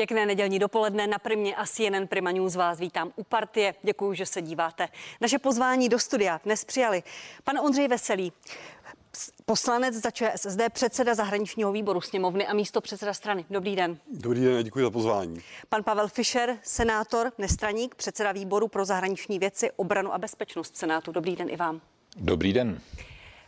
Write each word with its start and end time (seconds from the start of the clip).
Pěkné 0.00 0.26
nedělní 0.26 0.58
dopoledne 0.58 1.06
na 1.06 1.18
Primě 1.18 1.56
a 1.56 1.66
CNN 1.66 2.06
Prima 2.08 2.30
News 2.30 2.56
vás 2.56 2.80
vítám 2.80 3.12
u 3.16 3.24
partie. 3.24 3.74
Děkuji, 3.82 4.14
že 4.14 4.26
se 4.26 4.42
díváte. 4.42 4.88
Naše 5.20 5.38
pozvání 5.38 5.88
do 5.88 5.98
studia 5.98 6.40
dnes 6.44 6.64
přijali 6.64 7.02
pan 7.44 7.58
Ondřej 7.58 7.88
Veselý, 7.88 8.32
poslanec 9.44 9.94
za 9.94 10.10
ČSSD, 10.10 10.60
předseda 10.72 11.14
zahraničního 11.14 11.72
výboru 11.72 12.00
sněmovny 12.00 12.46
a 12.46 12.54
místo 12.54 12.80
předseda 12.80 13.14
strany. 13.14 13.44
Dobrý 13.50 13.76
den. 13.76 13.98
Dobrý 14.12 14.40
den 14.44 14.56
a 14.56 14.62
děkuji 14.62 14.84
za 14.84 14.90
pozvání. 14.90 15.40
Pan 15.68 15.82
Pavel 15.82 16.08
Fischer, 16.08 16.58
senátor, 16.62 17.32
nestraník, 17.38 17.94
předseda 17.94 18.32
výboru 18.32 18.68
pro 18.68 18.84
zahraniční 18.84 19.38
věci, 19.38 19.70
obranu 19.76 20.14
a 20.14 20.18
bezpečnost 20.18 20.76
Senátu. 20.76 21.12
Dobrý 21.12 21.36
den 21.36 21.50
i 21.50 21.56
vám. 21.56 21.80
Dobrý 22.16 22.52
den. 22.52 22.80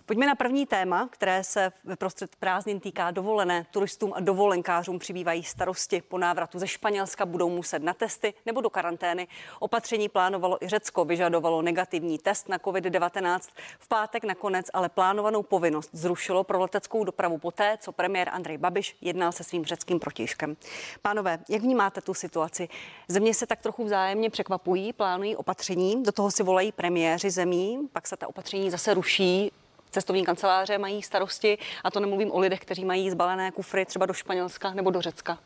Pojďme 0.07 0.27
na 0.27 0.35
první 0.35 0.67
téma, 0.67 1.09
které 1.13 1.45
se 1.45 1.73
v 1.85 1.97
prostřed 1.97 2.37
prázdnin 2.37 2.81
týká 2.81 3.11
dovolené. 3.11 3.67
Turistům 3.71 4.13
a 4.17 4.21
dovolenkářům 4.21 4.99
přibývají 4.99 5.43
starosti. 5.45 6.03
Po 6.09 6.19
návratu 6.19 6.59
ze 6.59 6.69
Španělska 6.69 7.27
budou 7.27 7.49
muset 7.49 7.83
na 7.83 7.95
testy 7.95 8.35
nebo 8.47 8.61
do 8.61 8.71
karantény. 8.71 9.29
Opatření 9.61 10.09
plánovalo 10.09 10.65
i 10.65 10.69
Řecko, 10.69 11.05
vyžadovalo 11.05 11.63
negativní 11.63 12.19
test 12.19 12.49
na 12.49 12.59
COVID-19. 12.59 13.41
V 13.79 13.89
pátek 13.89 14.25
nakonec 14.25 14.67
ale 14.73 14.89
plánovanou 14.89 15.43
povinnost 15.43 15.91
zrušilo 15.93 16.45
pro 16.45 16.61
leteckou 16.61 17.05
dopravu 17.05 17.39
poté, 17.39 17.79
co 17.81 17.93
premiér 17.93 18.29
Andrej 18.29 18.59
Babiš 18.59 18.97
jednal 19.01 19.33
se 19.33 19.45
svým 19.45 19.65
řeckým 19.65 20.01
protižkem. 20.01 20.57
Pánové, 21.03 21.39
jak 21.49 21.63
vnímáte 21.63 22.01
tu 22.01 22.15
situaci? 22.15 22.69
Země 23.09 23.35
se 23.35 23.47
tak 23.47 23.61
trochu 23.61 23.85
vzájemně 23.85 24.31
překvapují, 24.31 24.93
plánují 24.93 25.37
opatření, 25.37 26.03
do 26.03 26.13
toho 26.13 26.31
si 26.31 26.43
volají 26.43 26.73
premiéři 26.73 27.31
zemí, 27.31 27.89
pak 27.93 28.07
se 28.07 28.17
ta 28.17 28.29
opatření 28.29 28.71
zase 28.71 28.95
ruší 28.95 29.53
cestovní 29.93 30.25
kanceláře 30.25 30.79
mají 30.79 31.03
starosti 31.03 31.59
a 31.85 31.91
to 31.91 32.01
nemluvím 32.01 32.33
o 32.33 32.39
lidech, 32.39 32.61
kteří 32.61 32.85
mají 32.85 33.11
zbalené 33.11 33.51
kufry 33.51 33.87
třeba 33.87 34.07
do 34.07 34.15
Španělska 34.15 34.75
nebo 34.75 34.91
do 34.91 35.01
Řecka. 35.01 35.39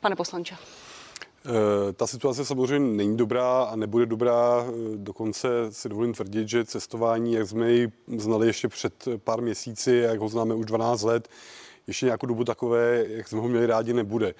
Pane 0.00 0.16
poslanče. 0.16 0.56
Eh, 1.46 1.92
ta 1.92 2.06
situace 2.06 2.44
samozřejmě 2.44 2.96
není 2.96 3.16
dobrá 3.16 3.62
a 3.62 3.76
nebude 3.76 4.06
dobrá. 4.06 4.64
Eh, 4.68 4.96
dokonce 4.96 5.48
si 5.70 5.88
dovolím 5.88 6.12
tvrdit, 6.12 6.48
že 6.48 6.64
cestování, 6.64 7.32
jak 7.32 7.48
jsme 7.48 7.72
ji 7.72 7.92
znali 8.16 8.46
ještě 8.46 8.68
před 8.68 9.08
pár 9.16 9.42
měsíci, 9.42 9.92
jak 9.92 10.18
ho 10.18 10.28
známe 10.28 10.54
už 10.54 10.66
12 10.66 11.02
let, 11.02 11.28
ještě 11.86 12.06
nějakou 12.06 12.26
dobu 12.26 12.44
takové, 12.44 13.04
jak 13.08 13.28
jsme 13.28 13.40
ho 13.40 13.48
měli 13.48 13.66
rádi, 13.66 13.92
nebude. 13.92 14.34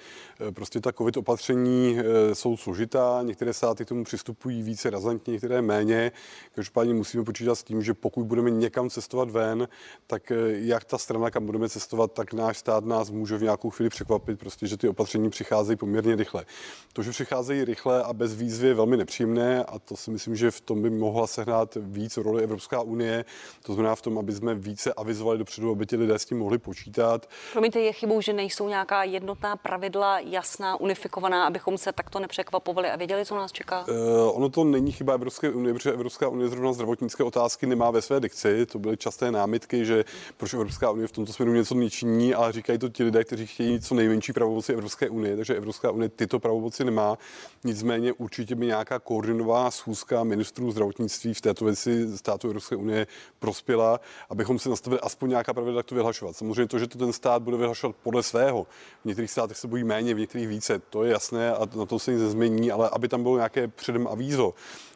Eh, 0.47 0.51
prostě 0.51 0.79
ta 0.79 0.91
covid 0.91 1.17
opatření 1.17 1.99
eh, 1.99 2.35
jsou 2.35 2.57
složitá, 2.57 3.19
některé 3.23 3.53
státy 3.53 3.85
k 3.85 3.87
tomu 3.87 4.03
přistupují 4.03 4.63
více 4.63 4.89
razantně, 4.89 5.31
některé 5.31 5.61
méně. 5.61 6.11
Každopádně 6.55 6.93
musíme 6.93 7.23
počítat 7.23 7.55
s 7.55 7.63
tím, 7.63 7.83
že 7.83 7.93
pokud 7.93 8.25
budeme 8.25 8.51
někam 8.51 8.89
cestovat 8.89 9.29
ven, 9.29 9.67
tak 10.07 10.31
eh, 10.31 10.35
jak 10.49 10.83
ta 10.83 10.97
strana, 10.97 11.31
kam 11.31 11.45
budeme 11.45 11.69
cestovat, 11.69 12.11
tak 12.11 12.33
náš 12.33 12.57
stát 12.57 12.85
nás 12.85 13.09
může 13.09 13.37
v 13.37 13.43
nějakou 13.43 13.69
chvíli 13.69 13.89
překvapit, 13.89 14.39
prostě, 14.39 14.67
že 14.67 14.77
ty 14.77 14.87
opatření 14.87 15.29
přicházejí 15.29 15.77
poměrně 15.77 16.15
rychle. 16.15 16.45
To, 16.93 17.03
že 17.03 17.11
přicházejí 17.11 17.65
rychle 17.65 18.03
a 18.03 18.13
bez 18.13 18.35
výzvy 18.35 18.67
je 18.67 18.73
velmi 18.73 18.97
nepříjemné 18.97 19.63
a 19.63 19.79
to 19.79 19.97
si 19.97 20.11
myslím, 20.11 20.35
že 20.35 20.51
v 20.51 20.61
tom 20.61 20.81
by 20.81 20.89
mohla 20.89 21.27
sehrát 21.27 21.77
víc 21.81 22.17
roli 22.17 22.43
Evropská 22.43 22.81
unie. 22.81 23.25
To 23.63 23.73
znamená 23.73 23.95
v 23.95 24.01
tom, 24.01 24.17
aby 24.17 24.33
jsme 24.33 24.55
více 24.55 24.93
avizovali 24.93 25.37
dopředu, 25.37 25.71
aby 25.71 25.85
ti 25.85 25.95
lidé 25.95 26.19
s 26.19 26.25
tím 26.25 26.37
mohli 26.37 26.57
počítat. 26.57 27.29
Promiňte, 27.53 27.79
je 27.79 27.93
chybou, 27.93 28.21
že 28.21 28.33
nejsou 28.33 28.69
nějaká 28.69 29.03
jednotná 29.03 29.55
pravidla, 29.55 30.19
jasná, 30.19 30.79
unifikovaná, 30.79 31.45
abychom 31.45 31.77
se 31.77 31.91
takto 31.91 32.19
nepřekvapovali 32.19 32.89
a 32.89 32.95
věděli, 32.95 33.25
co 33.25 33.35
nás 33.35 33.51
čeká? 33.51 33.85
Uh, 33.87 34.37
ono 34.37 34.49
to 34.49 34.63
není 34.63 34.91
chyba 34.91 35.13
Evropské 35.13 35.49
unie, 35.49 35.73
protože 35.73 35.91
Evropská 35.91 36.27
unie 36.27 36.49
zrovna 36.49 36.73
zdravotnické 36.73 37.23
otázky 37.23 37.65
nemá 37.65 37.91
ve 37.91 38.01
své 38.01 38.19
dikci. 38.19 38.65
To 38.65 38.79
byly 38.79 38.97
časté 38.97 39.31
námitky, 39.31 39.85
že 39.85 40.05
proč 40.37 40.53
Evropská 40.53 40.91
unie 40.91 41.07
v 41.07 41.11
tomto 41.11 41.33
směru 41.33 41.53
něco 41.53 41.75
nečiní, 41.75 42.33
ale 42.33 42.51
říkají 42.51 42.79
to 42.79 42.89
ti 42.89 43.03
lidé, 43.03 43.23
kteří 43.23 43.47
chtějí 43.47 43.81
co 43.81 43.95
nejmenší 43.95 44.33
pravomoci 44.33 44.73
Evropské 44.73 45.09
unie, 45.09 45.35
takže 45.35 45.55
Evropská 45.55 45.91
unie 45.91 46.09
tyto 46.09 46.39
pravomoci 46.39 46.85
nemá. 46.85 47.17
Nicméně 47.63 48.13
určitě 48.13 48.55
by 48.55 48.65
nějaká 48.65 48.99
koordinovaná 48.99 49.71
schůzka 49.71 50.23
ministrů 50.23 50.71
zdravotnictví 50.71 51.33
v 51.33 51.41
této 51.41 51.65
věci 51.65 52.17
státu 52.17 52.47
Evropské 52.47 52.75
unie 52.75 53.07
prospěla, 53.39 53.99
abychom 54.29 54.59
si 54.59 54.69
nastavili 54.69 54.99
aspoň 55.01 55.29
nějaká 55.29 55.53
pravidla, 55.53 55.79
jak 55.79 55.85
to 55.85 55.95
vyhlašovat. 55.95 56.35
Samozřejmě 56.35 56.67
to, 56.67 56.79
že 56.79 56.87
to 56.87 56.97
ten 56.97 57.13
stát 57.23 57.41
bude 57.41 57.57
vyhlašovat 57.57 57.95
podle 58.03 58.23
svého. 58.23 58.67
V 59.01 59.05
některých 59.05 59.31
státech 59.31 59.57
se 59.57 59.67
bojí 59.67 59.83
méně, 59.83 60.13
v 60.13 60.19
některých 60.19 60.47
více, 60.47 60.79
to 60.79 61.03
je 61.03 61.11
jasné 61.11 61.53
a 61.53 61.59
na 61.75 61.85
to 61.85 61.99
se 61.99 62.11
nic 62.11 62.21
nezmění, 62.21 62.71
ale 62.71 62.89
aby 62.89 63.07
tam 63.07 63.23
bylo 63.23 63.35
nějaké 63.35 63.67
předem 63.67 64.07
avízo, 64.07 64.53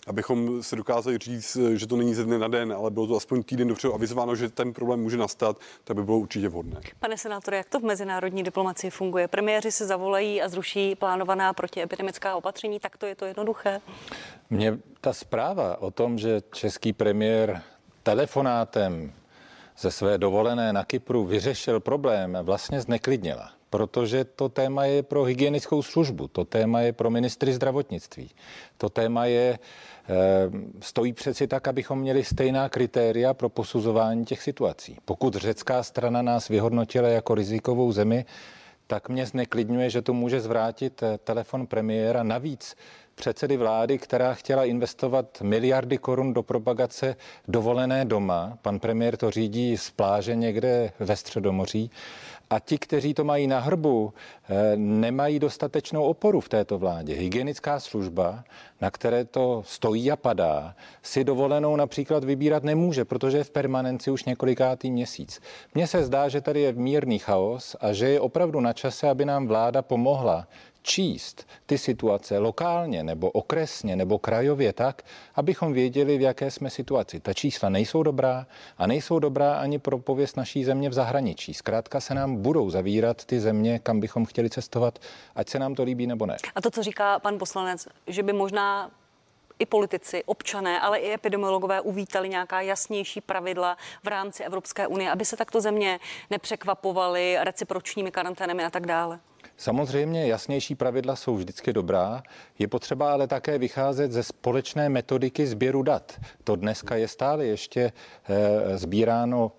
abychom 0.07 0.63
se 0.63 0.75
dokázali 0.75 1.17
říct, 1.17 1.57
že 1.75 1.87
to 1.87 1.95
není 1.95 2.13
ze 2.13 2.23
dne 2.23 2.37
na 2.37 2.47
den, 2.47 2.73
ale 2.73 2.91
bylo 2.91 3.07
to 3.07 3.15
aspoň 3.15 3.43
týden 3.43 3.67
dopředu 3.67 3.93
avizováno, 3.93 4.35
že 4.35 4.49
ten 4.49 4.73
problém 4.73 4.99
může 4.99 5.17
nastat, 5.17 5.57
tak 5.83 5.95
by 5.95 6.03
bylo 6.03 6.17
určitě 6.17 6.49
vhodné. 6.49 6.81
Pane 6.99 7.17
senátore, 7.17 7.57
jak 7.57 7.69
to 7.69 7.79
v 7.79 7.83
mezinárodní 7.83 8.43
diplomacii 8.43 8.91
funguje? 8.91 9.27
Premiéři 9.27 9.71
se 9.71 9.85
zavolají 9.85 10.41
a 10.41 10.49
zruší 10.49 10.95
plánovaná 10.95 11.53
protiepidemická 11.53 12.35
opatření, 12.35 12.79
tak 12.79 12.97
to 12.97 13.05
je 13.05 13.15
to 13.15 13.25
jednoduché? 13.25 13.81
Mně 14.49 14.77
ta 15.01 15.13
zpráva 15.13 15.81
o 15.81 15.91
tom, 15.91 16.17
že 16.17 16.41
český 16.51 16.93
premiér 16.93 17.61
telefonátem 18.03 19.13
ze 19.79 19.91
své 19.91 20.17
dovolené 20.17 20.73
na 20.73 20.85
Kypru 20.85 21.25
vyřešil 21.25 21.79
problém, 21.79 22.37
vlastně 22.41 22.81
zneklidnila. 22.81 23.51
Protože 23.69 24.23
to 24.23 24.49
téma 24.49 24.85
je 24.85 25.03
pro 25.03 25.23
hygienickou 25.23 25.81
službu, 25.81 26.27
to 26.27 26.45
téma 26.45 26.81
je 26.81 26.93
pro 26.93 27.09
ministry 27.09 27.53
zdravotnictví, 27.53 28.29
to 28.77 28.89
téma 28.89 29.25
je, 29.25 29.59
eh, 29.59 30.13
stojí 30.81 31.13
přeci 31.13 31.47
tak, 31.47 31.67
abychom 31.67 31.99
měli 31.99 32.23
stejná 32.23 32.69
kritéria 32.69 33.33
pro 33.33 33.49
posuzování 33.49 34.25
těch 34.25 34.41
situací. 34.41 34.97
Pokud 35.05 35.35
řecká 35.35 35.83
strana 35.83 36.21
nás 36.21 36.47
vyhodnotila 36.47 37.07
jako 37.07 37.35
rizikovou 37.35 37.91
zemi, 37.91 38.25
tak 38.87 39.09
mě 39.09 39.25
zneklidňuje, 39.25 39.89
že 39.89 40.01
to 40.01 40.13
může 40.13 40.41
zvrátit 40.41 41.03
eh, 41.03 41.17
telefon 41.17 41.67
premiéra. 41.67 42.23
Navíc 42.23 42.75
předsedy 43.17 43.57
vlády, 43.57 43.97
která 43.97 44.33
chtěla 44.33 44.65
investovat 44.65 45.41
miliardy 45.41 45.97
korun 45.97 46.33
do 46.33 46.43
propagace 46.43 47.15
dovolené 47.47 48.05
doma. 48.05 48.57
Pan 48.61 48.79
premiér 48.79 49.17
to 49.17 49.31
řídí 49.31 49.77
z 49.77 49.89
pláže 49.89 50.35
někde 50.35 50.91
ve 50.99 51.15
Středomoří. 51.15 51.91
A 52.49 52.59
ti, 52.59 52.77
kteří 52.77 53.13
to 53.13 53.23
mají 53.23 53.47
na 53.47 53.59
hrbu, 53.59 54.13
eh, 54.49 54.77
nemají 54.77 55.39
dostatečnou 55.39 56.03
oporu 56.03 56.41
v 56.41 56.49
této 56.49 56.77
vládě. 56.77 57.13
Hygienická 57.13 57.79
služba, 57.79 58.43
na 58.81 58.91
které 58.91 59.25
to 59.25 59.63
stojí 59.65 60.11
a 60.11 60.15
padá, 60.15 60.75
si 61.03 61.23
dovolenou 61.23 61.75
například 61.75 62.23
vybírat 62.23 62.63
nemůže, 62.63 63.05
protože 63.05 63.37
je 63.37 63.43
v 63.43 63.49
permanenci 63.49 64.11
už 64.11 64.25
několikátý 64.25 64.91
měsíc. 64.91 65.41
Mně 65.75 65.87
se 65.87 66.03
zdá, 66.03 66.29
že 66.29 66.41
tady 66.41 66.61
je 66.61 66.73
mírný 66.73 67.19
chaos 67.19 67.75
a 67.79 67.93
že 67.93 68.09
je 68.09 68.19
opravdu 68.19 68.59
na 68.59 68.73
čase, 68.73 69.09
aby 69.09 69.25
nám 69.25 69.47
vláda 69.47 69.81
pomohla 69.81 70.47
číst 70.87 71.47
ty 71.65 71.77
situace 71.77 72.37
lokálně 72.37 73.03
nebo 73.03 73.31
okresně 73.31 73.95
nebo 73.95 74.19
krajově 74.19 74.73
tak, 74.73 75.01
abychom 75.35 75.73
věděli, 75.73 76.17
v 76.17 76.21
jaké 76.21 76.51
jsme 76.51 76.69
situaci. 76.69 77.19
Ta 77.19 77.33
čísla 77.33 77.69
nejsou 77.69 78.03
dobrá 78.03 78.47
a 78.77 78.87
nejsou 78.87 79.19
dobrá 79.19 79.53
ani 79.59 79.79
pro 79.79 79.97
pověst 79.97 80.37
naší 80.37 80.63
země 80.63 80.89
v 80.89 80.93
zahraničí. 80.93 81.53
Zkrátka 81.53 81.99
se 81.99 82.13
nám 82.13 82.35
budou 82.35 82.69
zavírat 82.69 83.25
ty 83.25 83.39
země, 83.39 83.79
kam 83.79 83.99
bychom 83.99 84.25
chtěli 84.25 84.49
cestovat, 84.49 84.99
ať 85.35 85.49
se 85.49 85.59
nám 85.59 85.75
to 85.75 85.83
líbí 85.83 86.07
nebo 86.07 86.25
ne. 86.25 86.37
A 86.55 86.61
to, 86.61 86.71
co 86.71 86.83
říká 86.83 87.19
pan 87.19 87.37
poslanec, 87.37 87.87
že 88.07 88.23
by 88.23 88.33
možná 88.33 88.91
i 89.59 89.65
politici, 89.65 90.23
občané, 90.25 90.79
ale 90.79 90.99
i 90.99 91.13
epidemiologové 91.13 91.81
uvítali 91.81 92.29
nějaká 92.29 92.61
jasnější 92.61 93.21
pravidla 93.21 93.77
v 94.03 94.07
rámci 94.07 94.43
Evropské 94.43 94.87
unie, 94.87 95.11
aby 95.11 95.25
se 95.25 95.37
takto 95.37 95.61
země 95.61 95.99
nepřekvapovaly 96.29 97.37
recipročními 97.41 98.11
karanténami 98.11 98.63
a 98.63 98.69
tak 98.69 98.85
dále? 98.85 99.19
Samozřejmě 99.57 100.27
jasnější 100.27 100.75
pravidla 100.75 101.15
jsou 101.15 101.35
vždycky 101.35 101.73
dobrá. 101.73 102.23
Je 102.59 102.67
potřeba 102.67 103.13
ale 103.13 103.27
také 103.27 103.57
vycházet 103.57 104.11
ze 104.11 104.23
společné 104.23 104.89
metodiky 104.89 105.47
sběru 105.47 105.83
dat. 105.83 106.19
To 106.43 106.55
dneska 106.55 106.95
je 106.95 107.07
stále 107.07 107.45
ještě 107.45 107.91
e, 108.29 108.77
sbíráno 108.77 109.51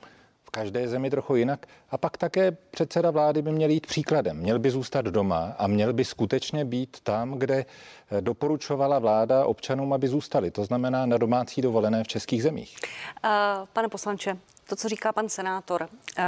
v 0.48 0.50
každé 0.50 0.88
zemi 0.88 1.10
trochu 1.10 1.36
jinak. 1.36 1.66
A 1.90 1.98
pak 1.98 2.16
také 2.16 2.50
předseda 2.50 3.10
vlády 3.10 3.42
by 3.42 3.52
měl 3.52 3.70
jít 3.70 3.86
příkladem. 3.86 4.36
Měl 4.36 4.58
by 4.58 4.70
zůstat 4.70 5.04
doma 5.04 5.54
a 5.58 5.66
měl 5.66 5.92
by 5.92 6.04
skutečně 6.04 6.64
být 6.64 7.00
tam, 7.02 7.32
kde 7.32 7.64
eh, 8.10 8.20
doporučovala 8.20 8.98
vláda 8.98 9.44
občanům, 9.44 9.92
aby 9.92 10.08
zůstali. 10.08 10.50
To 10.50 10.64
znamená 10.64 11.06
na 11.06 11.18
domácí 11.18 11.62
dovolené 11.62 12.04
v 12.04 12.08
českých 12.08 12.42
zemích. 12.42 12.76
Uh, 13.24 13.66
pane 13.72 13.88
poslanče, 13.88 14.38
to, 14.68 14.76
co 14.76 14.88
říká 14.88 15.12
pan 15.12 15.28
senátor, 15.28 15.88
uh, 16.18 16.24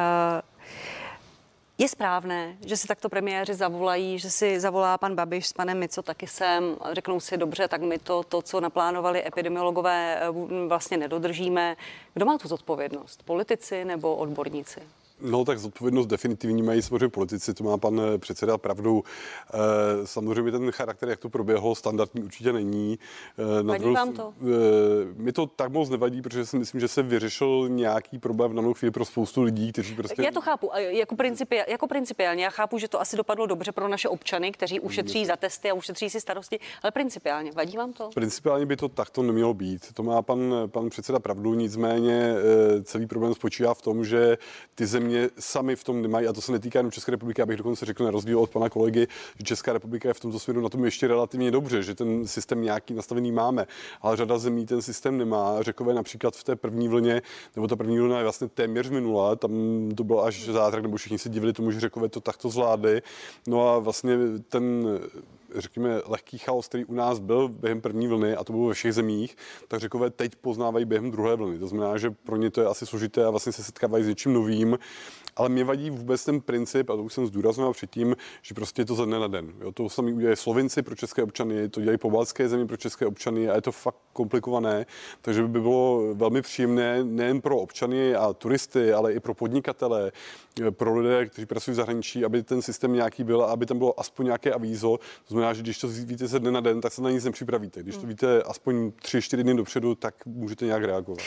je 1.81 1.89
správné, 1.89 2.57
že 2.67 2.77
si 2.77 2.87
takto 2.87 3.09
premiéři 3.09 3.55
zavolají, 3.55 4.19
že 4.19 4.31
si 4.31 4.61
zavolá 4.61 4.99
pan 4.99 5.15
Babiš 5.15 5.47
s 5.47 5.53
panem 5.53 5.79
Mico 5.79 6.03
taky 6.03 6.27
sem, 6.27 6.77
řeknou 6.93 7.21
si 7.21 7.37
dobře, 7.37 7.69
tak 7.69 7.83
my 7.83 7.99
to, 7.99 8.23
to, 8.23 8.43
co 8.43 8.61
naplánovali 8.61 9.27
epidemiologové, 9.27 10.21
vlastně 10.69 10.97
nedodržíme. 10.97 11.77
Kdo 12.15 12.27
má 12.27 12.39
tu 12.39 12.49
zodpovědnost? 12.49 13.23
Politici 13.23 13.85
nebo 13.85 14.17
odborníci? 14.17 14.81
No 15.21 15.45
tak 15.45 15.59
zodpovědnost 15.59 16.07
definitivní 16.07 16.63
mají 16.63 16.83
samozřejmě 16.83 17.09
politici, 17.09 17.55
to 17.55 17.65
má 17.65 17.79
pan 17.79 18.01
eh, 18.01 18.19
předseda 18.19 18.59
pravdu. 18.59 19.05
E, 19.55 20.07
samozřejmě 20.07 20.53
ten 20.53 20.71
charakter, 20.73 21.09
jak 21.09 21.19
to 21.19 21.29
proběhlo, 21.29 21.75
standardní 21.75 22.23
určitě 22.23 22.53
není. 22.53 22.99
E, 23.59 23.63
na 23.63 23.79
druhou, 23.79 23.95
vám 23.95 24.13
to? 24.13 24.35
E, 24.41 25.23
mi 25.23 25.33
to 25.33 25.47
tak 25.47 25.73
moc 25.73 25.89
nevadí, 25.89 26.23
protože 26.23 26.47
si 26.47 26.59
myslím, 26.59 26.81
že 26.81 26.89
se 26.89 27.03
vyřešil 27.03 27.69
nějaký 27.69 28.19
problém 28.19 28.51
v 28.51 28.55
danou 28.55 28.75
chvíli 28.75 28.91
pro 28.91 29.05
spoustu 29.05 29.43
lidí, 29.43 29.73
kteří 29.73 29.95
prostě... 29.95 30.23
Já 30.23 30.31
to 30.31 30.41
chápu, 30.41 30.71
jako, 30.77 31.17
principi, 31.17 31.63
jako 31.69 31.87
principiálně. 31.87 32.45
Já 32.45 32.51
chápu, 32.51 32.79
že 32.79 32.89
to 32.89 33.01
asi 33.01 33.17
dopadlo 33.17 33.47
dobře 33.47 33.73
pro 33.73 33.89
naše 33.89 34.09
občany, 34.09 34.53
kteří 34.53 34.81
ušetří 34.81 35.27
za 35.27 35.37
testy 35.37 35.71
a 35.71 35.75
ušetří 35.75 36.11
si 36.11 36.21
starosti, 36.21 36.61
ale 36.83 36.91
principiálně, 36.91 37.53
vadí 37.53 37.77
vám 37.77 37.93
to? 37.93 38.11
Principiálně 38.15 38.67
by 38.67 38.77
to 38.77 38.89
takto 38.89 39.23
nemělo 39.23 39.55
být. 39.55 39.93
To 39.93 40.03
má 40.03 40.23
pan, 40.23 40.55
pan 40.67 40.91
předseda 40.91 41.19
pravdu, 41.19 41.55
nicméně 41.55 42.35
celý 42.85 43.07
problém 43.07 43.35
spočívá 43.35 43.75
v 43.75 43.83
tom, 43.83 44.05
že 44.05 44.39
ty 44.75 44.87
země 44.87 45.10
země 45.11 45.31
sami 45.39 45.77
v 45.77 45.85
tom 45.85 46.03
nemají, 46.03 46.27
a 46.27 46.33
to 46.33 46.41
se 46.41 46.53
netýká 46.53 46.79
jenom 46.79 46.93
České 46.93 47.11
republiky, 47.11 47.43
abych 47.43 47.57
dokonce 47.57 47.87
řekl 47.87 48.05
na 48.05 48.11
rozdíl 48.11 48.39
od 48.39 48.51
pana 48.51 48.69
kolegy, 48.69 49.07
že 49.39 49.45
Česká 49.45 49.73
republika 49.73 50.09
je 50.09 50.15
v 50.15 50.21
tomto 50.21 50.39
směru 50.39 50.61
na 50.61 50.69
tom 50.69 50.85
ještě 50.85 51.09
relativně 51.09 51.51
dobře, 51.51 51.83
že 51.83 51.95
ten 51.95 52.27
systém 52.27 52.63
nějaký 52.63 52.95
nastavený 52.95 53.33
máme, 53.33 53.67
ale 54.03 54.17
řada 54.17 54.39
zemí 54.39 54.67
ten 54.67 54.83
systém 54.83 55.19
nemá. 55.19 55.63
Řekové 55.63 55.95
například 55.95 56.37
v 56.37 56.45
té 56.45 56.57
první 56.57 56.89
vlně, 56.89 57.23
nebo 57.57 57.69
ta 57.69 57.77
první 57.77 57.99
vlna 57.99 58.17
je 58.17 58.23
vlastně 58.23 58.49
téměř 58.49 58.91
minula, 58.91 59.37
tam 59.37 59.53
to 59.97 60.05
bylo 60.05 60.25
až 60.25 60.49
zázrak, 60.49 60.83
nebo 60.83 60.97
všichni 60.97 61.19
se 61.19 61.29
divili 61.29 61.53
tomu, 61.53 61.71
že 61.71 61.81
Řekové 61.81 62.09
to 62.09 62.21
takto 62.21 62.49
zvládli. 62.49 63.03
No 63.47 63.69
a 63.69 63.79
vlastně 63.79 64.19
ten 64.49 64.87
řekněme, 65.55 66.01
lehký 66.07 66.39
chaos, 66.39 66.69
který 66.69 66.85
u 66.85 66.95
nás 66.95 67.19
byl 67.19 67.49
během 67.49 67.81
první 67.81 68.09
vlny, 68.09 68.37
a 68.37 68.45
to 68.45 68.53
bylo 68.53 68.67
ve 68.67 68.75
všech 68.75 68.95
zemích, 68.95 69.37
tak 69.69 69.81
řekové 69.81 70.11
teď 70.11 70.37
poznávají 70.37 70.85
během 70.85 71.11
druhé 71.11 71.37
vlny. 71.37 71.59
To 71.59 71.67
znamená, 71.67 71.99
že 71.99 72.11
pro 72.11 72.37
ně 72.37 72.51
to 72.51 72.61
je 72.61 72.67
asi 72.67 72.87
složité 72.87 73.25
a 73.25 73.31
vlastně 73.31 73.53
se 73.53 73.65
setkávají 73.65 74.05
s 74.05 74.09
něčím 74.09 74.33
novým. 74.33 74.79
Ale 75.41 75.49
mě 75.49 75.65
vadí 75.65 75.91
vůbec 75.91 76.25
ten 76.25 76.41
princip, 76.41 76.91
a 76.91 76.97
to 76.97 77.03
už 77.03 77.13
jsem 77.13 77.27
zdůrazňoval 77.27 77.73
předtím, 77.73 78.17
že 78.43 78.55
prostě 78.55 78.83
je 78.83 78.87
to 78.87 78.95
ze 78.95 79.07
dne 79.07 79.19
na 79.19 79.27
den. 79.27 79.53
Jo, 79.61 79.73
to 79.73 79.89
sami 79.89 80.13
udělají 80.13 80.37
Slovinci 80.37 80.83
pro 80.83 80.95
české 80.95 81.23
občany, 81.23 81.69
to 81.69 81.81
dělají 81.81 81.99
pobaltské 81.99 82.49
země 82.49 82.67
pro 82.67 82.77
české 82.77 83.07
občany 83.07 83.49
a 83.49 83.55
je 83.55 83.63
to 83.63 83.73
fakt 83.73 83.97
komplikované. 84.13 84.87
Takže 85.23 85.43
by 85.43 85.61
bylo 85.61 86.15
velmi 86.15 86.43
příjemné 86.43 87.05
nejen 87.05 87.41
pro 87.41 87.59
občany 87.59 88.15
a 88.15 88.33
turisty, 88.33 88.93
ale 88.93 89.13
i 89.13 89.21
pro 89.21 89.35
podnikatele, 89.35 90.13
pro 90.71 90.99
lidé, 90.99 91.27
kteří 91.27 91.47
pracují 91.47 91.73
v 91.73 91.77
zahraničí, 91.77 92.25
aby 92.25 92.43
ten 92.43 92.63
systém 92.63 92.93
nějaký 92.93 93.25
byl 93.25 93.43
a 93.43 93.47
aby 93.47 93.67
tam 93.67 93.79
bylo 93.79 94.01
aspoň 94.01 94.27
nějaké 94.27 94.53
avízo. 94.53 94.99
To 94.99 95.29
znamená, 95.29 95.55
že 95.55 95.63
když 95.63 95.79
to 95.79 95.89
víte 95.89 96.27
ze 96.27 96.39
dne 96.39 96.51
na 96.51 96.61
den, 96.61 96.81
tak 96.81 96.93
se 96.93 97.03
na 97.03 97.11
nic 97.11 97.25
nepřipravíte. 97.25 97.83
Když 97.83 97.97
to 97.97 98.07
víte 98.07 98.43
aspoň 98.43 98.89
3-4 98.89 99.43
dny 99.43 99.55
dopředu, 99.55 99.95
tak 99.95 100.27
můžete 100.27 100.65
nějak 100.65 100.85
reagovat. 100.85 101.23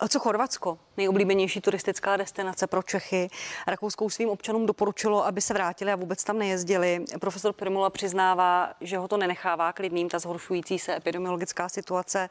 A 0.00 0.08
co 0.08 0.18
Chorvatsko? 0.18 0.78
Nejoblíbenější 0.96 1.60
turistická 1.60 2.16
destinace 2.16 2.66
pro 2.66 2.82
Čechy. 2.82 3.28
Rakouskou 3.66 4.10
svým 4.10 4.28
občanům 4.28 4.66
doporučilo, 4.66 5.26
aby 5.26 5.40
se 5.40 5.54
vrátili 5.54 5.92
a 5.92 5.96
vůbec 5.96 6.24
tam 6.24 6.38
nejezdili. 6.38 7.04
Profesor 7.20 7.52
Primula 7.52 7.90
přiznává, 7.90 8.70
že 8.80 8.98
ho 8.98 9.08
to 9.08 9.16
nenechává 9.16 9.72
klidným, 9.72 10.08
ta 10.08 10.18
zhoršující 10.18 10.78
se 10.78 10.96
epidemiologická 10.96 11.68
situace. 11.68 12.28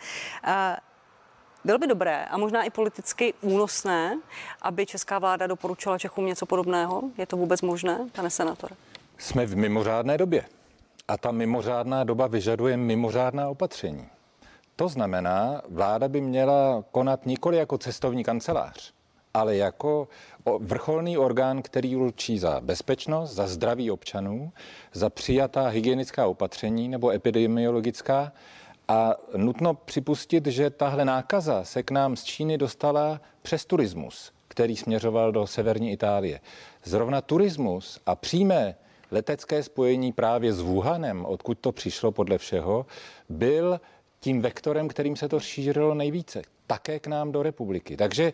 Bylo 1.65 1.77
by 1.77 1.87
dobré 1.87 2.25
a 2.25 2.37
možná 2.37 2.63
i 2.63 2.69
politicky 2.69 3.33
únosné, 3.41 4.19
aby 4.61 4.85
česká 4.85 5.19
vláda 5.19 5.47
doporučila 5.47 5.97
Čechům 5.97 6.25
něco 6.25 6.45
podobného? 6.45 7.03
Je 7.17 7.25
to 7.25 7.37
vůbec 7.37 7.61
možné, 7.61 7.99
pane 8.11 8.29
senatore? 8.29 8.75
Jsme 9.17 9.45
v 9.45 9.55
mimořádné 9.55 10.17
době. 10.17 10.45
A 11.07 11.17
ta 11.17 11.31
mimořádná 11.31 12.03
doba 12.03 12.27
vyžaduje 12.27 12.77
mimořádná 12.77 13.49
opatření. 13.49 14.09
To 14.75 14.87
znamená, 14.87 15.61
vláda 15.69 16.07
by 16.07 16.21
měla 16.21 16.83
konat 16.91 17.25
nikoli 17.25 17.57
jako 17.57 17.77
cestovní 17.77 18.23
kancelář, 18.23 18.93
ale 19.33 19.55
jako 19.55 20.07
vrcholný 20.59 21.17
orgán, 21.17 21.61
který 21.61 21.95
určí 21.95 22.39
za 22.39 22.61
bezpečnost, 22.61 23.33
za 23.33 23.47
zdraví 23.47 23.91
občanů, 23.91 24.51
za 24.93 25.09
přijatá 25.09 25.67
hygienická 25.67 26.27
opatření 26.27 26.87
nebo 26.87 27.11
epidemiologická. 27.11 28.31
A 28.87 29.15
nutno 29.37 29.73
připustit, 29.73 30.45
že 30.47 30.69
tahle 30.69 31.05
nákaza 31.05 31.63
se 31.63 31.83
k 31.83 31.91
nám 31.91 32.15
z 32.15 32.23
Číny 32.23 32.57
dostala 32.57 33.21
přes 33.41 33.65
turismus, 33.65 34.31
který 34.47 34.75
směřoval 34.77 35.31
do 35.31 35.47
severní 35.47 35.91
Itálie. 35.91 36.39
Zrovna 36.83 37.21
turismus 37.21 37.99
a 38.05 38.15
přímé 38.15 38.75
letecké 39.11 39.63
spojení 39.63 40.11
právě 40.11 40.53
s 40.53 40.61
Wuhanem, 40.61 41.25
odkud 41.25 41.59
to 41.59 41.71
přišlo 41.71 42.11
podle 42.11 42.37
všeho, 42.37 42.85
byl 43.29 43.81
tím 44.19 44.41
vektorem, 44.41 44.87
kterým 44.87 45.15
se 45.15 45.29
to 45.29 45.39
šířilo 45.39 45.93
nejvíce, 45.93 46.41
také 46.67 46.99
k 46.99 47.07
nám 47.07 47.31
do 47.31 47.43
republiky. 47.43 47.97
Takže 47.97 48.33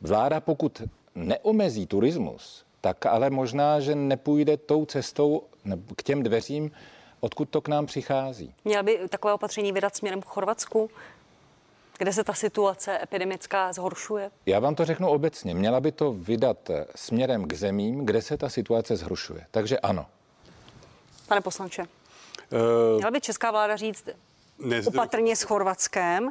vláda, 0.00 0.40
pokud 0.40 0.82
neomezí 1.14 1.86
turismus, 1.86 2.64
tak 2.80 3.06
ale 3.06 3.30
možná, 3.30 3.80
že 3.80 3.94
nepůjde 3.94 4.56
tou 4.56 4.84
cestou 4.84 5.42
k 5.96 6.02
těm 6.02 6.22
dveřím, 6.22 6.70
odkud 7.20 7.48
to 7.48 7.60
k 7.60 7.68
nám 7.68 7.86
přichází. 7.86 8.54
Měla 8.64 8.82
by 8.82 8.98
takové 9.08 9.34
opatření 9.34 9.72
vydat 9.72 9.96
směrem 9.96 10.20
k 10.20 10.26
Chorvatsku? 10.26 10.90
kde 12.00 12.12
se 12.12 12.24
ta 12.24 12.34
situace 12.34 12.98
epidemická 13.02 13.72
zhoršuje? 13.72 14.30
Já 14.46 14.60
vám 14.60 14.74
to 14.74 14.84
řeknu 14.84 15.08
obecně. 15.08 15.54
Měla 15.54 15.80
by 15.80 15.92
to 15.92 16.12
vydat 16.12 16.70
směrem 16.94 17.44
k 17.44 17.52
zemím, 17.52 18.06
kde 18.06 18.22
se 18.22 18.36
ta 18.36 18.48
situace 18.48 18.96
zhoršuje. 18.96 19.46
Takže 19.50 19.78
ano. 19.78 20.06
Pane 21.28 21.40
poslanče, 21.40 21.82
uh, 21.82 22.96
měla 22.96 23.10
by 23.10 23.20
česká 23.20 23.50
vláda 23.50 23.76
říct 23.76 24.08
nezdr... 24.58 24.88
opatrně 24.88 25.36
s 25.36 25.42
Chorvatskem, 25.42 26.30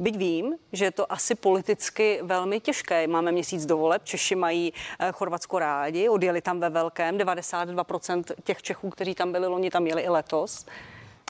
Byť 0.00 0.16
vím, 0.16 0.56
že 0.72 0.84
je 0.84 0.90
to 0.90 1.12
asi 1.12 1.34
politicky 1.34 2.20
velmi 2.22 2.60
těžké. 2.60 3.06
Máme 3.06 3.32
měsíc 3.32 3.66
dovoleb, 3.66 4.04
Češi 4.04 4.34
mají 4.34 4.72
eh, 4.98 5.12
Chorvatsko 5.12 5.58
rádi, 5.58 6.08
odjeli 6.08 6.40
tam 6.40 6.60
ve 6.60 6.70
velkém, 6.70 7.18
92% 7.18 8.24
těch 8.44 8.62
Čechů, 8.62 8.90
kteří 8.90 9.14
tam 9.14 9.32
byli 9.32 9.46
loni, 9.46 9.70
tam 9.70 9.86
jeli 9.86 10.02
i 10.02 10.08
letos. 10.08 10.66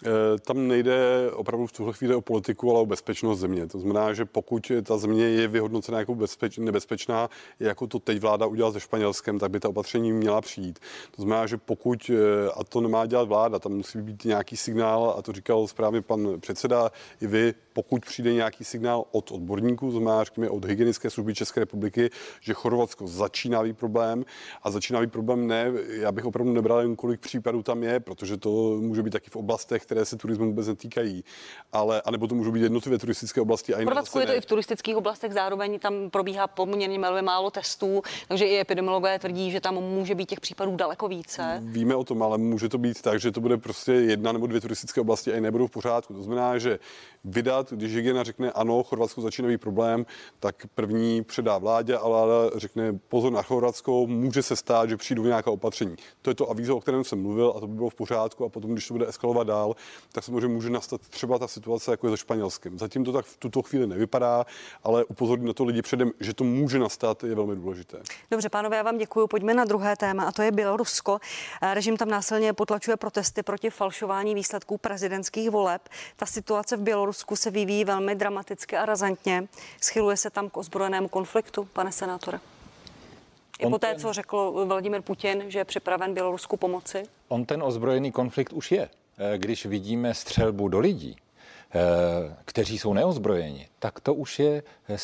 Eh, 0.06 0.38
tam 0.38 0.68
nejde 0.68 1.30
opravdu 1.32 1.66
v 1.66 1.72
tuhle 1.72 1.92
chvíli 1.92 2.14
o 2.14 2.20
politiku, 2.20 2.70
ale 2.70 2.80
o 2.80 2.86
bezpečnost 2.86 3.38
země. 3.38 3.66
To 3.66 3.78
znamená, 3.78 4.12
že 4.12 4.24
pokud 4.24 4.72
ta 4.82 4.98
země 4.98 5.24
je 5.24 5.48
vyhodnocena 5.48 5.98
jako 5.98 6.14
bezpeč, 6.14 6.58
nebezpečná, 6.58 7.28
jako 7.60 7.86
to 7.86 7.98
teď 7.98 8.20
vláda 8.20 8.46
udělala 8.46 8.72
se 8.72 8.80
Španělskem, 8.80 9.38
tak 9.38 9.50
by 9.50 9.60
ta 9.60 9.68
opatření 9.68 10.12
měla 10.12 10.40
přijít. 10.40 10.78
To 11.16 11.22
znamená, 11.22 11.46
že 11.46 11.56
pokud, 11.56 12.10
eh, 12.10 12.50
a 12.54 12.64
to 12.64 12.80
nemá 12.80 13.06
dělat 13.06 13.28
vláda, 13.28 13.58
tam 13.58 13.72
musí 13.72 13.98
být 13.98 14.24
nějaký 14.24 14.56
signál, 14.56 15.14
a 15.18 15.22
to 15.22 15.32
říkal 15.32 15.66
správně 15.66 16.02
pan 16.02 16.40
předseda, 16.40 16.90
i 17.20 17.26
vy, 17.26 17.54
pokud 17.72 18.04
přijde 18.04 18.32
nějaký 18.32 18.64
signál 18.64 19.04
od 19.12 19.30
odborníků, 19.30 19.90
znamená, 19.90 20.24
řekněme, 20.24 20.50
od 20.50 20.64
hygienické 20.64 21.10
služby 21.10 21.34
České 21.34 21.60
republiky, 21.60 22.10
že 22.40 22.54
Chorvatsko 22.54 23.06
začíná 23.06 23.62
být 23.62 23.78
problém 23.78 24.24
a 24.62 24.70
začíná 24.70 25.00
být 25.00 25.12
problém 25.12 25.46
ne, 25.46 25.72
já 25.88 26.12
bych 26.12 26.24
opravdu 26.24 26.52
nebral 26.52 26.80
jen 26.80 26.96
kolik 26.96 27.20
případů 27.20 27.62
tam 27.62 27.82
je, 27.82 28.00
protože 28.00 28.36
to 28.36 28.50
může 28.80 29.02
být 29.02 29.10
taky 29.10 29.30
v 29.30 29.36
oblastech, 29.36 29.86
které 29.90 30.04
se 30.04 30.16
turismu 30.16 30.46
vůbec 30.46 30.66
netýkají, 30.66 31.24
ale 31.72 32.02
anebo 32.02 32.26
to 32.26 32.34
můžou 32.34 32.52
být 32.52 32.62
jednotlivé 32.62 32.98
turistické 32.98 33.40
oblasti. 33.40 33.74
A 33.74 33.78
v 33.78 33.84
Chorvatsku 33.84 34.18
je 34.18 34.26
to 34.26 34.34
i 34.34 34.40
v 34.40 34.46
turistických 34.46 34.96
oblastech, 34.96 35.32
zároveň 35.32 35.78
tam 35.78 36.10
probíhá 36.10 36.46
poměrně 36.46 36.98
velmi 36.98 37.22
málo 37.22 37.50
testů, 37.50 38.02
takže 38.28 38.46
i 38.46 38.60
epidemiologové 38.60 39.18
tvrdí, 39.18 39.50
že 39.50 39.60
tam 39.60 39.74
může 39.74 40.14
být 40.14 40.28
těch 40.28 40.40
případů 40.40 40.76
daleko 40.76 41.08
více. 41.08 41.60
Víme 41.62 41.94
o 41.94 42.04
tom, 42.04 42.22
ale 42.22 42.38
může 42.38 42.68
to 42.68 42.78
být 42.78 43.02
tak, 43.02 43.20
že 43.20 43.32
to 43.32 43.40
bude 43.40 43.56
prostě 43.56 43.92
jedna 43.92 44.32
nebo 44.32 44.46
dvě 44.46 44.60
turistické 44.60 45.00
oblasti 45.00 45.32
a 45.32 45.36
i 45.36 45.40
nebudou 45.40 45.66
v 45.66 45.70
pořádku. 45.70 46.14
To 46.14 46.22
znamená, 46.22 46.58
že 46.58 46.78
vydat, 47.24 47.72
když 47.72 47.94
hygiena 47.94 48.22
řekne 48.22 48.52
ano, 48.52 48.82
Chorvatsko 48.82 49.20
začíná 49.20 49.48
být 49.48 49.60
problém, 49.60 50.06
tak 50.40 50.66
první 50.74 51.24
předá 51.24 51.58
vládě 51.58 51.96
a 51.96 52.08
vláda 52.08 52.50
řekne 52.54 52.98
pozor 53.08 53.32
na 53.32 53.42
Chorvatsko, 53.42 54.06
může 54.06 54.42
se 54.42 54.56
stát, 54.56 54.88
že 54.88 54.96
přijdou 54.96 55.24
nějaká 55.24 55.50
opatření. 55.50 55.96
To 56.22 56.30
je 56.30 56.34
to 56.34 56.50
avízo, 56.50 56.76
o 56.76 56.80
kterém 56.80 57.04
jsem 57.04 57.22
mluvil 57.22 57.52
a 57.56 57.60
to 57.60 57.66
by 57.66 57.74
bylo 57.74 57.88
v 57.88 57.94
pořádku 57.94 58.44
a 58.44 58.48
potom, 58.48 58.72
když 58.72 58.88
to 58.88 58.94
bude 58.94 59.08
eskalovat 59.08 59.46
dál, 59.46 59.76
tak 60.12 60.24
samozřejmě 60.24 60.48
může 60.48 60.70
nastat 60.70 61.00
třeba 61.00 61.38
ta 61.38 61.48
situace, 61.48 61.90
jako 61.90 62.06
je 62.06 62.10
za 62.10 62.16
Španělskem. 62.16 62.78
Zatím 62.78 63.04
to 63.04 63.12
tak 63.12 63.24
v 63.24 63.36
tuto 63.36 63.62
chvíli 63.62 63.86
nevypadá, 63.86 64.46
ale 64.84 65.04
upozornit 65.04 65.46
na 65.46 65.52
to 65.52 65.64
lidi 65.64 65.82
předem, 65.82 66.10
že 66.20 66.34
to 66.34 66.44
může 66.44 66.78
nastat, 66.78 67.24
je 67.24 67.34
velmi 67.34 67.56
důležité. 67.56 67.98
Dobře, 68.30 68.48
pánové, 68.48 68.76
já 68.76 68.82
vám 68.82 68.98
děkuji. 68.98 69.26
Pojďme 69.26 69.54
na 69.54 69.64
druhé 69.64 69.96
téma, 69.96 70.24
a 70.24 70.32
to 70.32 70.42
je 70.42 70.52
Bělorusko. 70.52 71.18
Režim 71.72 71.96
tam 71.96 72.08
násilně 72.08 72.52
potlačuje 72.52 72.96
protesty 72.96 73.42
proti 73.42 73.70
falšování 73.70 74.34
výsledků 74.34 74.78
prezidentských 74.78 75.50
voleb. 75.50 75.88
Ta 76.16 76.26
situace 76.26 76.76
v 76.76 76.80
Bělorusku 76.80 77.36
se 77.36 77.50
vyvíjí 77.50 77.84
velmi 77.84 78.14
dramaticky 78.14 78.76
a 78.76 78.86
razantně. 78.86 79.48
Schyluje 79.80 80.16
se 80.16 80.30
tam 80.30 80.50
k 80.50 80.56
ozbrojenému 80.56 81.08
konfliktu, 81.08 81.68
pane 81.72 81.92
senátore? 81.92 82.40
I 83.58 83.70
po 83.70 83.78
té, 83.78 83.96
co 83.96 84.12
řekl 84.12 84.64
Vladimir 84.66 85.02
Putin, 85.02 85.44
že 85.48 85.58
je 85.58 85.64
připraven 85.64 86.14
Bělorusku 86.14 86.56
pomoci? 86.56 87.02
On 87.28 87.44
ten 87.44 87.62
ozbrojený 87.62 88.12
konflikt 88.12 88.52
už 88.52 88.72
je. 88.72 88.88
Eh, 89.20 89.38
když 89.38 89.66
vidíme 89.66 90.14
střelbu 90.14 90.68
do 90.68 90.78
lidí, 90.78 91.16
eh, 91.16 92.36
kteří 92.44 92.78
jsou 92.78 92.92
neozbrojeni, 92.92 93.68
tak 93.78 94.00
to 94.00 94.14
už 94.14 94.38
je 94.38 94.62
eh, 94.88 94.98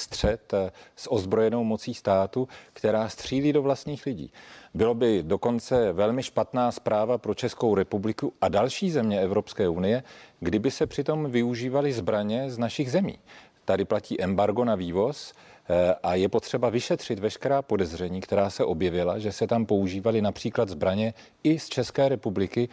s 0.97 1.13
ozbrojenou 1.13 1.65
mocí 1.65 1.95
státu, 1.95 2.49
která 2.73 3.09
střílí 3.09 3.53
do 3.53 3.63
vlastních 3.63 4.07
lidí. 4.07 4.33
Bylo 4.75 4.95
by 4.95 5.23
dokonce 5.23 5.93
velmi 5.93 6.23
špatná 6.23 6.73
zpráva 6.73 7.19
pro 7.19 7.35
Českou 7.35 7.75
republiku 7.75 8.33
a 8.41 8.49
další 8.49 8.91
země 8.91 9.21
Evropské 9.21 9.69
unie, 9.69 10.03
kdyby 10.41 10.71
se 10.71 10.87
přitom 10.87 11.31
využívaly 11.31 11.93
zbraně 11.93 12.51
z 12.51 12.59
našich 12.59 12.91
zemí. 12.91 13.19
Tady 13.65 13.85
platí 13.85 14.23
embargo 14.23 14.65
na 14.65 14.75
vývoz 14.75 15.35
a 16.03 16.15
je 16.15 16.29
potřeba 16.29 16.71
vyšetřit 16.71 17.19
veškerá 17.19 17.63
podezření, 17.63 18.21
která 18.21 18.51
se 18.51 18.65
objevila, 18.65 19.19
že 19.19 19.33
se 19.33 19.47
tam 19.47 19.67
používaly 19.67 20.23
například 20.23 20.69
zbraně 20.69 21.15
i 21.43 21.59
z 21.59 21.69
České 21.69 22.09
republiky. 22.09 22.69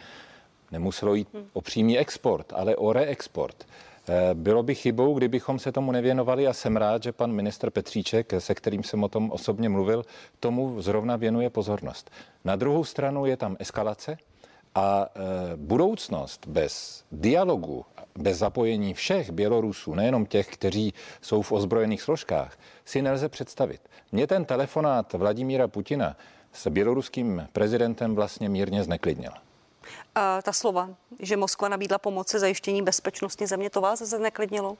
Nemuselo 0.74 1.14
jít 1.14 1.28
o 1.52 1.60
přímý 1.60 1.98
export, 1.98 2.52
ale 2.56 2.76
o 2.76 2.92
reexport. 2.92 3.66
Eh, 4.08 4.34
bylo 4.34 4.62
by 4.62 4.74
chybou, 4.74 5.14
kdybychom 5.14 5.58
se 5.58 5.72
tomu 5.72 5.92
nevěnovali 5.92 6.46
a 6.46 6.52
jsem 6.52 6.76
rád, 6.76 7.02
že 7.02 7.12
pan 7.12 7.32
minister 7.32 7.70
Petříček, 7.70 8.32
se 8.38 8.54
kterým 8.54 8.82
jsem 8.82 9.04
o 9.04 9.08
tom 9.08 9.30
osobně 9.30 9.68
mluvil, 9.68 10.04
tomu 10.40 10.82
zrovna 10.82 11.16
věnuje 11.16 11.50
pozornost. 11.50 12.10
Na 12.44 12.56
druhou 12.56 12.84
stranu 12.84 13.26
je 13.26 13.36
tam 13.36 13.56
eskalace 13.58 14.16
a 14.74 15.06
e, 15.06 15.20
budoucnost 15.56 16.46
bez 16.46 17.04
dialogu, 17.12 17.84
bez 18.18 18.38
zapojení 18.38 18.94
všech 18.94 19.30
Bělorusů, 19.30 19.94
nejenom 19.94 20.26
těch, 20.26 20.48
kteří 20.48 20.94
jsou 21.20 21.42
v 21.42 21.52
ozbrojených 21.52 22.02
složkách, 22.02 22.58
si 22.84 23.02
nelze 23.02 23.28
představit. 23.28 23.80
Mě 24.12 24.26
ten 24.26 24.44
telefonát 24.44 25.12
Vladimíra 25.12 25.68
Putina 25.68 26.16
s 26.52 26.68
běloruským 26.68 27.48
prezidentem 27.52 28.14
vlastně 28.14 28.48
mírně 28.48 28.84
zneklidnil 28.84 29.32
ta 30.42 30.52
slova, 30.52 30.90
že 31.20 31.36
Moskva 31.36 31.68
nabídla 31.68 31.98
pomoc 31.98 32.28
se 32.28 32.38
zajištění 32.38 32.82
bezpečnosti 32.82 33.46
země, 33.46 33.70
to 33.70 33.80
vás 33.80 34.02
zneklidnilo? 34.02 34.76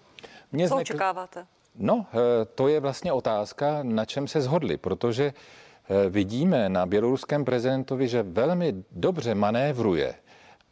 Mě 0.52 0.68
Co 0.68 0.74
znekl... 0.74 0.80
očekáváte? 0.80 1.46
No, 1.78 2.06
eh, 2.12 2.44
to 2.44 2.68
je 2.68 2.80
vlastně 2.80 3.12
otázka, 3.12 3.78
na 3.82 4.04
čem 4.04 4.28
se 4.28 4.40
zhodli, 4.40 4.76
protože 4.76 5.24
eh, 5.24 6.10
vidíme 6.10 6.68
na 6.68 6.86
běloruském 6.86 7.44
prezidentovi, 7.44 8.08
že 8.08 8.22
velmi 8.22 8.74
dobře 8.90 9.34
manévruje 9.34 10.14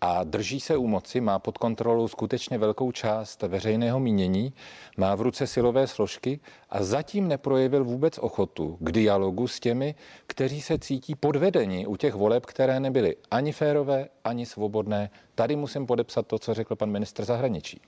a 0.04 0.24
drží 0.24 0.60
se 0.60 0.76
u 0.76 0.86
moci, 0.86 1.20
má 1.20 1.38
pod 1.38 1.58
kontrolou 1.58 2.08
skutečně 2.08 2.58
velkou 2.58 2.92
část 2.92 3.42
veřejného 3.42 4.00
mínění, 4.00 4.52
má 4.96 5.14
v 5.14 5.20
ruce 5.20 5.46
silové 5.46 5.86
složky 5.86 6.40
a 6.70 6.82
zatím 6.82 7.28
neprojevil 7.28 7.84
vůbec 7.84 8.18
ochotu 8.18 8.76
k 8.80 8.92
dialogu 8.92 9.48
s 9.48 9.60
těmi, 9.60 9.94
kteří 10.26 10.60
se 10.60 10.78
cítí 10.78 11.14
podvedeni 11.14 11.86
u 11.86 11.96
těch 11.96 12.14
voleb, 12.14 12.46
které 12.46 12.80
nebyly 12.80 13.16
ani 13.30 13.52
férové, 13.52 14.08
ani 14.24 14.46
svobodné. 14.46 15.10
Tady 15.34 15.56
musím 15.56 15.86
podepsat 15.86 16.26
to, 16.26 16.38
co 16.38 16.54
řekl 16.54 16.76
pan 16.76 16.90
ministr 16.90 17.24
zahraničí. 17.24 17.80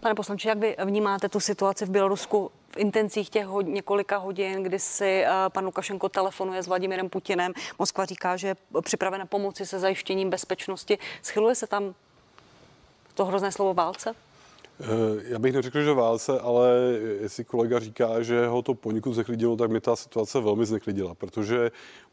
Pane 0.00 0.14
poslanče, 0.14 0.48
jak 0.48 0.58
vy 0.58 0.76
vnímáte 0.84 1.28
tu 1.28 1.40
situaci 1.40 1.86
v 1.86 1.90
Bělorusku 1.90 2.50
v 2.70 2.76
intencích 2.76 3.30
těch 3.30 3.46
hod, 3.46 3.66
několika 3.66 4.16
hodin, 4.16 4.62
kdy 4.62 4.78
si 4.78 5.24
uh, 5.24 5.30
pan 5.48 5.64
Lukašenko 5.64 6.08
telefonuje 6.08 6.62
s 6.62 6.66
Vladimirem 6.66 7.08
Putinem? 7.08 7.52
Moskva 7.78 8.04
říká, 8.04 8.36
že 8.36 8.48
je 8.48 8.56
připravena 8.80 9.26
pomoci 9.26 9.66
se 9.66 9.78
zajištěním 9.78 10.30
bezpečnosti. 10.30 10.98
Schyluje 11.22 11.54
se 11.54 11.66
tam 11.66 11.94
to 13.14 13.24
hrozné 13.24 13.52
slovo 13.52 13.74
válce? 13.74 14.14
Eh, 14.80 14.84
já 15.22 15.38
bych 15.38 15.52
neřekl, 15.52 15.82
že 15.82 15.92
válce, 15.92 16.40
ale 16.40 16.70
jestli 17.20 17.44
kolega 17.44 17.78
říká, 17.78 18.22
že 18.22 18.46
ho 18.46 18.62
to 18.62 18.74
poněkud 18.74 19.12
zneklidilo, 19.12 19.56
tak 19.56 19.70
mě 19.70 19.80
ta 19.80 19.96
situace 19.96 20.40
velmi 20.40 20.66
zneklidila, 20.66 21.14
protože 21.14 21.70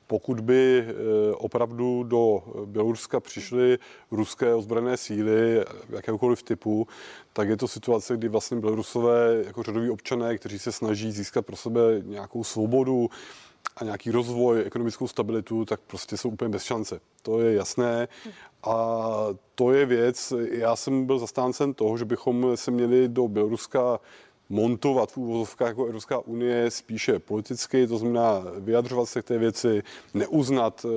pokud 0.07 0.39
by 0.39 0.85
eh, 0.87 0.93
opravdu 1.33 2.03
do 2.03 2.43
Běloruska 2.65 3.19
přišly 3.19 3.77
ruské 4.11 4.53
ozbrojené 4.53 4.97
síly 4.97 5.65
jakéhokoliv 5.89 6.43
typu, 6.43 6.87
tak 7.33 7.49
je 7.49 7.57
to 7.57 7.67
situace, 7.67 8.17
kdy 8.17 8.27
vlastně 8.27 8.57
Bělorusové 8.57 9.43
jako 9.45 9.63
řadoví 9.63 9.89
občané, 9.89 10.37
kteří 10.37 10.59
se 10.59 10.71
snaží 10.71 11.11
získat 11.11 11.45
pro 11.45 11.55
sebe 11.55 11.81
nějakou 12.05 12.43
svobodu, 12.43 13.09
a 13.75 13.83
nějaký 13.83 14.11
rozvoj, 14.11 14.63
ekonomickou 14.65 15.07
stabilitu, 15.07 15.65
tak 15.65 15.79
prostě 15.87 16.17
jsou 16.17 16.29
úplně 16.29 16.49
bez 16.49 16.63
šance. 16.63 16.99
To 17.21 17.39
je 17.39 17.53
jasné. 17.53 18.07
A 18.63 19.07
to 19.55 19.71
je 19.71 19.85
věc, 19.85 20.33
já 20.51 20.75
jsem 20.75 21.05
byl 21.05 21.19
zastáncem 21.19 21.73
toho, 21.73 21.97
že 21.97 22.05
bychom 22.05 22.57
se 22.57 22.71
měli 22.71 23.07
do 23.07 23.27
Běloruska 23.27 23.99
montovat 24.49 25.11
v 25.11 25.17
úvozovkách 25.17 25.67
jako 25.67 25.85
Evropská 25.85 26.19
unie 26.19 26.71
spíše 26.71 27.19
politicky, 27.19 27.87
to 27.87 27.97
znamená 27.97 28.43
vyjadřovat 28.59 29.05
se 29.05 29.21
k 29.21 29.25
té 29.25 29.37
věci, 29.37 29.83
neuznat 30.13 30.85
e, 30.85 30.89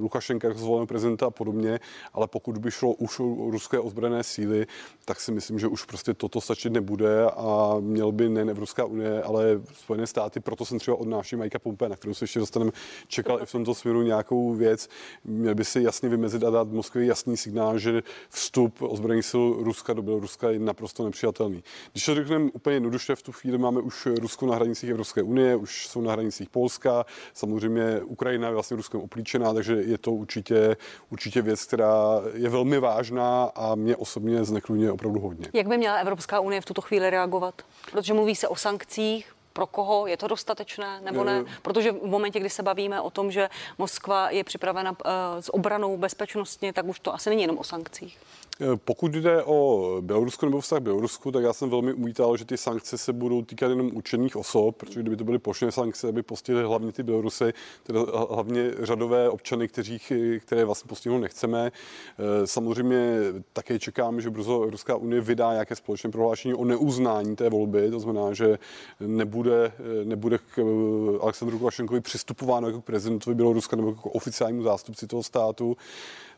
Lukašenka 0.00 0.48
jako 0.48 0.60
zvoleného 0.60 0.86
prezidenta 0.86 1.26
a 1.26 1.30
podobně, 1.30 1.80
ale 2.12 2.26
pokud 2.26 2.58
by 2.58 2.70
šlo 2.70 2.92
už 2.92 3.20
o 3.20 3.50
ruské 3.50 3.78
ozbrojené 3.78 4.24
síly, 4.24 4.66
tak 5.04 5.20
si 5.20 5.32
myslím, 5.32 5.58
že 5.58 5.66
už 5.66 5.84
prostě 5.84 6.14
toto 6.14 6.40
stačit 6.40 6.72
nebude 6.72 7.24
a 7.24 7.76
měl 7.80 8.12
by 8.12 8.28
nejen 8.28 8.50
Evropská 8.50 8.84
unie, 8.84 9.22
ale 9.22 9.60
Spojené 9.72 10.06
státy, 10.06 10.40
proto 10.40 10.64
jsem 10.64 10.78
třeba 10.78 10.96
od 10.96 11.08
Majka 11.36 11.58
Pompe, 11.58 11.88
na 11.88 11.96
kterou 11.96 12.14
se 12.14 12.24
ještě 12.24 12.38
dostaneme, 12.38 12.72
čekal 13.08 13.42
i 13.42 13.46
v 13.46 13.52
tomto 13.52 13.74
směru 13.74 14.02
nějakou 14.02 14.54
věc, 14.54 14.88
měl 15.24 15.54
by 15.54 15.64
si 15.64 15.82
jasně 15.82 16.08
vymezit 16.08 16.44
a 16.44 16.50
dát 16.50 16.68
Moskvě 16.68 17.06
jasný 17.06 17.36
signál, 17.36 17.78
že 17.78 18.02
vstup 18.28 18.82
ozbrojených 18.82 19.26
sil 19.30 19.44
Ruska 19.60 19.92
do 19.92 20.02
Běloruska 20.02 20.50
je 20.50 20.58
naprosto 20.58 21.04
nepřijatelný. 21.04 21.62
Když 21.92 22.08
to 22.10 22.14
řekneme 22.14 22.50
úplně 22.52 22.76
jednoduše, 22.76 23.16
v 23.16 23.22
tu 23.22 23.32
chvíli 23.32 23.58
máme 23.58 23.80
už 23.80 24.06
Rusko 24.06 24.46
na 24.46 24.54
hranicích 24.54 24.90
Evropské 24.90 25.22
unie, 25.22 25.56
už 25.56 25.86
jsou 25.88 26.00
na 26.00 26.12
hranicích 26.12 26.48
Polska, 26.48 27.06
samozřejmě 27.34 28.00
Ukrajina 28.04 28.48
je 28.48 28.54
vlastně 28.54 28.76
Ruskem 28.76 29.00
oplíčená, 29.00 29.54
takže 29.54 29.74
je 29.74 29.98
to 29.98 30.12
určitě, 30.12 30.76
určitě 31.10 31.42
věc, 31.42 31.64
která 31.64 32.20
je 32.34 32.48
velmi 32.48 32.78
vážná 32.78 33.44
a 33.44 33.74
mě 33.74 33.96
osobně 33.96 34.44
zneklidňuje 34.44 34.92
opravdu 34.92 35.20
hodně. 35.20 35.48
Jak 35.52 35.68
by 35.68 35.78
měla 35.78 35.96
Evropská 35.96 36.40
unie 36.40 36.60
v 36.60 36.64
tuto 36.64 36.80
chvíli 36.80 37.10
reagovat? 37.10 37.54
Protože 37.92 38.14
mluví 38.14 38.36
se 38.36 38.48
o 38.48 38.56
sankcích, 38.56 39.32
pro 39.52 39.66
koho 39.66 40.06
je 40.06 40.16
to 40.16 40.28
dostatečné 40.28 41.00
nebo 41.00 41.24
ne? 41.24 41.44
Protože 41.62 41.92
v 41.92 42.06
momentě, 42.06 42.40
kdy 42.40 42.50
se 42.50 42.62
bavíme 42.62 43.00
o 43.00 43.10
tom, 43.10 43.30
že 43.30 43.48
Moskva 43.78 44.30
je 44.30 44.44
připravena 44.44 44.90
uh, 44.90 44.96
s 45.40 45.54
obranou 45.54 45.96
bezpečnostně, 45.96 46.72
tak 46.72 46.84
už 46.86 47.00
to 47.00 47.14
asi 47.14 47.30
není 47.30 47.42
jenom 47.42 47.58
o 47.58 47.64
sankcích. 47.64 48.18
Eh, 48.62 48.76
pokud 48.76 49.12
jde 49.12 49.44
o 49.44 49.96
Bělorusko 50.00 50.46
nebo 50.46 50.60
vztah 50.60 50.80
Bělorusku, 50.80 51.32
tak 51.32 51.44
já 51.44 51.52
jsem 51.52 51.70
velmi 51.70 51.92
uvítal, 51.92 52.36
že 52.36 52.44
ty 52.44 52.56
sankce 52.56 52.98
se 52.98 53.12
budou 53.12 53.42
týkat 53.42 53.68
jenom 53.68 53.90
učených 53.94 54.36
osob, 54.36 54.76
protože 54.76 55.00
kdyby 55.00 55.16
to 55.16 55.24
byly 55.24 55.38
plošné 55.38 55.72
sankce, 55.72 56.08
aby 56.08 56.22
postihly 56.22 56.62
hlavně 56.62 56.92
ty 56.92 57.02
Bělorusy, 57.02 57.52
teda 57.82 58.00
hlavně 58.30 58.70
řadové 58.78 59.28
občany, 59.28 59.68
kteří, 59.68 60.00
které 60.38 60.64
vlastně 60.64 60.88
postihnout 60.88 61.18
nechceme. 61.18 61.72
Eh, 61.72 62.46
samozřejmě 62.46 63.18
také 63.52 63.78
čekám, 63.78 64.20
že 64.20 64.30
brzo 64.30 64.62
Evropská 64.62 64.96
unie 64.96 65.20
vydá 65.20 65.52
nějaké 65.52 65.76
společné 65.76 66.10
prohlášení 66.10 66.54
o 66.54 66.64
neuznání 66.64 67.36
té 67.36 67.50
volby, 67.50 67.90
to 67.90 68.00
znamená, 68.00 68.32
že 68.32 68.58
nebude, 69.00 69.72
nebude 70.04 70.38
k 70.38 70.58
eh, 70.58 71.18
Aleksandru 71.20 71.56
Lukašenkovi 71.56 72.00
přistupováno 72.00 72.68
jako 72.68 72.80
prezidentovi 72.80 73.34
Běloruska 73.34 73.76
nebo 73.76 73.88
jako 73.88 74.10
oficiálnímu 74.10 74.62
zástupci 74.62 75.06
toho 75.06 75.22
státu. 75.22 75.76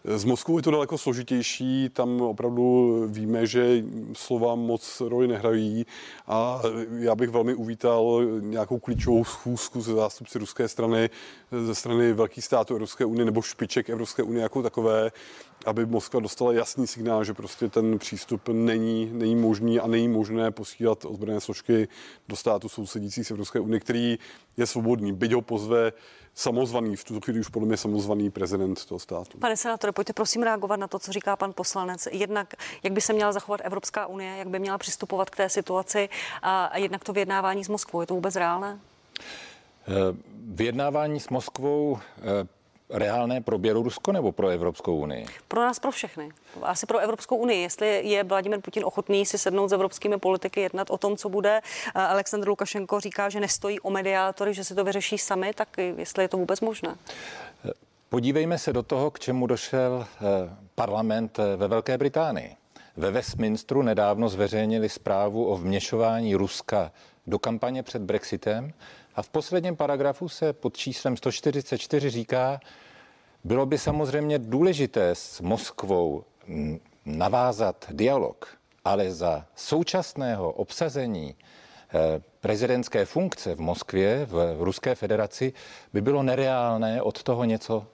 Z 0.04 0.24
Moskvou 0.24 0.56
je 0.56 0.62
to 0.62 0.70
daleko 0.70 0.98
složitější, 0.98 1.88
tam 1.88 2.20
opravdu 2.20 3.04
víme, 3.08 3.46
že 3.46 3.84
slova 4.12 4.54
moc 4.54 5.00
roli 5.00 5.28
nehrají 5.28 5.86
a 6.26 6.62
já 6.98 7.14
bych 7.14 7.30
velmi 7.30 7.54
uvítal 7.54 8.22
nějakou 8.40 8.78
klíčovou 8.78 9.24
schůzku 9.24 9.80
ze 9.80 9.94
zástupci 9.94 10.38
ruské 10.38 10.68
strany, 10.68 11.10
ze 11.66 11.74
strany 11.74 12.12
velkých 12.12 12.44
států 12.44 12.74
Evropské 12.74 13.04
unie 13.04 13.24
nebo 13.24 13.42
špiček 13.42 13.90
Evropské 13.90 14.22
unie 14.22 14.42
jako 14.42 14.62
takové, 14.62 15.10
aby 15.66 15.86
Moskva 15.86 16.20
dostala 16.20 16.52
jasný 16.52 16.86
signál, 16.86 17.24
že 17.24 17.34
prostě 17.34 17.68
ten 17.68 17.98
přístup 17.98 18.48
není, 18.48 19.10
není 19.12 19.36
možný 19.36 19.80
a 19.80 19.86
není 19.86 20.08
možné 20.08 20.50
posílat 20.50 21.04
ozbrojené 21.04 21.40
složky 21.40 21.88
do 22.28 22.36
státu 22.36 22.68
sousedících 22.68 23.26
z 23.26 23.30
Evropské 23.30 23.60
unie, 23.60 23.80
který 23.80 24.18
je 24.56 24.66
svobodný, 24.66 25.12
byť 25.12 25.32
ho 25.32 25.42
pozve 25.42 25.92
samozvaný, 26.34 26.96
v 26.96 27.04
tuto 27.04 27.20
chvíli 27.20 27.40
už 27.40 27.48
podle 27.48 27.68
mě 27.68 27.76
samozvaný 27.76 28.30
prezident 28.30 28.84
toho 28.84 28.98
státu. 28.98 29.38
Pane 29.38 29.56
senátore, 29.56 29.92
pojďte 29.92 30.12
prosím 30.12 30.42
reagovat 30.42 30.76
na 30.76 30.88
to, 30.88 30.98
co 30.98 31.12
říká 31.12 31.36
pan 31.36 31.52
poslanec. 31.52 32.08
Jednak, 32.12 32.54
jak 32.82 32.92
by 32.92 33.00
se 33.00 33.12
měla 33.12 33.32
zachovat 33.32 33.60
Evropská 33.64 34.06
unie, 34.06 34.36
jak 34.36 34.48
by 34.48 34.58
měla 34.58 34.78
přistupovat 34.78 35.30
k 35.30 35.36
té 35.36 35.48
situaci 35.48 36.08
a 36.42 36.78
jednak 36.78 37.04
to 37.04 37.12
vyjednávání 37.12 37.64
s 37.64 37.68
Moskvou. 37.68 38.00
Je 38.00 38.06
to 38.06 38.14
vůbec 38.14 38.36
reálné? 38.36 38.80
Eh, 39.88 39.92
vyjednávání 40.44 41.20
s 41.20 41.28
Moskvou 41.28 41.98
eh, 42.18 42.48
reálné 42.92 43.40
pro 43.40 43.58
Bělorusko 43.58 44.12
nebo 44.12 44.32
pro 44.32 44.48
Evropskou 44.48 44.96
unii? 44.96 45.26
Pro 45.48 45.60
nás, 45.60 45.78
pro 45.78 45.90
všechny. 45.90 46.30
Asi 46.62 46.86
pro 46.86 46.98
Evropskou 46.98 47.36
unii. 47.36 47.62
Jestli 47.62 48.08
je 48.08 48.24
Vladimir 48.24 48.60
Putin 48.60 48.84
ochotný 48.84 49.26
si 49.26 49.38
sednout 49.38 49.68
s 49.68 49.72
evropskými 49.72 50.18
politiky, 50.18 50.60
jednat 50.60 50.90
o 50.90 50.98
tom, 50.98 51.16
co 51.16 51.28
bude. 51.28 51.60
Aleksandr 51.94 52.48
Lukašenko 52.48 53.00
říká, 53.00 53.28
že 53.28 53.40
nestojí 53.40 53.80
o 53.80 53.90
mediátory, 53.90 54.54
že 54.54 54.64
si 54.64 54.74
to 54.74 54.84
vyřeší 54.84 55.18
sami, 55.18 55.52
tak 55.54 55.68
jestli 55.78 56.24
je 56.24 56.28
to 56.28 56.36
vůbec 56.36 56.60
možné. 56.60 56.94
Podívejme 58.08 58.58
se 58.58 58.72
do 58.72 58.82
toho, 58.82 59.10
k 59.10 59.18
čemu 59.18 59.46
došel 59.46 60.06
eh, 60.06 60.20
parlament 60.74 61.38
eh, 61.38 61.56
ve 61.56 61.68
Velké 61.68 61.98
Británii. 61.98 62.56
Ve 62.96 63.10
Westminsteru 63.10 63.82
nedávno 63.82 64.28
zveřejnili 64.28 64.88
zprávu 64.88 65.46
o 65.46 65.56
vměšování 65.56 66.34
Ruska 66.34 66.92
do 67.26 67.38
kampaně 67.38 67.82
před 67.82 68.02
Brexitem 68.02 68.72
a 69.14 69.22
v 69.22 69.28
posledním 69.28 69.76
paragrafu 69.76 70.28
se 70.28 70.52
pod 70.52 70.76
číslem 70.76 71.16
144 71.16 72.10
říká, 72.10 72.60
bylo 73.44 73.66
by 73.66 73.78
samozřejmě 73.78 74.38
důležité 74.38 75.10
s 75.14 75.40
Moskvou 75.40 76.24
navázat 77.04 77.86
dialog, 77.90 78.56
ale 78.84 79.10
za 79.10 79.46
současného 79.56 80.52
obsazení 80.52 81.34
eh, 81.34 82.22
prezidentské 82.40 83.04
funkce 83.04 83.54
v 83.54 83.60
Moskvě, 83.60 84.26
v 84.26 84.56
Ruské 84.60 84.94
federaci, 84.94 85.52
by 85.92 86.00
bylo 86.00 86.22
nereálné 86.22 87.02
od 87.02 87.22
toho 87.22 87.44
něco 87.44 87.86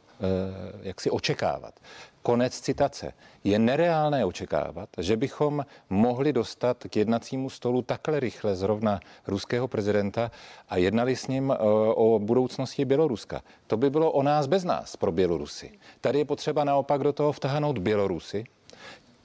jak 0.82 1.00
si 1.00 1.10
očekávat. 1.10 1.74
Konec 2.22 2.60
citace. 2.60 3.12
Je 3.44 3.58
nereálné 3.58 4.24
očekávat, 4.24 4.88
že 4.98 5.16
bychom 5.16 5.66
mohli 5.90 6.32
dostat 6.32 6.84
k 6.88 6.96
jednacímu 6.96 7.50
stolu 7.50 7.82
takhle 7.82 8.20
rychle 8.20 8.56
zrovna 8.56 9.00
ruského 9.26 9.68
prezidenta 9.68 10.30
a 10.68 10.76
jednali 10.76 11.16
s 11.16 11.26
ním 11.26 11.50
eh, 11.50 11.56
o 11.94 12.18
budoucnosti 12.18 12.84
Běloruska. 12.84 13.42
To 13.66 13.76
by 13.76 13.90
bylo 13.90 14.12
o 14.12 14.22
nás 14.22 14.46
bez 14.46 14.64
nás 14.64 14.96
pro 14.96 15.12
Bělorusy. 15.12 15.70
Tady 16.00 16.18
je 16.18 16.24
potřeba 16.24 16.64
naopak 16.64 17.02
do 17.02 17.12
toho 17.12 17.32
vtahnout 17.32 17.78
Bělorusy, 17.78 18.44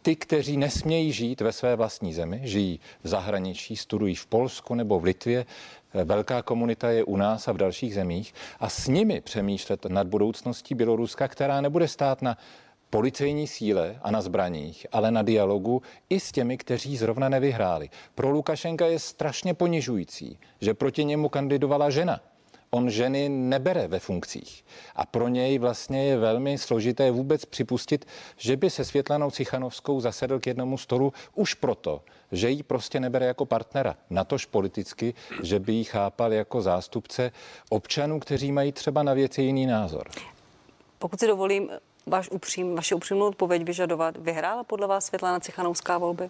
ty, 0.04 0.16
kteří 0.16 0.58
nesmějí 0.58 1.12
žít 1.12 1.42
ve 1.42 1.52
své 1.52 1.76
vlastní 1.76 2.14
zemi, 2.14 2.42
žijí 2.44 2.80
v 3.04 3.08
zahraničí, 3.08 3.76
studují 3.76 4.16
v 4.16 4.26
Polsku 4.26 4.76
nebo 4.76 5.00
v 5.00 5.04
Litvě, 5.04 5.46
eh, 5.94 6.04
velká 6.04 6.42
komunita 6.42 6.90
je 6.90 7.04
u 7.04 7.18
nás 7.18 7.48
a 7.48 7.52
v 7.52 7.58
dalších 7.58 7.96
zemích 7.96 8.34
a 8.60 8.70
s 8.70 8.88
nimi 8.88 9.22
přemýšlet 9.22 9.86
nad 9.86 10.08
budoucností 10.08 10.76
Běloruska, 10.76 11.28
která 11.28 11.62
nebude 11.62 11.88
stát 11.88 12.22
na 12.22 12.38
policejní 12.94 13.48
síle 13.48 14.00
a 14.02 14.12
na 14.12 14.22
zbraních, 14.22 14.88
ale 14.92 15.12
na 15.12 15.22
dialogu 15.22 15.82
i 16.10 16.20
s 16.20 16.32
těmi, 16.32 16.58
kteří 16.58 16.98
zrovna 16.98 17.30
nevyhráli. 17.30 17.90
Pro 18.16 18.30
Lukašenka 18.30 18.86
je 18.86 19.00
strašně 19.00 19.54
ponižující, 19.54 20.40
že 20.62 20.74
proti 20.74 21.06
němu 21.06 21.30
kandidovala 21.30 21.90
žena. 21.90 22.20
On 22.70 22.90
ženy 22.90 23.30
nebere 23.30 23.88
ve 23.88 24.00
funkcích. 24.00 24.66
A 24.96 25.06
pro 25.06 25.28
něj 25.28 25.58
vlastně 25.58 26.06
je 26.06 26.18
velmi 26.18 26.58
složité 26.58 27.12
vůbec 27.12 27.46
připustit, 27.46 28.06
že 28.38 28.58
by 28.58 28.70
se 28.70 28.86
Světlanou 28.86 29.32
Cichanovskou 29.32 30.00
zasedl 30.00 30.40
k 30.40 30.48
jednomu 30.48 30.78
stolu 30.78 31.14
už 31.36 31.54
proto, 31.54 32.02
že 32.32 32.50
ji 32.50 32.64
prostě 32.64 33.00
nebere 33.00 33.26
jako 33.26 33.46
partnera. 33.46 33.96
Natož 34.10 34.46
politicky, 34.46 35.14
že 35.44 35.60
by 35.60 35.74
ji 35.74 35.84
chápal 35.84 36.34
jako 36.34 36.62
zástupce 36.62 37.32
občanů, 37.70 38.20
kteří 38.20 38.52
mají 38.52 38.72
třeba 38.72 39.04
na 39.04 39.14
věci 39.14 39.42
jiný 39.42 39.66
názor. 39.66 40.08
Pokud 41.00 41.20
si 41.20 41.28
dovolím, 41.28 41.70
váš 42.05 42.29
upřím, 42.29 42.75
vaše 42.75 42.95
upřímnou 42.95 43.27
odpověď 43.27 43.63
vyžadovat. 43.63 44.17
Vyhrála 44.17 44.63
podle 44.63 44.88
vás 44.88 45.05
Světlana 45.05 45.39
Cichanouská 45.39 45.98
volby? 45.98 46.29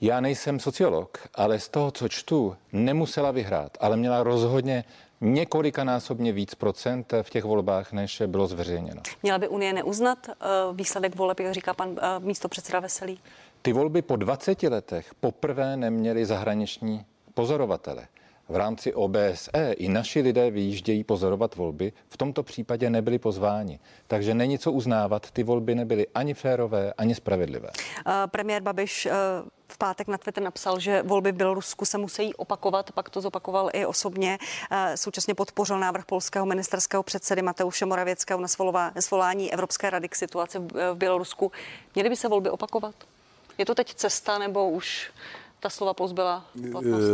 Já 0.00 0.20
nejsem 0.20 0.60
sociolog, 0.60 1.18
ale 1.34 1.58
z 1.58 1.68
toho, 1.68 1.90
co 1.90 2.08
čtu, 2.08 2.56
nemusela 2.72 3.30
vyhrát, 3.30 3.78
ale 3.80 3.96
měla 3.96 4.22
rozhodně 4.22 4.84
několikanásobně 5.20 6.32
víc 6.32 6.54
procent 6.54 7.12
v 7.22 7.30
těch 7.30 7.44
volbách, 7.44 7.92
než 7.92 8.22
bylo 8.26 8.46
zveřejněno. 8.46 9.02
Měla 9.22 9.38
by 9.38 9.48
Unie 9.48 9.72
neuznat 9.72 10.18
uh, 10.28 10.76
výsledek 10.76 11.16
voleb, 11.16 11.40
jak 11.40 11.54
říká 11.54 11.74
pan 11.74 11.88
uh, 11.88 11.96
místo 12.18 12.48
předseda 12.48 12.80
Veselý? 12.80 13.20
Ty 13.62 13.72
volby 13.72 14.02
po 14.02 14.16
20 14.16 14.62
letech 14.62 15.14
poprvé 15.20 15.76
neměly 15.76 16.26
zahraniční 16.26 17.04
pozorovatele 17.34 18.06
v 18.48 18.56
rámci 18.56 18.94
OBSE 18.94 19.72
i 19.72 19.88
naši 19.88 20.20
lidé 20.20 20.50
vyjíždějí 20.50 21.04
pozorovat 21.04 21.56
volby, 21.56 21.92
v 22.08 22.16
tomto 22.16 22.42
případě 22.42 22.90
nebyli 22.90 23.18
pozváni. 23.18 23.80
Takže 24.06 24.34
není 24.34 24.58
co 24.58 24.72
uznávat, 24.72 25.30
ty 25.30 25.42
volby 25.42 25.74
nebyly 25.74 26.06
ani 26.14 26.34
férové, 26.34 26.92
ani 26.98 27.14
spravedlivé. 27.14 27.68
Uh, 27.68 28.12
premiér 28.26 28.62
Babiš 28.62 29.06
uh, 29.06 29.12
v 29.68 29.78
pátek 29.78 30.08
na 30.08 30.18
Twitter 30.18 30.42
napsal, 30.42 30.80
že 30.80 31.02
volby 31.02 31.32
v 31.32 31.34
Bělorusku 31.34 31.84
se 31.84 31.98
musí 31.98 32.34
opakovat, 32.34 32.92
pak 32.92 33.10
to 33.10 33.20
zopakoval 33.20 33.70
i 33.72 33.86
osobně. 33.86 34.38
Současně 34.94 35.34
podpořil 35.34 35.78
návrh 35.78 36.04
polského 36.04 36.46
ministerského 36.46 37.02
předsedy 37.02 37.42
Mateuše 37.42 37.86
Moravěckého 37.86 38.40
na 38.40 38.48
svolání 39.00 39.52
Evropské 39.52 39.90
rady 39.90 40.08
k 40.08 40.14
situaci 40.14 40.58
v 40.58 40.94
Bělorusku. 40.94 41.52
Měly 41.94 42.08
by 42.08 42.16
se 42.16 42.28
volby 42.28 42.50
opakovat? 42.50 42.94
Je 43.58 43.66
to 43.66 43.74
teď 43.74 43.94
cesta 43.94 44.38
nebo 44.38 44.70
už 44.70 45.10
ta 45.60 45.70
slova 45.70 45.94
pozbyla 45.94 46.44
platnost? 46.72 47.04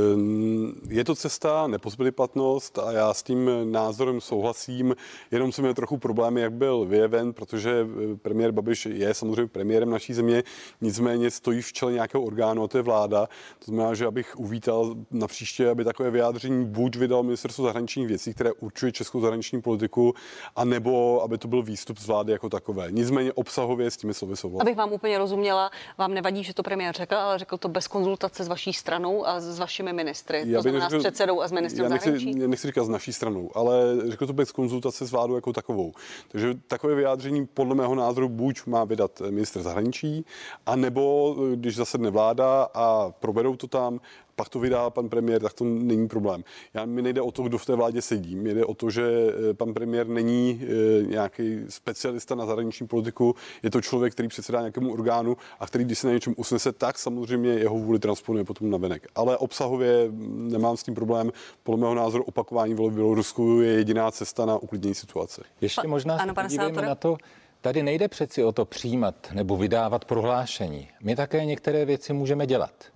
Eh, 0.91 0.95
je 0.95 1.05
to 1.05 1.15
cesta, 1.15 1.67
nepozbyly 1.67 2.11
platnost 2.11 2.79
a 2.79 2.93
já 2.93 3.15
s 3.15 3.23
tím 3.23 3.51
názorem 3.73 4.21
souhlasím, 4.21 4.95
jenom 5.31 5.53
jsem 5.53 5.63
měl 5.63 5.75
trochu 5.75 5.99
problémy, 5.99 6.41
jak 6.41 6.53
byl 6.53 6.85
vyjeven, 6.85 7.33
protože 7.33 7.87
eh, 8.13 8.17
premiér 8.17 8.53
Babiš 8.53 8.87
je 8.87 9.15
samozřejmě 9.15 9.47
premiérem 9.47 9.91
naší 9.91 10.15
země, 10.15 10.43
nicméně 10.81 11.31
stojí 11.31 11.63
v 11.63 11.73
čele 11.73 11.93
nějakého 11.93 12.25
orgánu, 12.25 12.65
a 12.65 12.69
to 12.69 12.79
je 12.79 12.83
vláda. 12.83 13.29
To 13.59 13.65
znamená, 13.65 13.95
že 13.95 14.07
abych 14.07 14.39
uvítal 14.39 14.95
na 15.11 15.27
příště, 15.27 15.71
aby 15.71 15.85
takové 15.85 16.11
vyjádření 16.11 16.65
buď 16.67 16.97
vydal 16.97 17.23
ministerstvo 17.23 17.65
zahraničních 17.65 18.09
věcí, 18.09 18.35
které 18.35 18.53
určuje 18.53 18.93
českou 18.93 19.21
zahraniční 19.21 19.63
politiku, 19.63 20.15
anebo 20.57 21.23
aby 21.23 21.39
to 21.39 21.49
byl 21.49 21.63
výstup 21.63 21.99
z 21.99 22.07
vlády 22.07 22.33
jako 22.33 22.49
takové. 22.49 22.87
Nicméně 22.91 23.33
obsahově 23.33 23.91
s 23.91 23.97
těmi 23.97 24.15
slovy 24.15 24.37
souhlasím. 24.37 24.69
Abych 24.69 24.77
vám 24.77 24.93
úplně 24.93 25.19
rozuměla, 25.19 25.71
vám 25.99 26.15
nevadí, 26.15 26.45
že 26.45 26.55
to 26.55 26.63
premiér 26.63 26.95
řekl, 26.95 27.17
ale 27.17 27.39
řekl 27.39 27.59
to 27.59 27.69
bez 27.69 27.87
konzultace 27.87 28.34
spolupráce 28.35 28.45
s 28.45 28.49
vaší 28.49 28.73
stranou 28.73 29.27
a 29.27 29.41
s 29.41 29.59
vašimi 29.59 29.93
ministry, 29.93 30.43
já 30.47 30.59
to 30.59 30.63
znamená 30.63 30.89
řekl, 30.89 31.01
s 31.01 31.03
předsedou 31.03 31.41
a 31.41 31.49
s 31.49 31.53
ministrem 31.53 31.85
já 31.85 31.89
nechci, 31.89 32.11
zahraničí? 32.11 32.41
Já 32.41 32.49
nechci 32.49 32.67
říkat 32.67 32.85
s 32.85 32.89
naší 32.89 33.13
stranou, 33.13 33.51
ale 33.55 33.75
řekl 34.07 34.27
to 34.27 34.33
bez 34.33 34.53
konzultace 34.53 35.07
s 35.07 35.13
vládou 35.13 35.35
jako 35.35 35.53
takovou. 35.53 35.93
Takže 36.29 36.55
takové 36.67 36.95
vyjádření 36.95 37.47
podle 37.47 37.75
mého 37.75 37.95
názoru 37.95 38.29
buď 38.29 38.67
má 38.67 38.85
vydat 38.85 39.23
minister 39.31 39.63
zahraničí, 39.63 40.25
anebo 40.67 41.37
když 41.55 41.77
zasedne 41.77 42.11
vláda 42.11 42.69
a 42.75 43.11
proberou 43.11 43.57
to 43.57 43.67
tam, 43.67 44.01
pak 44.37 44.49
to 44.49 44.59
vydá 44.59 44.91
pan 44.91 45.09
premiér, 45.09 45.43
tak 45.43 45.53
to 45.53 45.65
není 45.65 46.09
problém. 46.09 46.45
Já, 46.75 46.85
mi 46.85 47.03
nejde 47.03 47.21
o 47.21 47.31
to, 47.31 47.43
kdo 47.43 47.59
v 47.59 47.67
té 47.67 47.75
vládě 47.75 48.03
sedí. 48.03 48.37
Mi 48.37 48.55
jde 48.55 48.65
o 48.65 48.75
to, 48.75 48.91
že 48.91 49.03
eh, 49.51 49.55
pan 49.55 49.75
premiér 49.75 50.09
není 50.09 50.63
e, 50.63 51.07
nějaký 51.07 51.61
specialista 51.69 52.35
na 52.35 52.47
zahraniční 52.47 52.87
politiku, 52.87 53.35
je 53.63 53.71
to 53.71 53.81
člověk, 53.81 54.13
který 54.13 54.29
předsedá 54.29 54.59
nějakému 54.59 54.93
orgánu 54.93 55.37
a 55.61 55.67
který, 55.67 55.85
když 55.85 55.99
se 55.99 56.07
na 56.07 56.13
něčem 56.13 56.35
usnese, 56.37 56.73
tak 56.73 56.99
samozřejmě 56.99 57.51
jeho 57.51 57.79
vůli 57.79 57.99
transponuje 57.99 58.45
potom 58.45 58.71
na 58.71 58.79
venek. 58.79 59.07
Ale 59.15 59.39
obsahově 59.39 60.09
nemám 60.29 60.77
s 60.77 60.83
tím 60.83 60.95
problém. 60.95 61.33
Podle 61.63 61.81
mého 61.81 61.95
názoru 61.95 62.25
opakování 62.25 62.75
voleb 62.75 62.93
v 62.93 62.95
Bělorusku 62.95 63.61
je 63.61 63.73
jediná 63.73 64.11
cesta 64.11 64.47
na 64.47 64.59
uklidnění 64.59 64.95
situace. 64.95 65.43
Ještě 65.61 65.89
možná 65.89 66.17
ano, 66.17 66.35
se 66.49 66.73
na 66.83 66.95
to, 66.95 67.17
Tady 67.61 67.83
nejde 67.83 68.09
přeci 68.09 68.45
o 68.45 68.53
to 68.53 68.65
přijímat 68.65 69.15
nebo 69.33 69.57
vydávat 69.57 70.05
prohlášení. 70.05 70.89
My 71.03 71.17
také 71.17 71.45
některé 71.45 71.85
věci 71.85 72.13
můžeme 72.13 72.47
dělat 72.47 72.94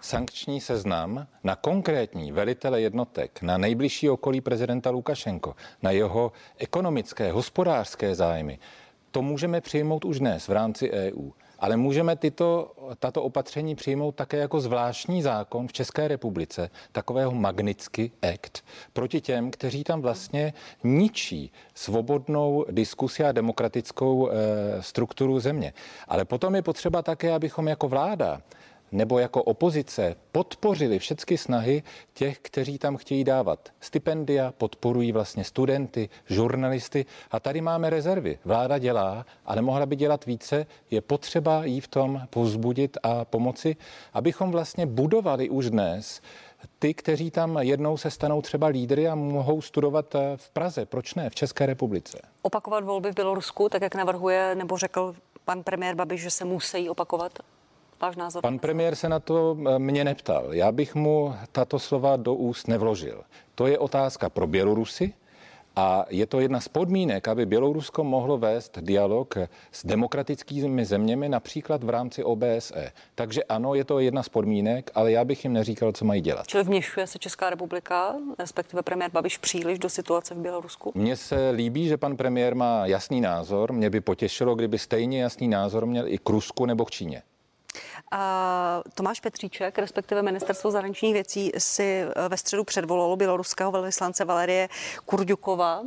sankční 0.00 0.60
seznam 0.60 1.26
na 1.44 1.56
konkrétní 1.56 2.32
velitele 2.32 2.80
jednotek, 2.80 3.42
na 3.42 3.58
nejbližší 3.58 4.10
okolí 4.10 4.40
prezidenta 4.40 4.90
Lukašenko, 4.90 5.54
na 5.82 5.90
jeho 5.90 6.32
ekonomické, 6.58 7.32
hospodářské 7.32 8.14
zájmy, 8.14 8.58
to 9.10 9.22
můžeme 9.22 9.60
přijmout 9.60 10.04
už 10.04 10.18
dnes 10.18 10.48
v 10.48 10.52
rámci 10.52 10.90
EU. 10.90 11.30
Ale 11.58 11.76
můžeme 11.76 12.16
tyto, 12.16 12.72
tato 12.98 13.22
opatření 13.22 13.74
přijmout 13.74 14.14
také 14.14 14.36
jako 14.36 14.60
zvláštní 14.60 15.22
zákon 15.22 15.68
v 15.68 15.72
České 15.72 16.08
republice, 16.08 16.70
takového 16.92 17.32
Magnitsky 17.32 18.10
Act, 18.22 18.64
proti 18.92 19.20
těm, 19.20 19.50
kteří 19.50 19.84
tam 19.84 20.00
vlastně 20.00 20.52
ničí 20.84 21.52
svobodnou 21.74 22.64
diskusi 22.70 23.24
a 23.24 23.32
demokratickou 23.32 24.28
e, 24.28 24.32
strukturu 24.82 25.40
země. 25.40 25.72
Ale 26.08 26.24
potom 26.24 26.54
je 26.54 26.62
potřeba 26.62 27.02
také, 27.02 27.32
abychom 27.32 27.68
jako 27.68 27.88
vláda 27.88 28.40
nebo 28.92 29.18
jako 29.18 29.42
opozice 29.42 30.16
podpořili 30.32 30.98
všechny 30.98 31.38
snahy 31.38 31.82
těch, 32.14 32.38
kteří 32.38 32.78
tam 32.78 32.96
chtějí 32.96 33.24
dávat 33.24 33.68
stipendia, 33.80 34.52
podporují 34.58 35.12
vlastně 35.12 35.44
studenty, 35.44 36.08
žurnalisty 36.26 37.06
a 37.30 37.40
tady 37.40 37.60
máme 37.60 37.90
rezervy. 37.90 38.38
Vláda 38.44 38.78
dělá, 38.78 39.26
ale 39.46 39.62
mohla 39.62 39.86
by 39.86 39.96
dělat 39.96 40.26
více. 40.26 40.66
Je 40.90 41.00
potřeba 41.00 41.64
jí 41.64 41.80
v 41.80 41.88
tom 41.88 42.22
povzbudit 42.30 42.98
a 43.02 43.24
pomoci, 43.24 43.76
abychom 44.12 44.50
vlastně 44.50 44.86
budovali 44.86 45.50
už 45.50 45.70
dnes 45.70 46.20
ty, 46.78 46.94
kteří 46.94 47.30
tam 47.30 47.58
jednou 47.60 47.96
se 47.96 48.10
stanou 48.10 48.42
třeba 48.42 48.66
lídry 48.66 49.08
a 49.08 49.14
mohou 49.14 49.62
studovat 49.62 50.14
eh, 50.14 50.36
v 50.36 50.50
Praze. 50.50 50.86
Proč 50.86 51.14
ne? 51.14 51.30
V 51.30 51.34
České 51.34 51.66
republice. 51.66 52.18
Opakovat 52.42 52.84
volby 52.84 53.12
v 53.12 53.14
Bělorusku, 53.14 53.68
tak 53.68 53.82
jak 53.82 53.94
navrhuje 53.94 54.54
nebo 54.54 54.76
řekl 54.76 55.14
pan 55.44 55.62
premiér 55.62 55.94
Babiš, 55.94 56.20
že 56.20 56.30
se 56.30 56.44
musí 56.44 56.88
opakovat? 56.88 57.32
Váš 58.00 58.16
názor? 58.16 58.42
Pan 58.42 58.58
premiér 58.58 58.94
se 58.94 59.08
na 59.08 59.20
to 59.20 59.56
eh, 59.68 59.78
mě 59.78 60.04
neptal. 60.04 60.54
Já 60.54 60.72
bych 60.72 60.94
mu 60.94 61.34
tato 61.52 61.78
slova 61.78 62.16
do 62.16 62.34
úst 62.34 62.68
nevložil. 62.68 63.22
To 63.54 63.66
je 63.66 63.78
otázka 63.78 64.30
pro 64.30 64.46
Bělorusy, 64.46 65.12
a 65.78 66.06
je 66.10 66.26
to 66.26 66.40
jedna 66.40 66.60
z 66.60 66.68
podmínek, 66.68 67.28
aby 67.28 67.46
Bělorusko 67.46 68.04
mohlo 68.04 68.38
vést 68.38 68.78
dialog 68.80 69.34
s 69.72 69.86
demokratickými 69.86 70.84
zeměmi, 70.84 71.28
například 71.28 71.84
v 71.84 71.90
rámci 71.90 72.24
OBSE. 72.24 72.92
Takže 73.14 73.44
ano, 73.44 73.74
je 73.74 73.84
to 73.84 73.98
jedna 73.98 74.22
z 74.22 74.28
podmínek, 74.28 74.90
ale 74.94 75.12
já 75.12 75.24
bych 75.24 75.44
jim 75.44 75.52
neříkal, 75.52 75.92
co 75.92 76.04
mají 76.04 76.20
dělat. 76.20 76.46
Čili 76.46 76.64
vměšuje 76.64 77.06
se 77.06 77.18
Česká 77.18 77.50
republika, 77.50 78.14
respektive 78.38 78.82
premiér 78.82 79.10
Babiš, 79.10 79.38
příliš 79.38 79.78
do 79.78 79.88
situace 79.88 80.34
v 80.34 80.38
Bělorusku? 80.38 80.92
Mně 80.94 81.16
se 81.16 81.50
líbí, 81.50 81.88
že 81.88 81.96
pan 81.96 82.16
premiér 82.16 82.54
má 82.54 82.86
jasný 82.86 83.20
názor. 83.20 83.72
Mě 83.72 83.90
by 83.90 84.00
potěšilo, 84.00 84.54
kdyby 84.54 84.78
stejně 84.78 85.22
jasný 85.22 85.48
názor 85.48 85.86
měl 85.86 86.08
i 86.08 86.18
k 86.18 86.28
Rusku 86.28 86.66
nebo 86.66 86.84
k 86.84 86.90
Číně. 86.90 87.22
Tomáš 88.94 89.20
Petříček, 89.20 89.78
respektive 89.78 90.22
ministerstvo 90.22 90.70
zahraničních 90.70 91.12
věcí, 91.12 91.52
si 91.58 92.02
eh, 92.02 92.28
ve 92.28 92.36
středu 92.36 92.64
předvolalo 92.64 93.16
běloruského 93.16 93.72
velvyslance 93.72 94.24
Valerie 94.24 94.68
Kurďukova. 95.04 95.82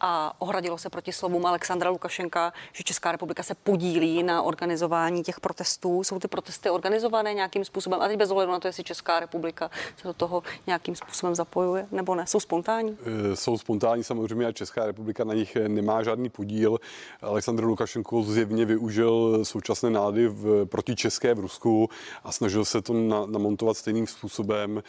A 0.00 0.34
ohradilo 0.38 0.78
se 0.78 0.90
proti 0.90 1.12
slovům 1.12 1.46
Alexandra 1.46 1.90
Lukašenka, 1.90 2.52
že 2.72 2.84
Česká 2.84 3.12
republika 3.12 3.42
se 3.42 3.54
podílí 3.54 4.22
na 4.22 4.42
organizování 4.42 5.22
těch 5.22 5.40
protestů. 5.40 6.04
Jsou 6.04 6.18
ty 6.18 6.28
protesty 6.28 6.70
organizované 6.70 7.34
nějakým 7.34 7.64
způsobem? 7.64 8.00
A 8.02 8.08
teď 8.08 8.18
bez 8.18 8.30
ohledu 8.30 8.52
na 8.52 8.60
to, 8.60 8.68
jestli 8.68 8.84
Česká 8.84 9.20
republika 9.20 9.70
se 9.96 10.08
do 10.08 10.14
toho 10.14 10.42
nějakým 10.66 10.96
způsobem 10.96 11.34
zapojuje 11.34 11.86
nebo 11.90 12.14
ne. 12.14 12.26
Jsou 12.26 12.40
spontánní? 12.40 12.98
E, 13.32 13.36
jsou 13.36 13.58
spontánní 13.58 14.04
samozřejmě 14.04 14.46
a 14.46 14.52
Česká 14.52 14.86
republika 14.86 15.24
na 15.24 15.34
nich 15.34 15.56
nemá 15.68 16.02
žádný 16.02 16.28
podíl. 16.28 16.78
Aleksandr 17.22 17.64
Lukašenko 17.64 18.22
zjevně 18.22 18.64
využil 18.64 19.44
současné 19.44 19.90
nády 19.90 20.28
v, 20.28 20.66
proti 20.66 20.96
České 20.96 21.34
v 21.34 21.38
Rusku 21.40 21.90
a 22.24 22.32
snažil 22.32 22.64
se 22.64 22.82
to 22.82 22.92
na, 22.92 23.26
namontovat 23.26 23.76
stejným 23.76 24.06
způsobem, 24.06 24.82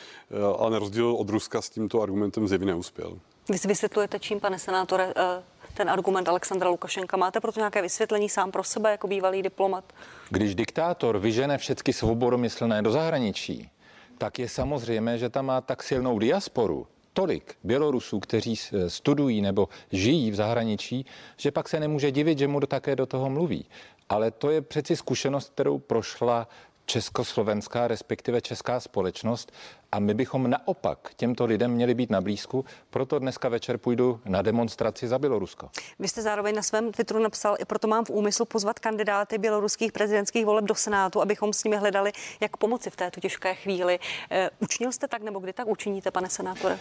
ale 0.58 0.72
na 0.72 0.80
rozdíl 0.80 1.12
od 1.12 1.30
Ruska 1.30 1.62
s 1.62 1.70
tímto 1.70 2.02
argumentem 2.02 2.48
zjevně 2.48 2.68
neuspěl. 2.68 3.18
Vy 3.50 3.58
si 3.58 3.68
vysvětlujete 3.68 4.20
čím, 4.20 4.40
pane 4.40 4.60
senátore, 4.60 5.14
e, 5.16 5.44
ten 5.74 5.90
argument 5.90 6.28
Alexandra 6.28 6.70
Lukašenka? 6.70 7.18
Máte 7.18 7.40
proto 7.40 7.60
nějaké 7.60 7.82
vysvětlení 7.82 8.30
sám 8.30 8.52
pro 8.52 8.64
sebe 8.64 8.92
jako 8.92 9.08
bývalý 9.08 9.42
diplomat? 9.42 9.94
Když 10.30 10.56
diktátor 10.56 11.20
vyžene 11.20 11.58
všechny 11.58 11.94
svobodomyslné 11.94 12.82
do 12.82 12.92
zahraničí, 12.92 13.70
tak 14.18 14.40
je 14.40 14.50
samozřejmé, 14.50 15.18
že 15.18 15.30
tam 15.30 15.46
má 15.46 15.62
tak 15.62 15.84
silnou 15.84 16.20
diasporu, 16.20 16.88
tolik 17.14 17.56
Bělorusů, 17.64 18.20
kteří 18.20 18.56
studují 18.88 19.42
nebo 19.42 19.70
žijí 19.92 20.32
v 20.32 20.36
zahraničí, 20.36 21.06
že 21.38 21.52
pak 21.52 21.70
se 21.70 21.80
nemůže 21.80 22.12
divit, 22.12 22.40
že 22.40 22.48
mu 22.48 22.60
do 22.60 22.68
také 22.68 22.96
do 22.96 23.06
toho 23.06 23.30
mluví. 23.30 23.66
Ale 24.10 24.32
to 24.32 24.50
je 24.50 24.62
přeci 24.62 24.96
zkušenost, 24.96 25.50
kterou 25.50 25.80
prošla 25.80 26.48
československá, 26.90 27.88
respektive 27.88 28.42
česká 28.42 28.80
společnost 28.80 29.52
a 29.92 30.00
my 30.00 30.14
bychom 30.14 30.50
naopak 30.50 31.12
těmto 31.16 31.46
lidem 31.46 31.72
měli 31.72 31.94
být 31.94 32.10
na 32.10 32.22
blízku, 32.22 32.66
proto 32.90 33.20
dneska 33.20 33.50
večer 33.50 33.78
půjdu 33.78 34.22
na 34.26 34.42
demonstraci 34.42 35.08
za 35.08 35.20
Bělorusko. 35.20 35.70
Vy 36.00 36.08
jste 36.08 36.22
zároveň 36.22 36.56
na 36.56 36.62
svém 36.62 36.92
Twitteru 36.92 37.20
napsal, 37.20 37.56
i 37.60 37.66
proto 37.66 37.88
mám 37.88 38.06
v 38.06 38.10
úmyslu 38.10 38.46
pozvat 38.46 38.80
kandidáty 38.80 39.38
běloruských 39.38 39.92
prezidentských 39.92 40.46
voleb 40.46 40.66
do 40.66 40.76
Senátu, 40.76 41.22
abychom 41.22 41.54
s 41.54 41.64
nimi 41.64 41.78
hledali, 41.78 42.12
jak 42.40 42.58
pomoci 42.58 42.90
v 42.90 42.96
této 42.96 43.22
těžké 43.22 43.56
chvíli. 43.56 44.00
Eh, 44.32 44.50
učinil 44.60 44.92
jste 44.92 45.08
tak 45.08 45.22
nebo 45.22 45.40
kdy 45.40 45.54
tak 45.54 45.68
učiníte, 45.68 46.12
pane 46.12 46.30
senátore? 46.30 46.80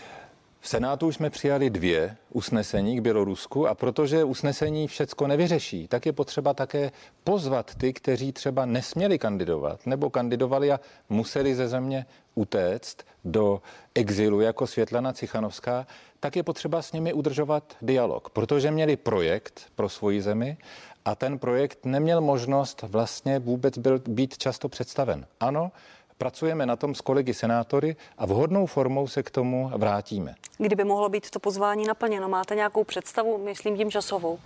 V 0.61 0.69
Senátu 0.69 1.07
už 1.07 1.15
jsme 1.15 1.31
přijali 1.31 1.71
dvě 1.71 2.17
usnesení 2.33 2.97
k 2.97 3.01
Bělorusku 3.01 3.69
a 3.69 3.75
protože 3.75 4.25
usnesení 4.25 4.89
všecko 4.89 5.27
nevyřeší, 5.27 5.89
tak 5.89 6.07
je 6.07 6.13
potřeba 6.13 6.55
také 6.55 6.93
pozvat 7.25 7.75
ty, 7.75 7.93
kteří 7.93 8.33
třeba 8.33 8.67
nesměli 8.67 9.19
kandidovat 9.19 9.87
nebo 9.87 10.11
kandidovali 10.11 10.73
a 10.73 10.81
museli 11.09 11.55
ze 11.55 11.69
země 11.69 12.07
utéct 12.35 12.97
do 13.25 13.63
exilu 13.95 14.41
jako 14.41 14.67
Světlana 14.67 15.13
Cichanovská, 15.13 15.87
tak 16.21 16.37
je 16.37 16.43
potřeba 16.43 16.83
s 16.83 16.93
nimi 16.93 17.13
udržovat 17.13 17.77
dialog, 17.83 18.31
protože 18.31 18.71
měli 18.71 18.97
projekt 18.97 19.67
pro 19.75 19.89
svoji 19.89 20.23
zemi 20.23 20.57
a 21.05 21.15
ten 21.15 21.39
projekt 21.39 21.85
neměl 21.85 22.21
možnost 22.21 22.83
vlastně 22.83 23.39
vůbec 23.39 23.79
byl, 23.79 24.03
být 24.09 24.39
často 24.39 24.69
představen. 24.69 25.27
Ano, 25.41 25.73
Pracujeme 26.19 26.67
na 26.67 26.77
tom 26.77 26.95
s 26.95 27.01
kolegy 27.01 27.35
senátory 27.35 27.97
a 28.19 28.27
vhodnou 28.27 28.67
formou 28.67 29.07
se 29.07 29.23
k 29.23 29.31
tomu 29.31 29.71
vrátíme. 29.77 30.35
Kdyby 30.59 30.85
mohlo 30.85 31.09
být 31.09 31.31
to 31.31 31.39
pozvání 31.39 31.87
naplněno, 31.87 32.29
máte 32.29 32.55
nějakou 32.55 32.85
představu, 32.85 33.39
myslím 33.45 33.77
tím 33.77 33.91
časovou? 33.91 34.39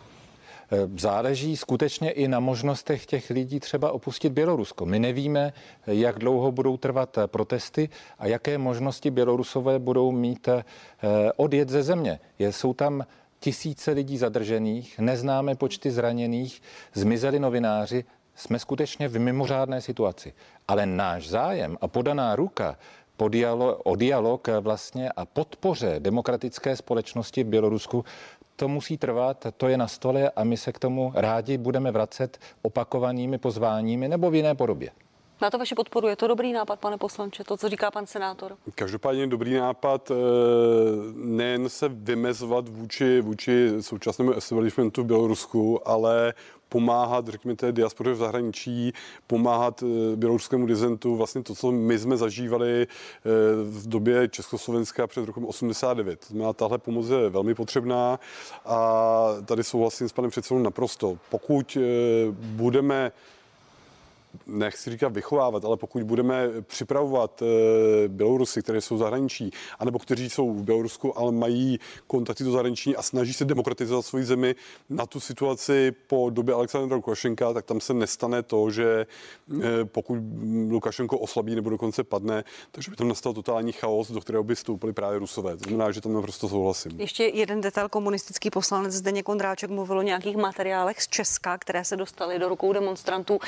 E, 0.72 0.98
záleží 0.98 1.56
skutečně 1.56 2.10
i 2.10 2.28
na 2.28 2.40
možnostech 2.40 3.06
těch 3.06 3.30
lidí 3.30 3.60
třeba 3.60 3.92
opustit 3.92 4.32
Bělorusko. 4.32 4.86
My 4.86 4.98
nevíme, 4.98 5.52
jak 5.86 6.18
dlouho 6.18 6.52
budou 6.52 6.76
trvat 6.76 7.18
protesty 7.26 7.88
a 8.18 8.26
jaké 8.26 8.58
možnosti 8.58 9.10
Bělorusové 9.10 9.78
budou 9.78 10.12
mít 10.12 10.48
e, 10.48 10.64
odjet 11.36 11.68
ze 11.68 11.82
země. 11.82 12.20
Jsou 12.38 12.74
tam 12.74 13.06
tisíce 13.40 13.90
lidí 13.90 14.18
zadržených, 14.18 14.98
neznáme 14.98 15.54
počty 15.54 15.90
zraněných, 15.90 16.62
zmizeli 16.94 17.40
novináři, 17.40 18.04
jsme 18.34 18.58
skutečně 18.58 19.08
v 19.08 19.18
mimořádné 19.18 19.80
situaci. 19.80 20.32
Ale 20.68 20.86
náš 20.86 21.28
zájem 21.28 21.78
a 21.80 21.88
podaná 21.88 22.36
ruka 22.36 22.76
po 23.16 23.28
dialog, 23.28 23.80
o 23.84 23.96
dialog 23.96 24.48
vlastně 24.60 25.10
a 25.10 25.24
podpoře 25.24 25.96
demokratické 25.98 26.76
společnosti 26.76 27.44
v 27.44 27.46
Bělorusku, 27.46 28.04
to 28.56 28.68
musí 28.68 28.98
trvat, 28.98 29.46
to 29.56 29.68
je 29.68 29.76
na 29.76 29.88
stole 29.88 30.30
a 30.30 30.44
my 30.44 30.56
se 30.56 30.72
k 30.72 30.78
tomu 30.78 31.12
rádi 31.14 31.58
budeme 31.58 31.90
vracet 31.90 32.38
opakovanými 32.62 33.38
pozváními 33.38 34.08
nebo 34.08 34.30
v 34.30 34.34
jiné 34.34 34.54
podobě. 34.54 34.90
Na 35.42 35.50
to 35.50 35.58
vaši 35.58 35.74
podporu 35.74 36.08
je 36.08 36.16
to 36.16 36.26
dobrý 36.26 36.52
nápad, 36.52 36.80
pane 36.80 36.98
poslanče, 36.98 37.44
to, 37.44 37.56
co 37.56 37.68
říká 37.68 37.90
pan 37.90 38.06
senátor? 38.06 38.56
Každopádně 38.74 39.26
dobrý 39.26 39.54
nápad 39.54 40.10
eh, 40.10 40.14
nejen 41.14 41.68
se 41.68 41.88
vymezovat 41.88 42.68
vůči, 42.68 43.20
vůči 43.20 43.70
současnému 43.80 44.32
establishmentu 44.32 45.02
v 45.02 45.06
Bělorusku, 45.06 45.88
ale 45.88 46.34
pomáhat, 46.72 47.28
řekněme, 47.28 47.56
té 47.56 47.72
diaspoře 47.72 48.12
v 48.12 48.16
zahraničí, 48.16 48.92
pomáhat 49.26 49.82
eh, 49.82 50.16
běloruskému 50.16 50.66
dizentu, 50.66 51.16
vlastně 51.16 51.42
to, 51.42 51.54
co 51.54 51.72
my 51.72 51.98
jsme 51.98 52.16
zažívali 52.16 52.82
eh, 52.82 52.88
v 53.64 53.88
době 53.88 54.28
Československa 54.28 55.06
před 55.06 55.24
rokem 55.24 55.44
89. 55.44 56.20
To 56.20 56.26
znamená, 56.26 56.52
tahle 56.52 56.78
pomoc 56.78 57.08
je 57.08 57.28
velmi 57.28 57.54
potřebná 57.54 58.20
a 58.64 59.28
tady 59.44 59.64
souhlasím 59.64 60.08
s 60.08 60.12
panem 60.12 60.30
předsedou 60.30 60.60
naprosto. 60.62 61.18
Pokud 61.30 61.78
budeme 62.32 63.12
nechci 64.46 64.90
říkat 64.90 65.12
vychovávat, 65.12 65.64
ale 65.64 65.76
pokud 65.76 66.02
budeme 66.02 66.48
připravovat 66.62 67.42
eh, 67.42 68.08
Bělorusy, 68.08 68.62
které 68.62 68.80
jsou 68.80 68.94
v 68.94 68.98
zahraničí, 68.98 69.50
anebo 69.78 69.98
kteří 69.98 70.30
jsou 70.30 70.54
v 70.54 70.62
Bělorusku, 70.62 71.18
ale 71.18 71.32
mají 71.32 71.78
kontakty 72.06 72.44
do 72.44 72.50
zahraničí 72.50 72.96
a 72.96 73.02
snaží 73.02 73.32
se 73.32 73.44
demokratizovat 73.44 74.06
svoji 74.06 74.24
zemi 74.24 74.54
na 74.90 75.06
tu 75.06 75.20
situaci 75.20 75.92
po 76.06 76.30
době 76.30 76.54
Alexandra 76.54 76.96
Lukašenka, 76.96 77.52
tak 77.52 77.64
tam 77.64 77.80
se 77.80 77.94
nestane 77.94 78.42
to, 78.42 78.70
že 78.70 79.06
eh, 79.62 79.84
pokud 79.84 80.18
Lukašenko 80.70 81.18
oslabí 81.18 81.54
nebo 81.54 81.70
dokonce 81.70 82.04
padne, 82.04 82.44
takže 82.70 82.90
by 82.90 82.96
tam 82.96 83.08
nastal 83.08 83.32
totální 83.32 83.72
chaos, 83.72 84.10
do 84.10 84.20
kterého 84.20 84.44
by 84.44 84.54
vstoupili 84.54 84.92
právě 84.92 85.18
Rusové. 85.18 85.56
To 85.56 85.68
znamená, 85.68 85.90
že 85.90 86.00
tam 86.00 86.12
naprosto 86.12 86.48
souhlasím. 86.48 87.00
Ještě 87.00 87.24
jeden 87.24 87.60
detail. 87.60 87.88
Komunistický 87.88 88.50
poslanec 88.50 88.92
Zdeněk 88.92 89.24
Kondráček 89.24 89.70
mluvil 89.70 89.98
o 89.98 90.02
nějakých 90.02 90.36
materiálech 90.36 91.02
z 91.02 91.08
Česka, 91.08 91.58
které 91.58 91.84
se 91.84 91.96
dostaly 91.96 92.38
do 92.38 92.48
rukou 92.48 92.72
demonstrantů. 92.72 93.38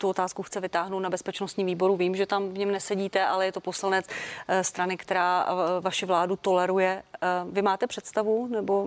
Tu 0.00 0.08
otázku 0.08 0.42
chce 0.42 0.60
vytáhnout 0.60 1.00
na 1.00 1.10
bezpečnostní 1.10 1.64
výboru. 1.64 1.96
Vím, 1.96 2.16
že 2.16 2.26
tam 2.26 2.48
v 2.48 2.58
něm 2.58 2.70
nesedíte, 2.70 3.26
ale 3.26 3.44
je 3.44 3.52
to 3.52 3.60
poslanec 3.60 4.06
eh, 4.48 4.64
strany, 4.64 4.96
která 4.96 5.46
eh, 5.48 5.80
vaši 5.80 6.06
vládu 6.06 6.36
toleruje. 6.36 7.02
Eh, 7.22 7.26
vy 7.50 7.62
máte 7.62 7.86
představu 7.86 8.46
nebo 8.46 8.86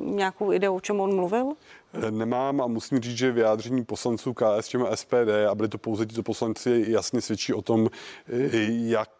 nějakou 0.00 0.52
ideu, 0.52 0.74
o 0.74 0.80
čem 0.80 1.00
on 1.00 1.16
mluvil? 1.16 1.52
Nemám 2.10 2.60
a 2.60 2.66
musím 2.66 3.00
říct, 3.00 3.16
že 3.16 3.32
vyjádření 3.32 3.84
poslanců 3.84 4.34
KS 4.34 4.74
a 4.74 4.96
SPD 4.96 5.48
a 5.50 5.54
byli 5.54 5.68
to 5.68 5.78
pouze 5.78 6.06
tito 6.06 6.22
poslanci 6.22 6.84
jasně 6.88 7.20
svědčí 7.20 7.54
o 7.54 7.62
tom, 7.62 7.88
jak 8.68 9.19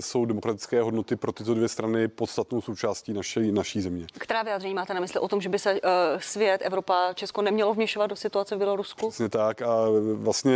jsou 0.00 0.24
demokratické 0.24 0.82
hodnoty 0.82 1.16
pro 1.16 1.32
tyto 1.32 1.54
dvě 1.54 1.68
strany 1.68 2.08
podstatnou 2.08 2.60
součástí 2.60 3.12
naší, 3.12 3.52
naší 3.52 3.80
země. 3.80 4.06
Která 4.18 4.42
vyjádření 4.42 4.74
máte 4.74 4.94
na 4.94 5.00
mysli 5.00 5.20
o 5.20 5.28
tom, 5.28 5.40
že 5.40 5.48
by 5.48 5.58
se 5.58 5.72
uh, 5.72 5.78
svět, 6.18 6.60
Evropa, 6.64 7.12
Česko 7.14 7.42
nemělo 7.42 7.74
vměšovat 7.74 8.06
do 8.06 8.16
situace 8.16 8.54
v 8.54 8.58
Bělorusku? 8.58 9.08
Přesně 9.08 9.28
tak 9.28 9.62
a 9.62 9.76
vlastně 10.14 10.52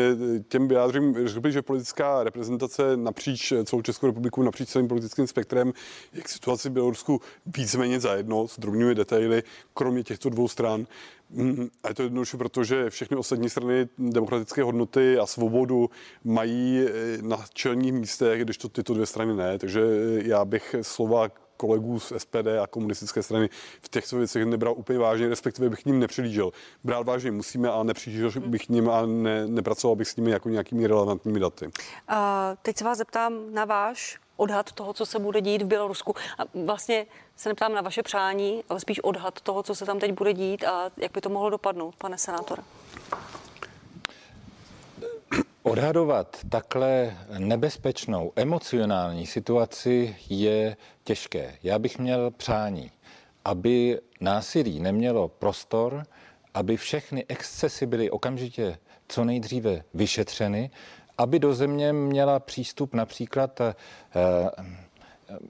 těm 0.49 0.69
vyjádřím, 0.69 1.29
řekl 1.29 1.41
bych, 1.41 1.53
že 1.53 1.63
politická 1.63 2.25
reprezentace 2.25 2.97
napříč 2.97 3.53
celou 3.65 3.83
Českou 3.83 4.07
republiku, 4.07 4.43
napříč 4.43 4.69
celým 4.69 4.89
politickým 4.89 5.27
spektrem, 5.27 5.73
jak 6.13 6.29
situaci 6.29 6.69
v 6.69 6.73
Bělorusku 6.73 7.21
víceméně 7.47 8.01
zajedno 8.01 8.49
s 8.49 8.59
drobnými 8.59 8.95
detaily, 8.95 9.43
kromě 9.75 10.03
těchto 10.03 10.31
dvou 10.31 10.49
stran. 10.49 10.87
Mm, 11.31 11.69
a 11.83 11.89
je 11.89 11.95
to 11.95 12.03
jednoduše 12.03 12.37
proto, 12.37 12.65
že 12.65 12.91
všechny 12.91 13.17
ostatní 13.17 13.51
strany 13.51 13.89
demokratické 13.99 14.63
hodnoty 14.63 15.19
a 15.19 15.27
svobodu 15.27 15.91
mají 16.25 16.87
eh, 16.87 17.23
na 17.23 17.45
čelních 17.53 17.93
místech, 17.93 18.43
když 18.43 18.59
to 18.59 18.69
tyto 18.69 18.95
dvě 18.95 19.07
strany 19.07 19.35
ne. 19.35 19.59
Takže 19.59 19.81
eh, 19.81 20.29
já 20.29 20.45
bych 20.45 20.75
slova 20.83 21.29
kolegů 21.59 22.01
z 22.01 22.13
SPD 22.19 22.47
a 22.63 22.67
komunistické 22.67 23.23
strany 23.23 23.49
v 23.83 23.89
těchto 23.89 24.17
věcech 24.17 24.45
nebral 24.45 24.75
úplně 24.77 24.99
vážně, 24.99 25.29
respektive 25.29 25.71
bych 25.71 25.83
k 25.83 25.87
ním 25.87 25.99
nepřilížel. 25.99 26.51
Brát 26.85 27.07
vážně 27.07 27.31
musíme, 27.31 27.69
ale 27.69 27.85
nepřilížel 27.85 28.31
bych 28.47 28.67
k 28.67 28.69
ním 28.69 28.91
a 28.91 29.07
ne, 29.07 29.47
nepracoval 29.47 29.97
bych 29.97 30.09
s 30.09 30.17
nimi 30.17 30.31
jako 30.31 30.49
nějakými 30.49 30.87
relevantními 30.87 31.41
daty. 31.41 31.67
Uh, 31.67 31.73
teď 32.63 32.77
se 32.77 32.85
vás 32.85 32.99
zeptám 32.99 33.55
na 33.55 33.65
váš 33.65 34.19
odhad 34.37 34.73
toho, 34.73 34.93
co 34.93 35.07
se 35.07 35.19
bude 35.19 35.41
dít 35.41 35.63
v 35.63 35.67
Bělorusku. 35.67 36.15
A 36.39 36.43
vlastně 36.65 37.07
se 37.39 37.49
neptám 37.49 37.75
na 37.75 37.81
vaše 37.81 38.03
přání, 38.03 38.65
ale 38.69 38.81
spíš 38.81 39.01
odhad 39.01 39.41
toho, 39.41 39.63
co 39.63 39.75
se 39.75 39.87
tam 39.87 39.99
teď 39.99 40.13
bude 40.13 40.33
dít 40.33 40.65
a 40.65 40.91
jak 40.97 41.13
by 41.13 41.21
to 41.21 41.29
mohlo 41.29 41.51
dopadnout, 41.51 41.97
pane 41.97 42.19
senátor. 42.19 42.65
Odhadovat 45.63 46.37
takhle 46.49 47.17
nebezpečnou 47.39 48.33
emocionální 48.37 49.27
situaci 49.27 50.17
je 50.29 50.77
těžké. 51.05 51.55
Já 51.63 51.79
bych 51.79 51.99
měl 51.99 52.31
přání, 52.31 52.91
aby 53.45 54.01
násilí 54.21 54.81
nemělo 54.81 55.29
prostor, 55.29 56.07
aby 56.55 56.77
všechny 56.77 57.25
excesy 57.29 57.87
byly 57.87 58.11
okamžitě 58.11 58.79
co 59.09 59.25
nejdříve 59.25 59.83
vyšetřeny 59.95 60.71
aby 61.19 61.39
do 61.39 61.55
země 61.55 61.93
měla 61.93 62.41
přístup 62.41 62.95
například 62.95 63.61
eh, 63.61 63.75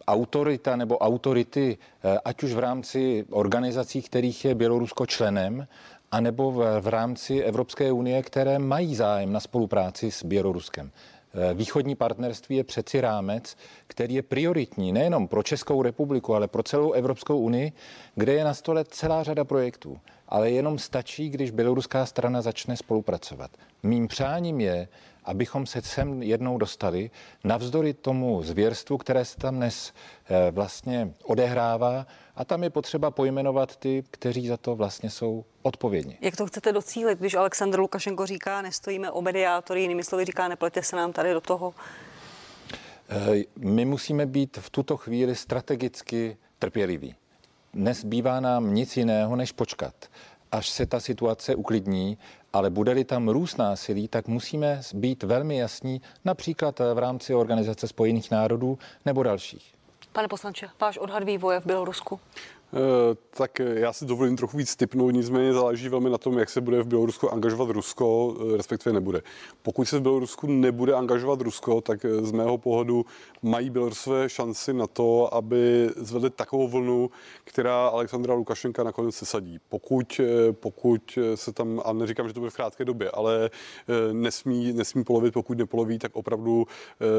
autorita 0.06 0.76
nebo 0.76 0.98
autority, 0.98 1.78
ať 2.24 2.42
už 2.42 2.54
v 2.54 2.58
rámci 2.58 3.24
organizací, 3.30 4.02
kterých 4.02 4.44
je 4.44 4.54
Bělorusko 4.54 5.06
členem, 5.06 5.66
anebo 6.12 6.52
v, 6.52 6.80
v 6.80 6.88
rámci 6.88 7.40
Evropské 7.40 7.92
unie, 7.92 8.22
které 8.22 8.58
mají 8.58 8.94
zájem 8.94 9.32
na 9.32 9.40
spolupráci 9.40 10.10
s 10.10 10.24
Běloruskem. 10.24 10.90
Eh, 11.34 11.54
východní 11.54 11.94
partnerství 11.94 12.56
je 12.56 12.64
přeci 12.64 13.00
rámec, 13.00 13.56
který 13.86 14.14
je 14.14 14.22
prioritní 14.22 14.92
nejenom 14.92 15.28
pro 15.28 15.42
Českou 15.42 15.82
republiku, 15.82 16.34
ale 16.34 16.48
pro 16.48 16.62
celou 16.62 16.92
Evropskou 16.92 17.38
unii, 17.38 17.72
kde 18.14 18.32
je 18.32 18.44
na 18.44 18.54
stole 18.54 18.84
celá 18.84 19.22
řada 19.22 19.44
projektů. 19.44 19.98
Ale 20.28 20.50
jenom 20.50 20.78
stačí, 20.78 21.28
když 21.30 21.50
běloruská 21.50 22.06
strana 22.06 22.42
začne 22.42 22.76
spolupracovat. 22.76 23.50
Mým 23.82 24.08
přáním 24.08 24.60
je, 24.60 24.88
abychom 25.28 25.66
se 25.66 25.82
sem 25.82 26.22
jednou 26.22 26.58
dostali, 26.58 27.10
navzdory 27.44 27.94
tomu 27.94 28.42
zvěrstvu, 28.42 28.98
které 28.98 29.24
se 29.24 29.36
tam 29.36 29.56
dnes 29.56 29.92
eh, 30.28 30.50
vlastně 30.50 31.14
odehrává, 31.24 32.06
a 32.36 32.44
tam 32.44 32.62
je 32.62 32.70
potřeba 32.70 33.10
pojmenovat 33.10 33.76
ty, 33.76 34.04
kteří 34.10 34.48
za 34.48 34.56
to 34.56 34.76
vlastně 34.76 35.10
jsou 35.10 35.44
odpovědní. 35.62 36.18
Jak 36.20 36.36
to 36.36 36.46
chcete 36.46 36.72
docílit, 36.72 37.18
když 37.18 37.34
Aleksandr 37.34 37.80
Lukašenko 37.80 38.26
říká, 38.26 38.62
nestojíme 38.62 39.10
o 39.10 39.22
mediátory, 39.22 39.80
jinými 39.80 40.04
slovy 40.04 40.24
říká, 40.24 40.48
neplete 40.48 40.82
se 40.82 40.96
nám 40.96 41.12
tady 41.12 41.32
do 41.32 41.40
toho? 41.40 41.74
Eh, 43.08 43.42
my 43.56 43.84
musíme 43.84 44.26
být 44.26 44.56
v 44.60 44.70
tuto 44.70 44.96
chvíli 44.96 45.34
strategicky 45.34 46.36
trpěliví. 46.58 47.14
Nezbývá 47.72 48.40
nám 48.40 48.74
nic 48.74 48.96
jiného, 48.96 49.36
než 49.36 49.52
počkat, 49.52 49.94
až 50.52 50.68
se 50.68 50.86
ta 50.86 51.00
situace 51.00 51.54
uklidní, 51.54 52.18
ale 52.52 52.70
bude-li 52.70 53.04
tam 53.04 53.28
růst 53.28 53.58
násilí, 53.58 54.08
tak 54.08 54.28
musíme 54.28 54.80
být 54.94 55.22
velmi 55.22 55.58
jasní, 55.58 56.02
například 56.24 56.78
v 56.94 56.98
rámci 56.98 57.34
Organizace 57.34 57.88
spojených 57.88 58.30
národů 58.30 58.78
nebo 59.04 59.22
dalších. 59.22 59.74
Pane 60.12 60.28
poslanče, 60.28 60.68
váš 60.80 60.98
odhad 60.98 61.24
vývoje 61.24 61.60
v 61.60 61.66
Bělorusku? 61.66 62.20
Eh, 62.72 63.16
tak 63.30 63.58
já 63.58 63.92
si 63.92 64.06
dovolím 64.06 64.36
trochu 64.36 64.56
víc 64.56 64.76
typnout, 64.76 65.14
nicméně 65.14 65.52
záleží 65.52 65.88
velmi 65.88 66.10
na 66.10 66.18
tom, 66.18 66.38
jak 66.38 66.50
se 66.50 66.60
bude 66.60 66.82
v 66.82 66.86
Bělorusku 66.86 67.32
angažovat 67.32 67.70
Rusko, 67.70 68.36
eh, 68.40 68.56
respektive 68.56 68.92
nebude. 68.92 69.22
Pokud 69.62 69.84
se 69.84 69.98
v 69.98 70.02
Bělorusku 70.02 70.46
nebude 70.46 70.94
angažovat 70.94 71.40
Rusko, 71.40 71.80
tak 71.80 72.04
eh, 72.04 72.22
z 72.22 72.32
mého 72.32 72.58
pohledu 72.58 73.04
mají 73.42 73.70
Bělorusové 73.70 74.28
šanci 74.28 74.72
na 74.72 74.86
to, 74.86 75.34
aby 75.34 75.90
zvedli 75.96 76.30
takovou 76.30 76.68
vlnu, 76.68 77.10
která 77.44 77.86
Alexandra 77.86 78.34
Lukašenka 78.34 78.82
nakonec 78.82 79.14
sesadí. 79.14 79.58
Pokud, 79.68 80.20
pokud 80.52 81.18
se 81.34 81.52
tam, 81.52 81.80
a 81.84 81.92
neříkám, 81.92 82.28
že 82.28 82.34
to 82.34 82.40
bude 82.40 82.50
v 82.50 82.56
krátké 82.56 82.84
době, 82.84 83.10
ale 83.10 83.50
nesmí, 84.12 84.72
nesmí 84.72 85.04
polovit, 85.04 85.34
pokud 85.34 85.58
nepoloví, 85.58 85.98
tak 85.98 86.16
opravdu 86.16 86.66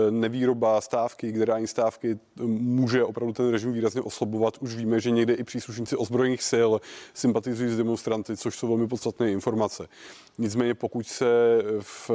nevýroba 0.09 0.81
stávky, 0.81 1.31
generální 1.31 1.67
stávky 1.67 2.19
může 2.45 3.03
opravdu 3.03 3.33
ten 3.33 3.49
režim 3.49 3.73
výrazně 3.73 4.01
oslabovat. 4.01 4.57
Už 4.59 4.75
víme, 4.75 4.99
že 4.99 5.11
někde 5.11 5.38
i 5.39 5.43
příslušníci 5.43 5.95
ozbrojených 5.95 6.43
sil 6.51 6.71
sympatizují 7.13 7.69
s 7.69 7.77
demonstranty, 7.77 8.37
což 8.37 8.55
jsou 8.55 8.67
velmi 8.67 8.87
podstatné 8.87 9.31
informace. 9.31 9.87
Nicméně 10.37 10.73
pokud 10.73 11.07
se 11.07 11.25
v 11.81 12.11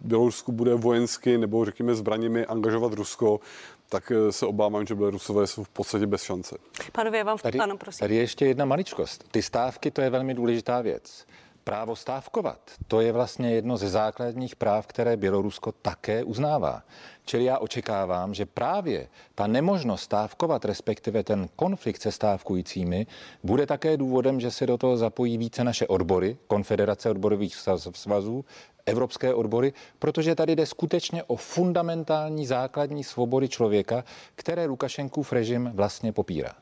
Bělorusku 0.00 0.52
bude 0.52 0.74
vojensky 0.74 1.38
nebo 1.38 1.64
řekněme 1.64 1.94
zbraněmi 1.94 2.46
angažovat 2.46 2.92
Rusko, 2.92 3.40
tak 3.88 4.12
se 4.30 4.46
obávám, 4.46 4.86
že 4.86 4.94
Bělorusové 4.94 5.46
jsou 5.46 5.64
v 5.64 5.68
podstatě 5.68 6.06
bez 6.06 6.22
šance. 6.22 6.56
Panovi, 6.92 7.24
vám 7.24 7.38
v... 7.38 7.42
tady, 7.42 7.58
ano, 7.58 7.76
prosím. 7.76 7.98
Tady 7.98 8.14
je 8.14 8.20
ještě 8.20 8.46
jedna 8.46 8.64
maličkost. 8.64 9.24
Ty 9.30 9.42
stávky, 9.42 9.90
to 9.90 10.00
je 10.00 10.10
velmi 10.10 10.34
důležitá 10.34 10.80
věc. 10.80 11.26
Právo 11.64 11.96
stávkovat, 11.96 12.58
to 12.88 13.00
je 13.00 13.12
vlastně 13.12 13.54
jedno 13.54 13.76
ze 13.76 13.88
základních 13.88 14.56
práv, 14.56 14.86
které 14.86 15.16
Bělorusko 15.16 15.72
také 15.72 16.24
uznává. 16.24 16.82
Čili 17.24 17.44
já 17.44 17.58
očekávám, 17.58 18.34
že 18.34 18.46
právě 18.46 19.08
ta 19.34 19.46
nemožnost 19.46 20.02
stávkovat, 20.02 20.64
respektive 20.64 21.24
ten 21.24 21.48
konflikt 21.56 22.02
se 22.02 22.12
stávkujícími, 22.12 23.06
bude 23.42 23.66
také 23.66 23.96
důvodem, 23.96 24.40
že 24.40 24.50
se 24.50 24.66
do 24.66 24.78
toho 24.78 24.96
zapojí 24.96 25.38
více 25.38 25.64
naše 25.64 25.86
odbory, 25.86 26.36
Konfederace 26.46 27.10
odborových 27.10 27.56
svazů, 27.94 28.44
evropské 28.86 29.34
odbory, 29.34 29.72
protože 29.98 30.34
tady 30.34 30.56
jde 30.56 30.66
skutečně 30.66 31.22
o 31.22 31.36
fundamentální 31.36 32.46
základní 32.46 33.04
svobody 33.04 33.48
člověka, 33.48 34.04
které 34.34 34.66
Lukašenkův 34.66 35.32
režim 35.32 35.70
vlastně 35.74 36.12
popírá. 36.12 36.52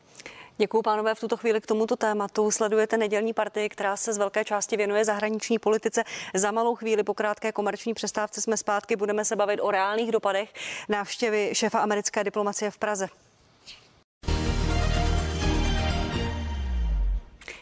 Děkuji, 0.58 0.82
pánové. 0.82 1.14
V 1.14 1.20
tuto 1.20 1.36
chvíli 1.36 1.60
k 1.60 1.66
tomuto 1.66 1.96
tématu 1.96 2.50
sledujete 2.50 2.96
nedělní 2.96 3.32
partii, 3.32 3.68
která 3.68 3.96
se 3.96 4.12
z 4.12 4.18
velké 4.18 4.44
části 4.44 4.76
věnuje 4.76 5.04
zahraniční 5.04 5.58
politice. 5.58 6.04
Za 6.34 6.50
malou 6.50 6.74
chvíli 6.74 7.02
po 7.02 7.14
krátké 7.14 7.52
komerční 7.52 7.94
přestávce 7.94 8.40
jsme 8.40 8.56
zpátky. 8.56 8.96
Budeme 8.96 9.24
se 9.24 9.36
bavit 9.36 9.60
o 9.60 9.70
reálných 9.70 10.12
dopadech 10.12 10.52
návštěvy 10.88 11.50
šéfa 11.52 11.78
americké 11.78 12.24
diplomacie 12.24 12.70
v 12.70 12.78
Praze. 12.78 13.08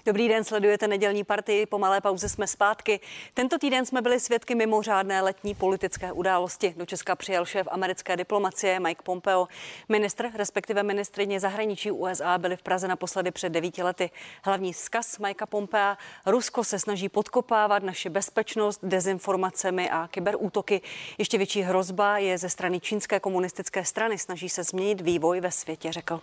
Dobrý 0.06 0.28
den, 0.28 0.44
sledujete 0.44 0.88
nedělní 0.88 1.24
partii, 1.24 1.66
po 1.66 1.78
malé 1.78 2.00
pauze 2.00 2.28
jsme 2.28 2.46
zpátky. 2.46 3.00
Tento 3.34 3.58
týden 3.58 3.86
jsme 3.86 4.02
byli 4.02 4.20
svědky 4.20 4.54
mimořádné 4.54 5.22
letní 5.22 5.54
politické 5.54 6.12
události. 6.12 6.74
Do 6.76 6.86
Česka 6.86 7.14
přijel 7.14 7.44
šéf 7.44 7.68
americké 7.70 8.16
diplomacie 8.16 8.80
Mike 8.80 9.02
Pompeo. 9.02 9.48
Ministr, 9.88 10.30
respektive 10.34 10.82
ministrině 10.82 11.40
zahraničí 11.40 11.90
USA 11.90 12.38
byli 12.38 12.56
v 12.56 12.62
Praze 12.62 12.88
naposledy 12.88 13.30
před 13.30 13.48
devíti 13.48 13.82
lety. 13.82 14.10
Hlavní 14.42 14.72
vzkaz 14.72 15.18
Mikea 15.18 15.46
Pompea, 15.46 15.98
Rusko 16.26 16.64
se 16.64 16.78
snaží 16.78 17.08
podkopávat 17.08 17.82
naši 17.82 18.08
bezpečnost 18.08 18.80
dezinformacemi 18.82 19.90
a 19.90 20.08
kyberútoky. 20.08 20.80
Ještě 21.18 21.38
větší 21.38 21.62
hrozba 21.62 22.18
je 22.18 22.38
ze 22.38 22.48
strany 22.48 22.80
čínské 22.80 23.20
komunistické 23.20 23.84
strany. 23.84 24.18
Snaží 24.18 24.48
se 24.48 24.64
změnit 24.64 25.00
vývoj 25.00 25.40
ve 25.40 25.50
světě, 25.50 25.92
řekl. 25.92 26.20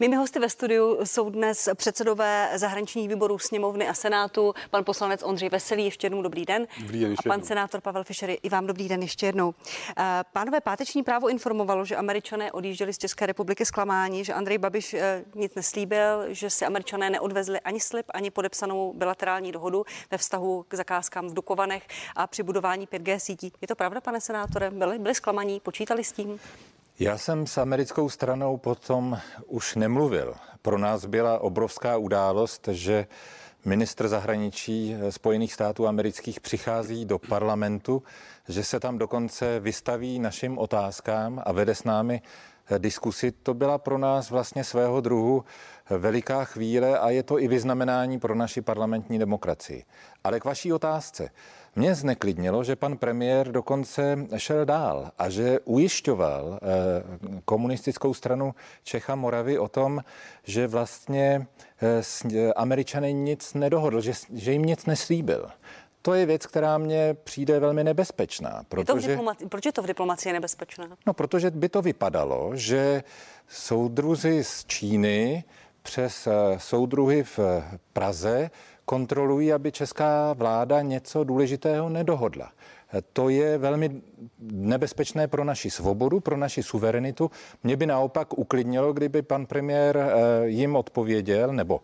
Mými 0.00 0.16
hosty 0.16 0.38
ve 0.38 0.48
studiu 0.48 0.98
jsou 1.04 1.30
dnes 1.30 1.68
předsedové 1.74 2.50
zahraničních 2.54 3.08
výborů 3.08 3.38
sněmovny 3.38 3.88
a 3.88 3.94
senátu, 3.94 4.54
pan 4.70 4.84
poslanec 4.84 5.22
Ondřej 5.22 5.48
Veselý, 5.48 5.84
ještě 5.84 6.06
jednou 6.06 6.22
dobrý 6.22 6.44
den. 6.44 6.66
Dobrý 6.80 7.00
den 7.00 7.12
a 7.12 7.22
pan 7.22 7.32
jednou. 7.32 7.46
senátor 7.46 7.80
Pavel 7.80 8.04
Fischer, 8.04 8.36
i 8.42 8.48
vám 8.48 8.66
dobrý 8.66 8.88
den 8.88 9.02
ještě 9.02 9.26
jednou. 9.26 9.54
Eh, 9.98 10.04
pánové, 10.32 10.60
páteční 10.60 11.02
právo 11.02 11.28
informovalo, 11.28 11.84
že 11.84 11.96
američané 11.96 12.52
odjížděli 12.52 12.92
z 12.92 12.98
České 12.98 13.26
republiky 13.26 13.66
zklamání, 13.66 14.24
že 14.24 14.34
Andrej 14.34 14.58
Babiš 14.58 14.94
eh, 14.94 15.24
nic 15.34 15.54
neslíbil, 15.54 16.24
že 16.28 16.50
si 16.50 16.64
američané 16.64 17.10
neodvezli 17.10 17.60
ani 17.60 17.80
slib, 17.80 18.06
ani 18.14 18.30
podepsanou 18.30 18.92
bilaterální 18.92 19.52
dohodu 19.52 19.84
ve 20.10 20.18
vztahu 20.18 20.64
k 20.68 20.74
zakázkám 20.74 21.28
v 21.28 21.34
Dukovanech 21.34 21.82
a 22.16 22.26
při 22.26 22.42
budování 22.42 22.86
5G 22.86 23.18
sítí. 23.18 23.52
Je 23.60 23.68
to 23.68 23.74
pravda, 23.74 24.00
pane 24.00 24.20
senátore? 24.20 24.70
Byli, 24.70 24.98
byli 24.98 25.14
zklamaní? 25.14 25.60
Počítali 25.60 26.04
s 26.04 26.12
tím? 26.12 26.40
Já 27.02 27.18
jsem 27.18 27.46
s 27.46 27.58
americkou 27.58 28.08
stranou 28.08 28.56
potom 28.56 29.18
už 29.46 29.74
nemluvil. 29.74 30.34
Pro 30.62 30.78
nás 30.78 31.06
byla 31.06 31.38
obrovská 31.38 31.96
událost, 31.96 32.68
že 32.72 33.06
ministr 33.64 34.08
zahraničí 34.08 34.96
Spojených 35.10 35.52
států 35.52 35.86
amerických 35.86 36.40
přichází 36.40 37.04
do 37.04 37.18
parlamentu, 37.18 38.02
že 38.48 38.64
se 38.64 38.80
tam 38.80 38.98
dokonce 38.98 39.60
vystaví 39.60 40.18
našim 40.18 40.58
otázkám 40.58 41.42
a 41.46 41.52
vede 41.52 41.74
s 41.74 41.84
námi 41.84 42.22
diskusi. 42.78 43.32
To 43.32 43.54
byla 43.54 43.78
pro 43.78 43.98
nás 43.98 44.30
vlastně 44.30 44.64
svého 44.64 45.00
druhu 45.00 45.44
veliká 45.90 46.44
chvíle 46.44 46.98
a 46.98 47.10
je 47.10 47.22
to 47.22 47.38
i 47.38 47.48
vyznamenání 47.48 48.18
pro 48.18 48.34
naši 48.34 48.62
parlamentní 48.62 49.18
demokracii. 49.18 49.84
Ale 50.24 50.40
k 50.40 50.44
vaší 50.44 50.72
otázce. 50.72 51.30
Mě 51.76 51.94
zneklidnilo, 51.94 52.64
že 52.64 52.76
pan 52.76 52.96
premiér 52.96 53.52
dokonce 53.52 54.18
šel 54.36 54.64
dál 54.64 55.10
a 55.18 55.28
že 55.28 55.60
ujišťoval 55.64 56.58
eh, 56.62 57.38
komunistickou 57.44 58.14
stranu 58.14 58.54
Čecha 58.84 59.14
Moravy 59.14 59.58
o 59.58 59.68
tom, 59.68 60.00
že 60.44 60.66
vlastně 60.66 61.46
eh, 61.82 62.52
američany 62.52 63.12
nic 63.12 63.54
nedohodl, 63.54 64.00
že, 64.00 64.12
že 64.32 64.52
jim 64.52 64.62
nic 64.62 64.86
neslíbil. 64.86 65.48
To 66.02 66.14
je 66.14 66.26
věc, 66.26 66.46
která 66.46 66.78
mě 66.78 67.16
přijde 67.24 67.60
velmi 67.60 67.84
nebezpečná. 67.84 68.62
Protože, 68.68 69.10
je 69.10 69.16
to 69.16 69.22
diploma- 69.22 69.48
proč 69.48 69.66
je 69.66 69.72
to 69.72 69.82
v 69.82 69.86
diplomacii 69.86 70.32
nebezpečná? 70.32 70.86
No, 71.06 71.12
protože 71.12 71.50
by 71.50 71.68
to 71.68 71.82
vypadalo, 71.82 72.50
že 72.54 73.02
soudruzi 73.48 74.44
z 74.44 74.64
Číny 74.64 75.44
přes 75.82 76.26
eh, 76.26 76.32
soudruhy 76.58 77.22
v 77.22 77.38
Praze 77.92 78.50
kontrolují, 78.92 79.52
aby 79.52 79.72
česká 79.72 80.32
vláda 80.32 80.82
něco 80.82 81.24
důležitého 81.24 81.88
nedohodla. 81.88 82.52
To 83.12 83.28
je 83.28 83.58
velmi 83.58 84.02
nebezpečné 84.52 85.28
pro 85.28 85.44
naši 85.44 85.70
svobodu, 85.70 86.20
pro 86.20 86.36
naši 86.36 86.62
suverenitu. 86.62 87.30
Mě 87.64 87.76
by 87.76 87.86
naopak 87.86 88.38
uklidnilo, 88.38 88.92
kdyby 88.92 89.22
pan 89.22 89.46
premiér 89.46 89.96
eh, 89.96 90.12
jim 90.46 90.76
odpověděl, 90.76 91.52
nebo 91.52 91.80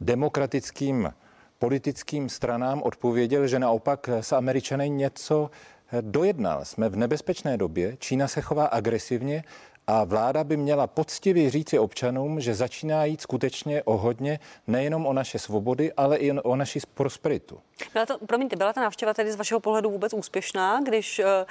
demokratickým 0.00 1.14
politickým 1.58 2.28
stranám 2.28 2.82
odpověděl, 2.82 3.46
že 3.46 3.58
naopak 3.58 4.08
s 4.08 4.32
Američany 4.32 4.90
něco 4.90 5.50
eh, 5.92 6.02
dojednal. 6.02 6.64
Jsme 6.64 6.88
v 6.88 6.96
nebezpečné 6.96 7.56
době, 7.56 7.96
Čína 7.98 8.28
se 8.28 8.40
chová 8.40 8.66
agresivně 8.66 9.44
a 9.88 10.04
vláda 10.04 10.44
by 10.44 10.56
měla 10.56 10.86
poctivě 10.86 11.50
říci 11.50 11.78
občanům, 11.78 12.40
že 12.40 12.54
začíná 12.54 13.04
jít 13.04 13.20
skutečně 13.20 13.82
o 13.82 13.96
hodně, 13.96 14.40
nejenom 14.66 15.06
o 15.06 15.12
naše 15.12 15.38
svobody, 15.38 15.92
ale 15.92 16.16
i 16.16 16.32
o 16.32 16.56
naši 16.56 16.80
prosperitu. 16.94 17.60
Byla 17.92 18.06
to, 18.06 18.18
promiňte, 18.18 18.56
byla 18.56 18.72
ta 18.72 18.80
návštěva 18.80 19.14
tedy 19.14 19.32
z 19.32 19.36
vašeho 19.36 19.60
pohledu 19.60 19.90
vůbec 19.90 20.12
úspěšná, 20.12 20.80
když 20.80 21.18
uh 21.18 21.44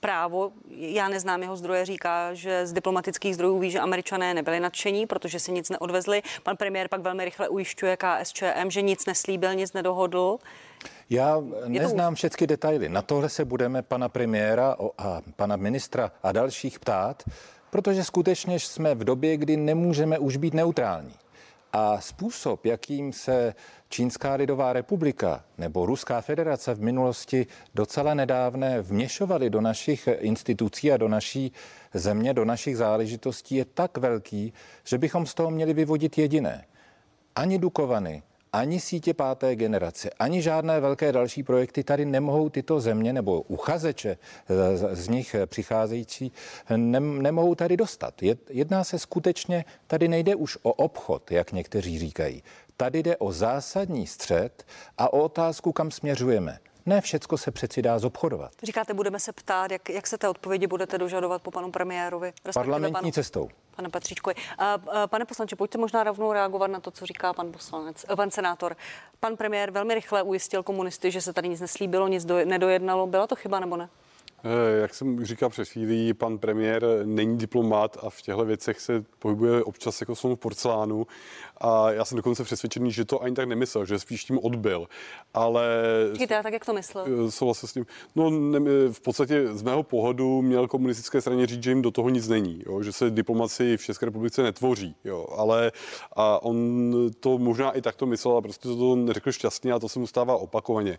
právo. 0.00 0.52
Já 0.70 1.08
neznám 1.08 1.42
jeho 1.42 1.56
zdroje, 1.56 1.84
říká, 1.84 2.34
že 2.34 2.66
z 2.66 2.72
diplomatických 2.72 3.34
zdrojů 3.34 3.58
ví, 3.58 3.70
že 3.70 3.80
američané 3.80 4.34
nebyli 4.34 4.60
nadšení, 4.60 5.06
protože 5.06 5.40
si 5.40 5.52
nic 5.52 5.70
neodvezli. 5.70 6.22
Pan 6.42 6.56
premiér 6.56 6.88
pak 6.88 7.00
velmi 7.00 7.24
rychle 7.24 7.48
ujišťuje 7.48 7.96
KSČM, 7.96 8.70
že 8.70 8.82
nic 8.82 9.06
neslíbil, 9.06 9.54
nic 9.54 9.72
nedohodl. 9.72 10.38
Já 11.10 11.42
neznám 11.66 12.14
všechny 12.14 12.46
detaily. 12.46 12.88
Na 12.88 13.02
tohle 13.02 13.28
se 13.28 13.44
budeme 13.44 13.82
pana 13.82 14.08
premiéra 14.08 14.76
a 14.98 15.20
pana 15.36 15.56
ministra 15.56 16.12
a 16.22 16.32
dalších 16.32 16.80
ptát, 16.80 17.22
protože 17.70 18.04
skutečně 18.04 18.60
jsme 18.60 18.94
v 18.94 19.04
době, 19.04 19.36
kdy 19.36 19.56
nemůžeme 19.56 20.18
už 20.18 20.36
být 20.36 20.54
neutrální. 20.54 21.14
A 21.72 22.00
způsob, 22.00 22.66
jakým 22.66 23.12
se 23.12 23.54
Čínská 23.88 24.34
lidová 24.34 24.72
republika 24.72 25.44
nebo 25.58 25.86
Ruská 25.86 26.20
federace 26.20 26.74
v 26.74 26.80
minulosti 26.80 27.46
docela 27.74 28.14
nedávné 28.14 28.82
vměšovaly 28.82 29.50
do 29.50 29.60
našich 29.60 30.08
institucí 30.18 30.92
a 30.92 30.96
do 30.96 31.08
naší 31.08 31.52
země, 31.94 32.34
do 32.34 32.44
našich 32.44 32.76
záležitostí, 32.76 33.54
je 33.54 33.64
tak 33.64 33.98
velký, 33.98 34.52
že 34.84 34.98
bychom 34.98 35.26
z 35.26 35.34
toho 35.34 35.50
měli 35.50 35.74
vyvodit 35.74 36.18
jediné. 36.18 36.64
Ani 37.36 37.58
Dukovany, 37.58 38.22
ani 38.52 38.80
sítě 38.80 39.14
páté 39.14 39.56
generace, 39.56 40.10
ani 40.10 40.42
žádné 40.42 40.80
velké 40.80 41.12
další 41.12 41.42
projekty 41.42 41.84
tady 41.84 42.04
nemohou 42.04 42.48
tyto 42.48 42.80
země 42.80 43.12
nebo 43.12 43.40
uchazeče 43.40 44.18
z 44.92 45.08
nich 45.08 45.36
přicházející 45.46 46.32
nemohou 46.76 47.54
tady 47.54 47.76
dostat. 47.76 48.14
Jedná 48.50 48.84
se 48.84 48.98
skutečně, 48.98 49.64
tady 49.86 50.08
nejde 50.08 50.34
už 50.34 50.58
o 50.62 50.72
obchod, 50.72 51.30
jak 51.30 51.52
někteří 51.52 51.98
říkají. 51.98 52.42
Tady 52.76 53.02
jde 53.02 53.16
o 53.16 53.32
zásadní 53.32 54.06
střed 54.06 54.66
a 54.98 55.12
o 55.12 55.22
otázku, 55.22 55.72
kam 55.72 55.90
směřujeme. 55.90 56.58
Ne 56.88 57.00
všecko 57.00 57.38
se 57.38 57.50
přeci 57.50 57.82
dá 57.82 57.98
zobchodovat. 57.98 58.52
Říkáte, 58.62 58.94
budeme 58.94 59.20
se 59.20 59.32
ptát, 59.32 59.70
jak, 59.70 59.90
jak 59.90 60.06
se 60.06 60.18
té 60.18 60.28
odpovědi 60.28 60.66
budete 60.66 60.98
dožadovat 60.98 61.42
po 61.42 61.50
panu 61.50 61.70
premiérovi? 61.70 62.32
Parlamentní 62.54 62.92
panu, 62.92 63.10
cestou. 63.10 63.48
Pane 63.76 63.88
Patříčkovi. 63.88 64.34
Pane 65.06 65.24
poslanče, 65.24 65.56
pojďte 65.56 65.78
možná 65.78 66.04
rovnou 66.04 66.32
reagovat 66.32 66.66
na 66.66 66.80
to, 66.80 66.90
co 66.90 67.06
říká 67.06 67.32
pan 67.32 67.52
poslanec, 67.52 68.06
eh, 68.12 68.16
pan 68.16 68.30
senátor. 68.30 68.76
Pan 69.20 69.36
premiér 69.36 69.70
velmi 69.70 69.94
rychle 69.94 70.22
ujistil 70.22 70.62
komunisty, 70.62 71.10
že 71.10 71.20
se 71.20 71.32
tady 71.32 71.48
nic 71.48 71.60
neslíbilo, 71.60 72.08
nic 72.08 72.24
do, 72.24 72.44
nedojednalo. 72.44 73.06
Byla 73.06 73.26
to 73.26 73.36
chyba 73.36 73.60
nebo 73.60 73.76
ne? 73.76 73.88
Eh, 74.44 74.80
jak 74.80 74.94
jsem 74.94 75.24
říkal 75.24 75.48
před 75.48 75.68
chvílí, 75.68 76.14
pan 76.14 76.38
premiér 76.38 76.86
není 77.04 77.38
diplomat 77.38 77.96
a 78.02 78.10
v 78.10 78.22
těchto 78.22 78.44
věcech 78.44 78.80
se 78.80 79.04
pohybuje 79.18 79.64
občas 79.64 80.00
jako 80.00 80.14
v 80.14 80.36
porcelánu 80.36 81.06
a 81.60 81.92
já 81.92 82.04
jsem 82.04 82.16
dokonce 82.16 82.44
přesvědčený, 82.44 82.92
že 82.92 83.04
to 83.04 83.22
ani 83.22 83.34
tak 83.34 83.48
nemyslel, 83.48 83.86
že 83.86 83.98
spíš 83.98 84.24
tím 84.24 84.38
odbil. 84.42 84.88
Ale... 85.34 85.66
Říkejte, 86.12 86.42
tak 86.42 86.52
jak 86.52 86.64
to 86.64 86.72
myslel? 86.72 87.04
Eh, 87.26 87.30
souhlasil 87.30 87.68
s 87.68 87.72
tím. 87.72 87.86
No 88.16 88.30
ne, 88.30 88.60
v 88.92 89.00
podstatě 89.00 89.46
z 89.46 89.62
mého 89.62 89.82
pohledu 89.82 90.42
měl 90.42 90.68
komunistické 90.68 91.20
straně 91.20 91.46
říct, 91.46 91.62
že 91.62 91.70
jim 91.70 91.82
do 91.82 91.90
toho 91.90 92.08
nic 92.08 92.28
není, 92.28 92.62
jo? 92.66 92.82
že 92.82 92.92
se 92.92 93.10
diplomaci 93.10 93.76
v 93.76 93.84
České 93.84 94.06
republice 94.06 94.42
netvoří. 94.42 94.94
Jo? 95.04 95.26
Ale 95.36 95.72
a 96.16 96.42
on 96.42 96.92
to 97.20 97.38
možná 97.38 97.70
i 97.70 97.82
takto 97.82 98.06
myslel 98.06 98.36
a 98.36 98.40
prostě 98.40 98.68
to 98.68 98.96
neřekl 98.96 99.32
šťastně 99.32 99.72
a 99.72 99.78
to 99.78 99.88
se 99.88 99.98
mu 99.98 100.06
stává 100.06 100.36
opakovaně. 100.36 100.98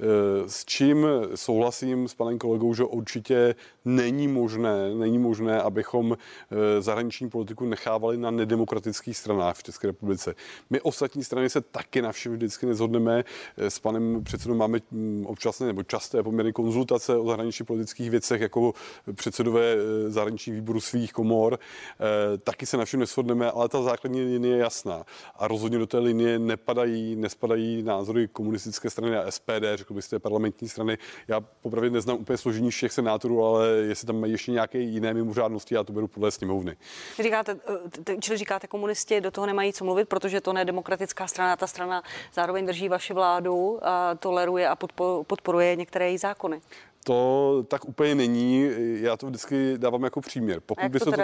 Eh, 0.00 0.48
s 0.48 0.64
čím 0.64 1.06
souhlasím 1.34 2.08
s 2.08 2.14
panem 2.14 2.38
kolegou, 2.38 2.74
že 2.78 2.84
určitě 2.84 3.54
není 3.84 4.28
možné, 4.28 4.94
není 4.94 5.18
možné, 5.18 5.62
abychom 5.62 6.12
eh, 6.16 6.82
zahraniční 6.82 7.30
politiku 7.30 7.66
nechávali 7.66 8.16
na 8.16 8.30
nedemokratických 8.30 9.16
stranách 9.16 9.56
v 9.56 9.62
České 9.62 9.86
republice. 9.86 10.34
My 10.70 10.80
ostatní 10.80 11.24
strany 11.24 11.50
se 11.50 11.60
taky 11.60 12.02
na 12.02 12.12
všem 12.12 12.32
vždycky 12.32 12.66
nezhodneme. 12.66 13.24
Eh, 13.56 13.70
s 13.70 13.78
panem 13.78 14.24
předsedou 14.24 14.54
máme 14.54 14.78
hm, 14.92 15.26
občasné 15.26 15.66
nebo 15.66 15.82
časté 15.82 16.22
poměrně 16.22 16.52
konzultace 16.52 17.16
o 17.16 17.26
zahraničních 17.26 17.66
politických 17.66 18.10
věcech 18.10 18.40
jako 18.40 18.72
předsedové 19.14 19.74
eh, 19.74 20.10
zahraničních 20.10 20.56
výborů 20.56 20.80
svých 20.80 21.12
komor. 21.12 21.58
Taky 22.44 22.66
se 22.66 22.76
na 22.76 22.84
všem 22.84 23.00
neshodneme, 23.00 23.50
ale 23.50 23.68
ta 23.68 23.82
základní 23.82 24.22
linie 24.22 24.56
je 24.56 24.60
jasná. 24.60 25.04
A 25.36 25.48
rozhodně 25.48 25.78
do 25.78 25.86
té 25.86 25.98
linie 25.98 26.38
nepadají, 26.38 27.16
nespadají 27.16 27.82
názory 27.82 28.28
komunistické 28.28 28.90
strany 28.90 29.16
a 29.16 29.30
SPD, 29.30 29.64
řekl 29.74 29.94
byste 29.94 30.18
parlamentní 30.18 30.68
strany. 30.68 30.98
Já 31.28 31.40
popravdě 31.40 31.90
neznám 31.90 32.18
úplně 32.20 32.38
složení 32.38 32.67
není 32.68 32.72
všech 32.72 32.92
senátorů, 32.92 33.44
ale 33.44 33.68
jestli 33.68 34.06
tam 34.06 34.20
mají 34.20 34.32
ještě 34.32 34.52
nějaké 34.52 34.78
jiné 34.78 35.14
mimořádnosti, 35.14 35.74
já 35.74 35.84
to 35.84 35.92
beru 35.92 36.08
podle 36.08 36.30
sněmovny. 36.30 36.76
Říkáte, 37.22 37.56
eh, 38.10 38.16
čili 38.20 38.38
říkáte, 38.38 38.66
komunisti 38.66 39.20
do 39.20 39.30
toho 39.30 39.46
nemají 39.46 39.72
co 39.72 39.84
mluvit, 39.84 40.08
protože 40.08 40.40
to 40.40 40.52
nedemokratická 40.52 41.26
strana, 41.26 41.56
ta 41.56 41.66
strana 41.66 42.02
zároveň 42.34 42.66
drží 42.66 42.88
vaši 42.88 43.14
vládu, 43.14 43.78
a 43.82 44.14
toleruje 44.14 44.68
a 44.68 44.76
podporuje 45.26 45.76
některé 45.76 46.08
její 46.08 46.18
zákony 46.18 46.60
to 47.08 47.64
tak 47.68 47.88
úplně 47.88 48.14
není. 48.14 48.70
Já 49.00 49.16
to 49.16 49.26
vždycky 49.26 49.78
dávám 49.78 50.04
jako 50.04 50.20
příměr. 50.20 50.60
Pokud, 50.66 50.88
by, 50.88 50.98
to 50.98 51.04
se 51.04 51.16
to, 51.16 51.22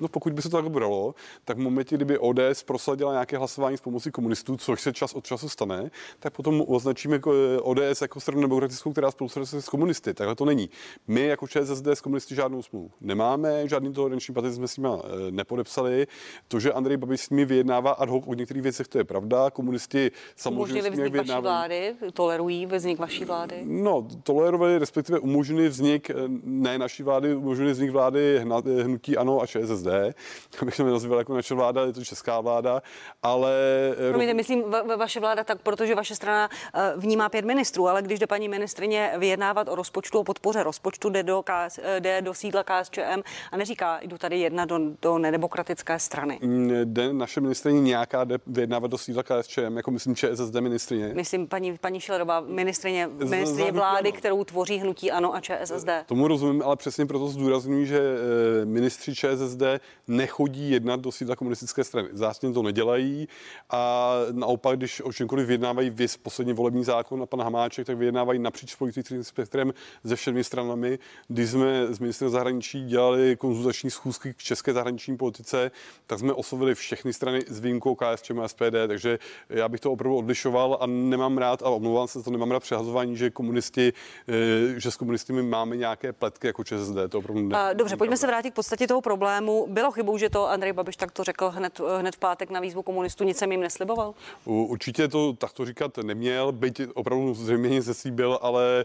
no, 0.00 0.08
pokud 0.08 0.32
by 0.32 0.42
se 0.42 0.48
to 0.48 0.56
tak 0.56 0.70
bralo, 0.70 1.14
tak 1.44 1.56
v 1.56 1.60
momentě, 1.60 1.96
kdyby 1.96 2.18
ODS 2.18 2.62
prosadila 2.66 3.12
nějaké 3.12 3.38
hlasování 3.38 3.76
s 3.76 3.80
pomocí 3.80 4.10
komunistů, 4.10 4.56
což 4.56 4.80
se 4.80 4.92
čas 4.92 5.14
od 5.14 5.26
času 5.26 5.48
stane, 5.48 5.90
tak 6.18 6.32
potom 6.32 6.64
označíme 6.66 7.20
ODS 7.60 8.02
jako 8.02 8.20
stranu 8.20 8.40
demokratickou, 8.40 8.92
která 8.92 9.10
spolupracuje 9.10 9.62
s 9.62 9.68
komunisty. 9.68 10.14
Takhle 10.14 10.34
to 10.34 10.44
není. 10.44 10.70
My 11.06 11.26
jako 11.26 11.48
ČSSD 11.48 11.86
s 11.86 12.00
komunisty 12.00 12.34
žádnou 12.34 12.62
smlouvu 12.62 12.90
nemáme, 13.00 13.68
žádný 13.68 13.92
toleranční 13.92 14.34
patent 14.34 14.54
jsme 14.54 14.68
s 14.68 14.76
nimi 14.76 14.88
eh, 14.88 15.30
nepodepsali. 15.30 16.06
To, 16.48 16.60
že 16.60 16.72
Andrej 16.72 16.96
Babiš 16.96 17.20
s 17.20 17.30
nimi 17.30 17.44
vyjednává 17.44 17.90
ad 17.90 18.08
hoc 18.08 18.24
o 18.26 18.34
některých 18.34 18.62
věcech, 18.62 18.88
to 18.88 18.98
je 18.98 19.04
pravda. 19.04 19.50
Komunisti 19.50 20.10
samozřejmě 20.36 20.90
vznik 20.90 21.16
vaší 21.16 21.40
vlády, 21.40 21.94
tolerují 22.12 22.66
vznik 22.66 22.98
vaší 22.98 23.24
vlády? 23.24 23.62
No, 23.64 24.08
tolerovali, 24.22 24.78
respektive 24.78 25.11
respektive 25.12 25.20
umožnili 25.20 25.68
vznik 25.68 26.10
eh, 26.10 26.14
ne 26.44 26.78
naší 26.78 27.02
vlády, 27.02 27.34
umožnili 27.34 27.72
vznik 27.72 27.90
vlády 27.90 28.44
hnutí 28.82 29.16
ANO 29.16 29.40
a 29.40 29.46
ČSSD, 29.46 29.86
abych 30.62 30.76
to 30.76 30.84
nazval 30.84 31.18
jako 31.18 31.34
naše 31.34 31.54
vláda, 31.54 31.84
je 31.84 31.92
to 31.92 32.04
česká 32.04 32.40
vláda, 32.40 32.82
ale... 33.22 33.52
Eh, 33.92 34.10
Promiňte, 34.10 34.34
myslím 34.34 34.62
va- 34.62 34.96
vaše 34.96 35.20
vláda 35.20 35.44
tak, 35.44 35.62
protože 35.62 35.94
vaše 35.94 36.14
strana 36.14 36.48
eh, 36.74 36.92
vnímá 36.96 37.28
pět 37.28 37.44
ministrů, 37.44 37.88
ale 37.88 38.02
když 38.02 38.18
jde 38.18 38.26
paní 38.26 38.48
ministrině 38.48 39.12
vyjednávat 39.18 39.68
o 39.68 39.74
rozpočtu, 39.74 40.18
o 40.18 40.24
podpoře 40.24 40.62
rozpočtu, 40.62 41.10
jde 41.10 41.22
do, 41.22 41.42
KS, 41.42 41.78
jde 41.98 42.22
do 42.22 42.34
sídla 42.34 42.64
KSČM 42.64 43.22
a 43.52 43.56
neříká, 43.56 44.00
jdu 44.02 44.18
tady 44.18 44.40
jedna 44.40 44.64
do, 44.64 44.78
do 45.02 45.18
nedemokratické 45.18 45.98
strany. 45.98 46.38
Mm, 46.42 46.70
jde 46.84 47.12
naše 47.12 47.40
ministrině 47.40 47.80
nějaká 47.80 48.24
jde 48.24 48.38
vyjednávat 48.46 48.90
do 48.90 48.98
sídla 48.98 49.22
KSČM, 49.22 49.76
jako 49.76 49.90
myslím 49.90 50.16
ČSSD 50.16 50.54
ministrině? 50.60 51.10
Myslím 51.14 51.46
paní, 51.46 51.78
paní 51.78 52.00
Šilerová, 52.00 52.40
ministrině, 52.40 53.06
ministrině 53.06 53.72
vlády, 53.72 54.12
kterou 54.12 54.44
tvoří 54.44 54.78
hnutí 54.78 54.91
hnutí 54.92 55.10
ANO 55.10 55.34
a 55.34 55.40
ČSSD. 55.40 55.88
Tomu 56.06 56.28
rozumím, 56.28 56.62
ale 56.62 56.76
přesně 56.76 57.06
proto 57.06 57.28
zdůraznuju, 57.28 57.84
že 57.84 57.98
eh, 57.98 58.64
ministři 58.64 59.14
ČSSD 59.14 59.62
nechodí 60.08 60.70
jednat 60.70 61.00
do 61.00 61.12
sídla 61.12 61.36
komunistické 61.36 61.84
strany. 61.84 62.08
Zásně 62.12 62.52
to 62.52 62.62
nedělají 62.62 63.28
a 63.70 64.12
naopak, 64.32 64.76
když 64.76 65.00
o 65.00 65.12
čemkoliv 65.12 65.46
vyjednávají 65.46 65.90
vys 65.90 66.16
poslední 66.16 66.52
volební 66.52 66.84
zákon 66.84 67.22
a 67.22 67.26
pan 67.26 67.40
Hamáček, 67.40 67.86
tak 67.86 67.96
vyjednávají 67.96 68.38
napříč 68.38 68.74
politickým 68.74 69.24
spektrem 69.24 69.72
se 70.06 70.16
všemi 70.16 70.44
stranami. 70.44 70.98
Když 71.28 71.50
jsme 71.50 71.86
s 71.86 71.98
ministrem 71.98 72.30
zahraničí 72.30 72.84
dělali 72.84 73.36
konzultační 73.36 73.90
schůzky 73.90 74.34
k 74.34 74.36
české 74.36 74.72
zahraniční 74.72 75.16
politice, 75.16 75.70
tak 76.06 76.18
jsme 76.18 76.32
oslovili 76.32 76.74
všechny 76.74 77.12
strany 77.12 77.40
s 77.48 77.60
výjimkou 77.60 77.94
KSČM 77.94 78.40
a 78.40 78.48
SPD, 78.48 78.76
takže 78.86 79.18
já 79.48 79.68
bych 79.68 79.80
to 79.80 79.92
opravdu 79.92 80.16
odlišoval 80.16 80.78
a 80.80 80.86
nemám 80.86 81.38
rád, 81.38 81.62
a 81.62 81.68
omlouvám 81.68 82.08
se, 82.08 82.22
to 82.22 82.30
nemám 82.30 82.50
rád 82.50 82.60
přehazování, 82.60 83.16
že 83.16 83.30
komunisti, 83.30 83.92
eh, 84.28 84.80
že 84.82 84.90
s 84.90 84.96
komunisty 84.96 85.32
máme 85.32 85.76
nějaké 85.76 86.12
pletky 86.12 86.46
jako 86.46 86.64
ČSSD. 86.64 86.96
To 87.08 87.18
opravdu 87.18 87.48
ne, 87.48 87.74
Dobře, 87.74 87.96
pojďme 87.96 88.16
se 88.16 88.26
vrátit 88.26 88.50
k 88.50 88.54
podstatě 88.54 88.86
toho 88.86 89.00
problému. 89.00 89.66
Bylo 89.70 89.90
chybou, 89.90 90.18
že 90.18 90.30
to 90.30 90.48
Andrej 90.48 90.72
Babiš 90.72 90.96
takto 90.96 91.24
řekl 91.24 91.50
hned, 91.50 91.80
hned 91.98 92.16
v 92.16 92.18
pátek 92.18 92.50
na 92.50 92.60
výzvu 92.60 92.82
komunistů, 92.82 93.24
nic 93.24 93.38
jsem 93.38 93.52
jim 93.52 93.60
nesliboval? 93.60 94.14
Určitě 94.44 95.08
to 95.08 95.32
takto 95.32 95.64
říkat 95.64 95.96
neměl, 95.96 96.52
byť 96.52 96.82
opravdu 96.94 97.34
zřejmě 97.34 97.68
nic 97.68 97.86
neslíbil, 97.86 98.38
ale 98.42 98.80
e, 98.80 98.84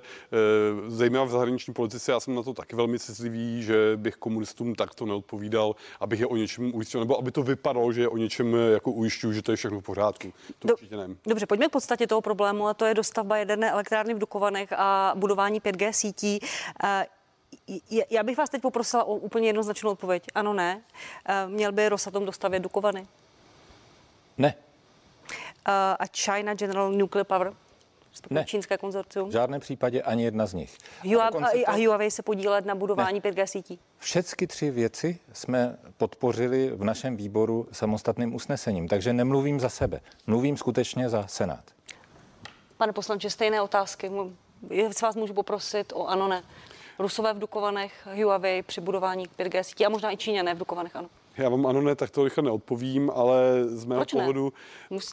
zejména 0.87 1.23
v 1.23 1.29
zahraniční 1.29 1.73
politice 1.73 2.11
já 2.11 2.19
jsem 2.19 2.35
na 2.35 2.43
to 2.43 2.53
taky 2.53 2.75
velmi 2.75 2.99
citlivý, 2.99 3.63
že 3.63 3.93
bych 3.95 4.15
komunistům 4.15 4.75
takto 4.75 5.05
neodpovídal, 5.05 5.75
abych 5.99 6.19
je 6.19 6.27
o 6.27 6.35
něčem 6.35 6.75
ujistil, 6.75 6.99
nebo 6.99 7.19
aby 7.19 7.31
to 7.31 7.43
vypadalo, 7.43 7.91
že 7.91 8.01
je 8.01 8.09
o 8.09 8.17
něčem 8.17 8.53
jako 8.53 8.91
ujišťuju, 8.91 9.33
že 9.33 9.41
to 9.41 9.51
je 9.51 9.55
všechno 9.55 9.79
v 9.79 9.83
pořádku. 9.83 10.33
To 10.59 10.67
Do, 10.67 10.73
určitě 10.73 10.97
ne. 10.97 11.07
Dobře, 11.27 11.45
pojďme 11.45 11.67
k 11.67 11.71
podstatě 11.71 12.07
toho 12.07 12.21
problému, 12.21 12.67
a 12.67 12.73
to 12.73 12.85
je 12.85 12.93
dostavba 12.93 13.37
jedné 13.37 13.71
elektrárny 13.71 14.13
v 14.13 14.19
Dukovanech 14.19 14.73
a 14.73 15.13
budování 15.15 15.61
5G 15.61 15.86
sítí. 15.93 16.39
Eh, 16.83 17.05
já 18.09 18.23
bych 18.23 18.37
vás 18.37 18.49
teď 18.49 18.61
poprosila 18.61 19.03
o 19.03 19.13
úplně 19.13 19.49
jednoznačnou 19.49 19.91
odpověď. 19.91 20.23
Ano, 20.35 20.53
ne. 20.53 20.81
Měl 21.47 21.71
by 21.71 21.89
Rosatom 21.89 22.25
dostavět 22.25 22.59
Dukovany? 22.59 23.07
Ne. 24.37 24.55
A 25.65 26.05
China 26.17 26.53
General 26.53 26.91
Nuclear 26.91 27.25
Power? 27.25 27.53
Ne. 28.29 28.45
Čínské 28.45 28.77
konzorcium? 28.77 29.29
V 29.29 29.31
žádném 29.31 29.61
případě 29.61 30.01
ani 30.01 30.23
jedna 30.23 30.45
z 30.45 30.53
nich. 30.53 30.77
Huawei, 31.03 31.65
a, 31.65 31.71
a 31.71 31.75
Huawei 31.75 32.11
se 32.11 32.23
podílet 32.23 32.65
na 32.65 32.75
budování 32.75 33.21
ne. 33.23 33.31
5G 33.31 33.45
sítí? 33.45 33.79
Všechny 33.99 34.47
tři 34.47 34.71
věci 34.71 35.19
jsme 35.33 35.77
podpořili 35.97 36.71
v 36.75 36.83
našem 36.83 37.17
výboru 37.17 37.67
samostatným 37.71 38.35
usnesením, 38.35 38.87
takže 38.87 39.13
nemluvím 39.13 39.59
za 39.59 39.69
sebe, 39.69 39.99
mluvím 40.27 40.57
skutečně 40.57 41.09
za 41.09 41.27
Senát. 41.27 41.63
Pane 42.77 42.93
poslanče, 42.93 43.29
stejné 43.29 43.61
otázky. 43.61 44.11
Jestli 44.69 45.03
vás 45.05 45.15
můžu 45.15 45.33
poprosit 45.33 45.93
o 45.95 46.07
ano, 46.07 46.27
ne. 46.27 46.43
Rusové 46.99 47.33
v 47.33 47.39
Dukovanech, 47.39 48.07
Huawei 48.15 48.63
při 48.63 48.81
budování 48.81 49.25
5G 49.39 49.61
sítí 49.61 49.85
a 49.85 49.89
možná 49.89 50.11
i 50.11 50.17
Číňané 50.17 50.53
v 50.55 50.57
Dukovanech, 50.57 50.95
ano. 50.95 51.09
Já 51.37 51.49
vám 51.49 51.65
ano, 51.65 51.81
ne, 51.81 51.95
tak 51.95 52.09
to 52.09 52.23
rychle 52.23 52.43
neodpovím, 52.43 53.11
ale 53.15 53.63
z 53.65 53.85
mého 53.85 53.99
Proč 53.99 54.11
pohledu... 54.11 54.53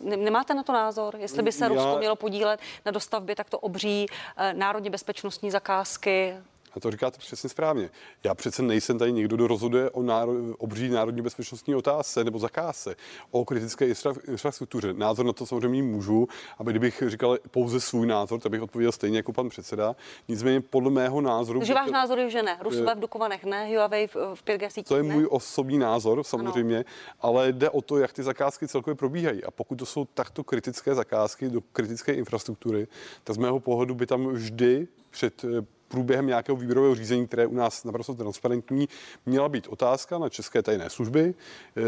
Ne? 0.03 0.16
Nemáte 0.16 0.55
na 0.55 0.62
to 0.62 0.72
názor? 0.72 1.16
Jestli 1.16 1.42
by 1.42 1.53
se 1.53 1.64
Já- 1.64 1.68
Rusko 1.68 1.97
mělo 1.99 2.16
podílet 2.16 2.61
na 2.84 2.92
dostavbě 2.92 3.36
takto 3.36 3.59
obří 3.59 4.07
eh, 4.36 4.53
národně 4.53 4.90
bezpečnostní 4.90 5.51
zakázky? 5.51 6.34
A 6.77 6.81
to 6.81 6.91
říkáte 6.91 7.18
přesně 7.18 7.49
správně. 7.51 7.91
Já 8.25 8.35
přece 8.35 8.62
nejsem 8.62 8.99
tady 8.99 9.12
někdo, 9.12 9.37
kdo 9.37 9.47
rozhoduje 9.47 9.91
o 9.91 10.03
náro, 10.03 10.33
obří 10.59 10.89
národní 10.89 11.22
bezpečnostní 11.22 11.75
otázce 11.75 12.25
nebo 12.25 12.39
zakázce, 12.39 12.97
o 13.31 13.45
kritické 13.45 13.87
infra, 13.87 14.12
infrastruktuře. 14.29 14.95
Názor 14.95 15.27
na 15.27 15.33
to 15.33 15.47
samozřejmě 15.47 15.83
můžu, 15.83 16.29
aby 16.59 16.72
kdybych 16.72 17.03
říkal 17.07 17.39
pouze 17.51 17.81
svůj 17.81 18.07
názor, 18.07 18.41
tak 18.41 18.53
bych 18.53 18.62
odpověděl 18.62 18.93
stejně 18.93 19.16
jako 19.16 19.33
pan 19.33 19.49
předseda. 19.49 19.97
Nicméně 20.29 20.61
podle 20.61 20.91
mého 20.91 21.20
názoru... 21.20 21.61
Takže 21.61 21.75
váš 21.75 21.91
názor 21.91 22.18
je, 22.18 22.31
že 22.31 22.43
ne. 22.43 22.59
Rusové 22.62 22.93
Eh, 22.93 22.95
v 22.95 23.01
Dukovanech 23.01 23.45
ne, 23.45 23.66
Huawei 23.66 24.07
v, 24.07 24.16
v 24.35 24.45
5G 24.45 24.68
sítích 24.68 24.89
To 24.89 24.97
je 24.97 25.03
ne? 25.03 25.14
můj 25.14 25.27
osobní 25.31 25.79
názor, 25.79 26.25
samozřejmě, 26.25 26.77
ano. 26.77 26.85
ale 27.20 27.53
jde 27.53 27.70
o 27.70 27.83
to, 27.83 27.99
jak 27.99 28.12
ty 28.12 28.22
zakázky 28.22 28.68
celkově 28.68 28.95
probíhají. 28.95 29.45
A 29.45 29.51
pokud 29.51 29.77
to 29.77 29.87
jsou 29.87 30.05
takto 30.05 30.45
kritické 30.45 30.95
zakázky 30.95 31.49
do 31.49 31.61
kritické 31.61 32.12
infrastruktury, 32.12 32.87
tak 33.25 33.35
z 33.35 33.39
mého 33.39 33.61
pohledu 33.61 33.95
by 33.95 34.07
tam 34.07 34.29
vždy 34.29 34.89
před 35.11 35.45
eh, 35.45 35.74
průběhem 35.89 36.26
nějakého 36.26 36.57
výběrového 36.57 36.95
řízení, 36.95 37.26
které 37.26 37.43
je 37.43 37.47
u 37.47 37.55
nás 37.55 37.85
naprosto 37.85 38.14
transparentní, 38.14 38.89
měla 39.26 39.49
být 39.49 39.66
otázka 39.66 40.18
na 40.18 40.28
české 40.28 40.62
tajné 40.62 40.91
služby. 40.91 41.35
Eh, 41.76 41.82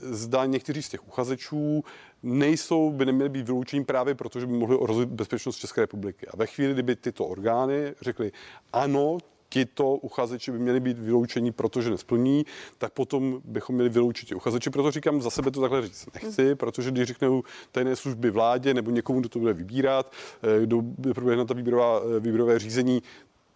Zda 0.00 0.46
někteří 0.46 0.82
z 0.82 0.88
těch 0.88 1.08
uchazečů 1.08 1.84
nejsou, 2.22 2.90
by 2.90 3.06
neměli 3.06 3.28
být 3.28 3.46
vyloučení 3.46 3.84
právě 3.84 4.14
proto, 4.14 4.40
že 4.40 4.46
by 4.46 4.52
mohli 4.52 4.76
ohrozit 4.76 5.08
bezpečnost 5.08 5.56
České 5.56 5.80
republiky. 5.80 6.26
A 6.26 6.36
ve 6.36 6.46
chvíli, 6.46 6.72
kdyby 6.72 6.96
tyto 6.96 7.26
orgány 7.26 7.94
řekly 8.00 8.32
ano, 8.72 9.18
tito 9.48 9.94
uchazeči 9.94 10.52
by 10.52 10.58
měli 10.58 10.80
být 10.80 10.98
vyloučeni, 10.98 11.52
protože 11.52 11.90
nesplní, 11.90 12.46
tak 12.78 12.92
potom 12.92 13.40
bychom 13.44 13.74
měli 13.74 13.88
vyloučit 13.88 14.28
ti 14.28 14.34
uchazeči. 14.34 14.70
Proto 14.70 14.90
říkám, 14.90 15.22
za 15.22 15.30
sebe 15.30 15.50
to 15.50 15.60
takhle 15.60 15.82
říct 15.82 16.08
nechci, 16.14 16.54
protože 16.54 16.90
když 16.90 17.08
řeknou 17.08 17.42
tajné 17.72 17.96
služby 17.96 18.30
vládě 18.30 18.74
nebo 18.74 18.90
někomu, 18.90 19.20
kdo 19.20 19.28
to 19.28 19.38
bude 19.38 19.52
vybírat, 19.52 20.12
eh, 20.42 20.60
kdo 20.60 20.82
by 20.82 21.14
proběhne 21.14 21.44
ta 21.44 21.54
výběrová, 21.54 22.00
eh, 22.00 22.20
výběrové 22.20 22.58
řízení, 22.58 23.02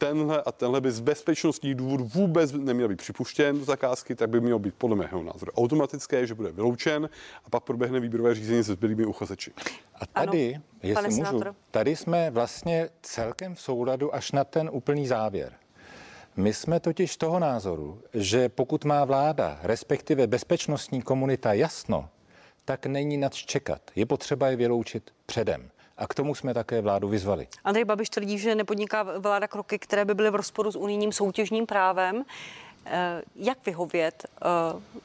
tenhle 0.07 0.43
a 0.43 0.53
tenhle 0.53 0.81
by 0.81 0.93
z 0.93 1.01
bezpečnostních 1.01 1.75
důvodů 1.75 2.05
vůbec 2.05 2.53
neměl 2.53 2.89
být 2.89 2.99
připuštěn 2.99 3.59
do 3.59 3.65
zakázky, 3.65 4.15
tak 4.15 4.29
by 4.31 4.41
měl 4.41 4.59
být 4.59 4.75
podle 4.75 4.97
mého 4.97 5.23
názoru 5.23 5.53
automatické, 5.53 6.27
že 6.27 6.35
bude 6.35 6.53
vyloučen 6.53 7.09
a 7.45 7.51
pak 7.51 7.63
proběhne 7.63 8.01
výběrové 8.01 8.35
řízení 8.35 8.65
se 8.65 8.73
zbylými 8.73 9.05
uchazeči. 9.05 9.53
A 9.95 10.07
tady, 10.07 10.55
Ano, 10.55 10.65
jestli 10.83 10.95
pane 10.95 11.31
můžu, 11.33 11.45
tady 11.71 11.97
jsme 11.97 12.31
vlastně 12.31 12.89
celkem 13.03 13.55
v 13.55 13.61
souladu 13.61 14.15
až 14.15 14.33
na 14.33 14.45
ten 14.45 14.71
úplný 14.73 15.07
závěr. 15.07 15.53
My 16.37 16.55
jsme 16.55 16.81
totiž 16.81 17.17
toho 17.17 17.39
názoru, 17.39 18.03
že 18.15 18.49
pokud 18.49 18.85
má 18.85 19.05
vláda, 19.05 19.59
respektive 19.63 20.27
bezpečnostní 20.27 21.03
komunita 21.03 21.53
jasno, 21.53 22.09
tak 22.65 22.87
není 22.87 23.17
nad 23.17 23.35
čekat. 23.35 23.83
Je 23.97 24.07
potřeba 24.07 24.49
je 24.49 24.57
vyloučit 24.57 25.11
předem. 25.27 25.71
A 25.99 26.07
k 26.07 26.15
tomu 26.15 26.35
jsme 26.35 26.55
také 26.55 26.81
vládu 26.81 27.09
vyzvali. 27.09 27.49
Andrej 27.65 27.85
Babiš 27.85 28.11
tvrdí, 28.11 28.39
že 28.39 28.55
nepodniká 28.55 29.03
vláda 29.19 29.49
kroky, 29.49 29.79
které 29.79 30.05
by 30.05 30.15
byly 30.15 30.31
v 30.31 30.35
rozporu 30.35 30.73
s 30.73 30.77
unijním 30.77 31.13
soutěžním 31.13 31.67
právem. 31.67 32.25
Eh, 32.87 33.23
Jak 33.37 33.67
vyhovět 33.67 34.27
eh, 34.27 35.03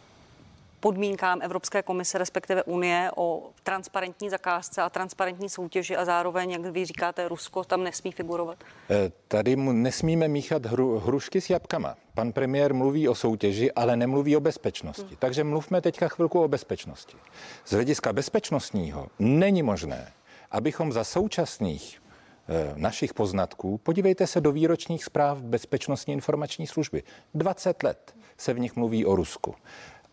podmínkám 0.80 1.40
Evropské 1.42 1.84
komise, 1.84 2.18
respektive 2.18 2.64
Unie 2.64 3.12
o 3.16 3.44
transparentní 3.64 4.30
zakázce 4.30 4.82
a 4.82 4.90
transparentní 4.90 5.50
soutěži 5.50 5.98
a 5.98 6.06
zároveň, 6.06 6.52
jak 6.52 6.62
vy 6.62 6.86
říkáte, 6.86 7.28
Rusko 7.28 7.64
tam 7.64 7.84
nesmí 7.84 8.12
figurovat? 8.12 8.58
Eh, 8.90 9.12
Tady 9.28 9.56
mu 9.56 9.72
nesmíme 9.72 10.28
míchat 10.28 10.66
hru, 10.66 11.00
hrušky 11.00 11.42
s 11.42 11.50
jabkama. 11.50 11.96
Pan 12.14 12.32
premiér 12.32 12.74
mluví 12.74 13.10
o 13.10 13.16
soutěži, 13.16 13.72
ale 13.72 13.96
nemluví 13.96 14.38
o 14.38 14.40
bezpečnosti. 14.40 15.16
Takže 15.20 15.44
mluvme 15.44 15.82
teďka 15.82 16.08
chvilku 16.08 16.44
o 16.44 16.48
bezpečnosti. 16.48 17.18
Z 17.66 17.72
hlediska 17.74 18.14
bezpečnostního 18.14 19.08
není 19.20 19.64
možné, 19.64 20.12
abychom 20.52 20.92
za 20.92 21.04
současných 21.04 22.02
eh, 22.48 22.74
našich 22.76 23.14
poznatků, 23.14 23.78
podívejte 23.78 24.28
se 24.28 24.42
do 24.42 24.52
výročních 24.52 25.06
zpráv 25.06 25.42
Bezpečnostní 25.42 26.14
informační 26.14 26.68
služby. 26.68 27.04
20 27.34 27.84
let 27.84 28.16
se 28.38 28.54
v 28.54 28.60
nich 28.60 28.76
mluví 28.76 29.06
o 29.06 29.16
Rusku. 29.16 29.56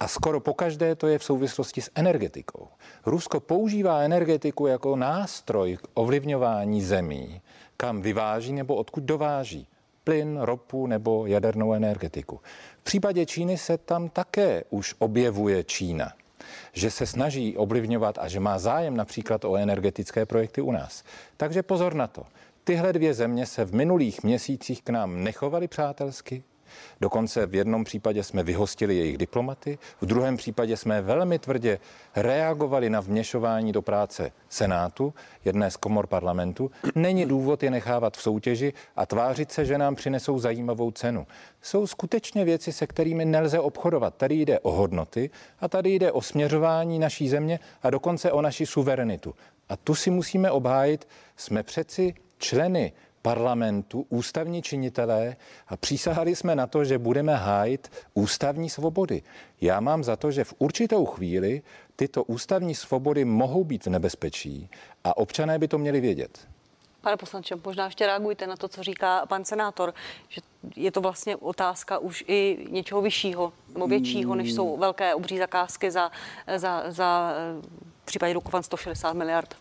A 0.01 0.09
skoro 0.09 0.41
pokaždé 0.41 0.95
to 0.95 1.07
je 1.07 1.19
v 1.19 1.25
souvislosti 1.25 1.83
s 1.83 1.91
energetikou. 1.95 2.69
Rusko 3.07 3.41
používá 3.41 4.01
energetiku 4.01 4.67
jako 4.67 4.97
nástroj 4.97 5.77
k 5.77 5.87
ovlivňování 5.95 6.83
zemí, 6.83 7.41
kam 7.77 8.03
vyváží 8.03 8.53
nebo 8.53 8.75
odkud 8.75 9.05
dováží 9.05 9.67
plyn, 10.05 10.39
ropu 10.41 10.87
nebo 10.87 11.27
jadernou 11.27 11.73
energetiku. 11.73 12.41
V 12.81 12.85
případě 12.85 13.27
Číny 13.27 13.59
se 13.59 13.79
tam 13.79 14.09
také 14.09 14.65
už 14.71 14.95
objevuje 14.99 15.65
Čína 15.65 16.13
že 16.73 16.91
se 16.91 17.07
snaží 17.07 17.57
ovlivňovat 17.57 18.19
a 18.19 18.29
že 18.29 18.41
má 18.41 18.59
zájem 18.59 18.97
například 18.97 19.45
o 19.45 19.57
energetické 19.57 20.27
projekty 20.27 20.61
u 20.61 20.73
nás. 20.73 21.05
Takže 21.37 21.63
pozor 21.63 21.95
na 21.95 22.07
to. 22.07 22.27
Tyhle 22.65 22.93
dvě 22.93 23.15
země 23.15 23.47
se 23.47 23.65
v 23.65 23.75
minulých 23.75 24.23
měsících 24.23 24.83
k 24.83 24.91
nám 24.91 25.25
nechovaly 25.25 25.69
přátelsky, 25.69 26.43
Dokonce 27.01 27.47
v 27.47 27.55
jednom 27.55 27.85
případě 27.85 28.23
jsme 28.23 28.43
vyhostili 28.43 28.97
jejich 28.97 29.19
diplomaty, 29.19 29.79
v 30.01 30.07
druhém 30.07 30.37
případě 30.37 30.77
jsme 30.77 31.03
velmi 31.03 31.39
tvrdě 31.39 31.79
reagovali 32.17 32.91
na 32.91 33.01
vměšování 33.01 33.73
do 33.73 33.83
práce 33.83 34.33
Senátu, 34.49 35.15
jedné 35.45 35.71
z 35.71 35.77
komor 35.77 36.07
parlamentu. 36.07 36.71
Není 36.95 37.27
důvod 37.27 37.63
je 37.63 37.71
nechávat 37.71 38.17
v 38.17 38.23
soutěži 38.23 38.73
a 38.97 39.07
tvářit 39.07 39.53
se, 39.53 39.65
že 39.65 39.79
nám 39.79 39.95
přinesou 39.95 40.39
zajímavou 40.39 40.91
cenu. 40.91 41.27
Jsou 41.63 41.87
skutečně 41.87 42.45
věci, 42.45 42.73
se 42.73 42.87
kterými 42.87 43.25
nelze 43.25 43.61
obchodovat. 43.61 44.15
Tady 44.15 44.35
jde 44.35 44.59
o 44.59 44.73
hodnoty 44.73 45.31
a 45.61 45.69
tady 45.69 45.95
jde 45.95 46.13
o 46.13 46.23
směřování 46.23 46.99
naší 46.99 47.29
země 47.29 47.61
a 47.83 47.91
dokonce 47.91 48.33
o 48.33 48.43
naši 48.43 48.67
suverenitu. 48.67 49.35
A 49.69 49.77
tu 49.77 49.95
si 49.95 50.11
musíme 50.11 50.51
obhájit. 50.51 51.09
Jsme 51.37 51.63
přeci 51.63 52.15
členy 52.39 52.93
parlamentu, 53.25 54.07
ústavní 54.09 54.63
činitelé 54.63 55.37
a 55.69 55.77
přísahali 55.77 56.37
jsme 56.37 56.55
na 56.57 56.67
to, 56.67 56.85
že 56.85 56.99
budeme 56.99 57.35
hájit 57.37 57.93
ústavní 58.15 58.71
svobody. 58.71 59.23
Já 59.61 59.81
mám 59.81 60.05
za 60.05 60.17
to, 60.17 60.31
že 60.31 60.45
v 60.45 60.55
určitou 60.59 61.07
chvíli 61.07 61.63
tyto 61.97 62.25
ústavní 62.25 62.75
svobody 62.75 63.25
mohou 63.25 63.65
být 63.65 63.87
v 63.87 63.91
nebezpečí 63.91 64.69
a 65.05 65.17
občané 65.17 65.59
by 65.59 65.69
to 65.69 65.79
měli 65.79 66.01
vědět. 66.01 66.49
Pane 67.01 67.17
poslanče, 67.17 67.57
možná 67.65 67.85
ještě 67.85 68.07
reagujte 68.07 68.47
na 68.47 68.57
to, 68.57 68.69
co 68.69 68.83
říká 68.83 69.27
pan 69.27 69.45
senátor, 69.45 69.95
že 70.29 70.41
je 70.77 70.93
to 70.93 71.01
vlastně 71.01 71.37
otázka 71.37 71.99
už 71.99 72.25
i 72.29 72.67
něčeho 72.71 73.03
vyššího 73.03 73.53
nebo 73.73 73.87
většího, 73.87 74.35
než 74.35 74.53
jsou 74.53 74.77
velké 74.77 75.15
obří 75.15 75.39
zakázky 75.39 75.91
za, 75.91 76.11
za, 76.57 76.85
za 76.89 77.33
v 78.03 78.05
případě 78.05 78.35
Dukovan 78.35 78.63
160 78.63 79.13
miliard. 79.13 79.57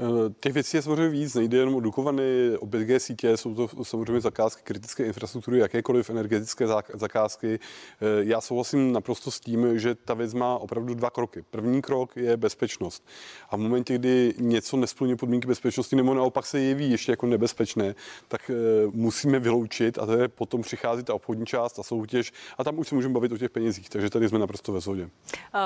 Eh, 0.00 0.34
Těch 0.40 0.52
věcí 0.52 0.76
je 0.76 0.82
samozřejmě 0.82 1.08
víc, 1.08 1.34
nejde 1.34 1.58
jenom 1.58 1.74
o 1.74 1.80
Dukovany, 1.80 2.22
o 2.58 2.66
5G 2.66 2.98
sítě, 2.98 3.36
jsou 3.36 3.54
to 3.54 3.84
samozřejmě 3.84 4.20
zakázky 4.20 4.62
kritické 4.64 5.04
infrastruktury, 5.04 5.58
jakékoliv 5.58 6.10
energetické 6.10 6.66
zakázky. 6.94 7.58
Eh, 8.00 8.06
Já 8.20 8.40
souhlasím 8.40 8.92
naprosto 8.92 9.30
s 9.30 9.40
tím, 9.40 9.78
že 9.78 9.94
ta 9.94 10.14
věc 10.14 10.34
má 10.34 10.58
opravdu 10.58 10.94
dva 10.94 11.10
kroky. 11.10 11.44
První 11.50 11.82
krok 11.82 12.16
je 12.16 12.36
bezpečnost. 12.36 13.06
A 13.50 13.56
v 13.56 13.60
momentě, 13.60 13.94
kdy 13.94 14.34
něco 14.38 14.76
nesplňuje 14.76 15.16
podmínky 15.16 15.46
bezpečnosti 15.46 15.96
nebo 15.96 16.14
naopak 16.14 16.46
se 16.46 16.60
jeví 16.60 16.90
ještě 16.90 17.12
jako 17.12 17.26
nebezpečné, 17.26 17.94
tak 18.28 18.50
eh, 18.50 18.54
musíme 18.92 19.38
vyloučit 19.38 19.98
a 19.98 20.06
tady 20.06 20.28
potom 20.28 20.62
přichází 20.62 21.02
ta 21.02 21.14
obchodní 21.14 21.46
část 21.46 21.78
a 21.78 21.82
soutěž 21.82 22.32
a 22.58 22.64
tam 22.64 22.78
už 22.78 22.88
se 22.88 22.94
můžeme 22.94 23.14
bavit 23.14 23.32
o 23.32 23.38
těch 23.38 23.50
penězích, 23.50 23.88
takže 23.88 24.10
tady 24.10 24.28
jsme 24.28 24.38
naprosto 24.38 24.72
ve 24.72 24.80
shodě. 24.80 25.08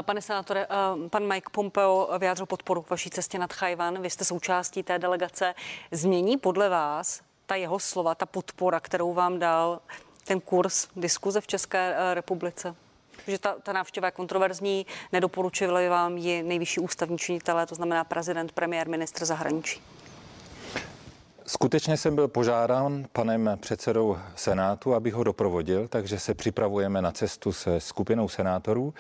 Pane 0.03 0.22
senátore, 0.22 0.66
pan 1.11 1.28
Mike 1.28 1.51
Pompeo 1.53 2.09
vyjádřil 2.18 2.47
podporu 2.47 2.85
vaší 2.91 3.11
cestě 3.11 3.39
nad 3.39 3.53
Chajvan. 3.53 4.03
Vy 4.03 4.11
jste 4.11 4.21
součástí 4.24 4.82
té 4.82 4.98
delegace. 4.98 5.54
Změní 5.90 6.36
podle 6.36 6.68
vás 6.68 7.20
ta 7.46 7.54
jeho 7.54 7.78
slova, 7.78 8.14
ta 8.14 8.26
podpora, 8.26 8.80
kterou 8.80 9.14
vám 9.14 9.38
dal 9.38 9.80
ten 10.24 10.40
kurz 10.40 10.88
diskuze 10.96 11.40
v 11.40 11.46
České 11.46 11.94
eh, 11.96 12.14
republice? 12.14 12.74
Že 13.26 13.38
ta, 13.38 13.54
ta 13.62 13.72
návštěva 13.72 14.08
je 14.08 14.12
kontroverzní, 14.12 14.86
nedoporučili 15.12 15.88
vám 15.88 16.16
ji 16.16 16.42
nejvyšší 16.42 16.80
ústavní 16.80 17.18
činitelé, 17.18 17.66
to 17.66 17.74
znamená 17.74 18.04
prezident, 18.04 18.52
premiér, 18.52 18.88
ministr 18.88 19.24
zahraničí. 19.24 19.80
Skutečně 21.46 21.96
jsem 21.96 22.14
byl 22.14 22.28
požádán 22.28 23.06
panem 23.12 23.50
předsedou 23.60 24.18
Senátu, 24.36 24.94
abych 24.94 25.14
ho 25.14 25.24
doprovodil, 25.24 25.88
takže 25.88 26.18
se 26.18 26.34
připravujeme 26.34 27.02
na 27.02 27.12
cestu 27.12 27.52
se 27.52 27.80
skupinou 27.80 28.28
senátorů. 28.28 28.94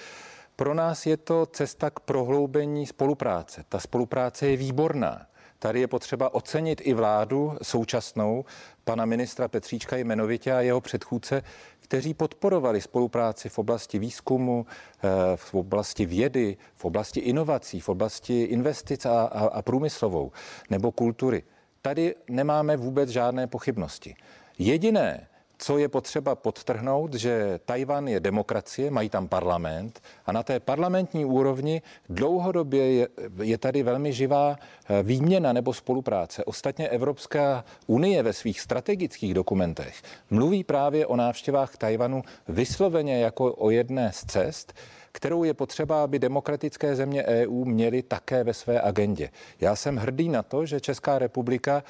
Pro 0.56 0.74
nás 0.74 1.06
je 1.06 1.16
to 1.16 1.46
cesta 1.46 1.90
k 1.90 2.00
prohloubení 2.00 2.86
spolupráce. 2.86 3.64
Ta 3.68 3.80
spolupráce 3.80 4.46
je 4.46 4.56
výborná. 4.56 5.26
Tady 5.58 5.80
je 5.80 5.88
potřeba 5.88 6.34
ocenit 6.34 6.80
i 6.84 6.94
vládu 6.94 7.56
současnou, 7.62 8.44
pana 8.84 9.04
ministra 9.04 9.48
Petříčka 9.48 9.96
jmenovitě 9.96 10.52
a 10.52 10.60
jeho 10.60 10.80
předchůdce, 10.80 11.42
kteří 11.80 12.14
podporovali 12.14 12.80
spolupráci 12.80 13.48
v 13.48 13.58
oblasti 13.58 13.98
výzkumu, 13.98 14.66
eh, 15.04 15.08
v 15.36 15.54
oblasti 15.54 16.06
vědy, 16.06 16.56
v 16.74 16.84
oblasti 16.84 17.20
inovací, 17.20 17.80
v 17.80 17.88
oblasti 17.88 18.42
investic 18.42 19.06
a, 19.06 19.22
a, 19.22 19.46
a 19.46 19.62
průmyslovou 19.62 20.32
nebo 20.70 20.92
kultury. 20.92 21.42
Tady 21.82 22.14
nemáme 22.28 22.76
vůbec 22.76 23.08
žádné 23.08 23.46
pochybnosti. 23.46 24.14
Jediné, 24.58 25.26
co 25.62 25.78
je 25.78 25.88
potřeba 25.88 26.34
podtrhnout, 26.34 27.14
že 27.14 27.60
Tajvan 27.64 28.08
je 28.08 28.20
demokracie, 28.20 28.90
mají 28.90 29.08
tam 29.08 29.28
parlament 29.28 30.00
a 30.26 30.32
na 30.32 30.42
té 30.42 30.60
parlamentní 30.60 31.24
úrovni 31.24 31.82
dlouhodobě 32.08 32.92
je, 32.92 33.08
je 33.42 33.58
tady 33.58 33.82
velmi 33.82 34.12
živá 34.12 34.56
eh, 34.56 35.02
výměna 35.02 35.52
nebo 35.52 35.74
spolupráce. 35.74 36.44
Ostatně 36.44 36.88
Evropská 36.88 37.64
unie 37.86 38.22
ve 38.22 38.32
svých 38.32 38.60
strategických 38.60 39.34
dokumentech 39.34 40.02
mluví 40.30 40.64
právě 40.64 41.06
o 41.06 41.16
návštěvách 41.16 41.76
Tajvanu 41.76 42.22
vysloveně 42.48 43.20
jako 43.20 43.54
o 43.54 43.70
jedné 43.70 44.12
z 44.12 44.24
cest, 44.24 44.72
kterou 45.12 45.44
je 45.44 45.54
potřeba, 45.54 46.04
aby 46.04 46.18
demokratické 46.18 46.96
země 46.96 47.24
EU 47.24 47.64
měly 47.64 48.02
také 48.02 48.44
ve 48.44 48.54
své 48.54 48.80
agendě. 48.80 49.30
Já 49.60 49.76
jsem 49.76 49.96
hrdý 49.96 50.28
na 50.28 50.42
to, 50.42 50.66
že 50.66 50.80
Česká 50.80 51.18
republika 51.18 51.82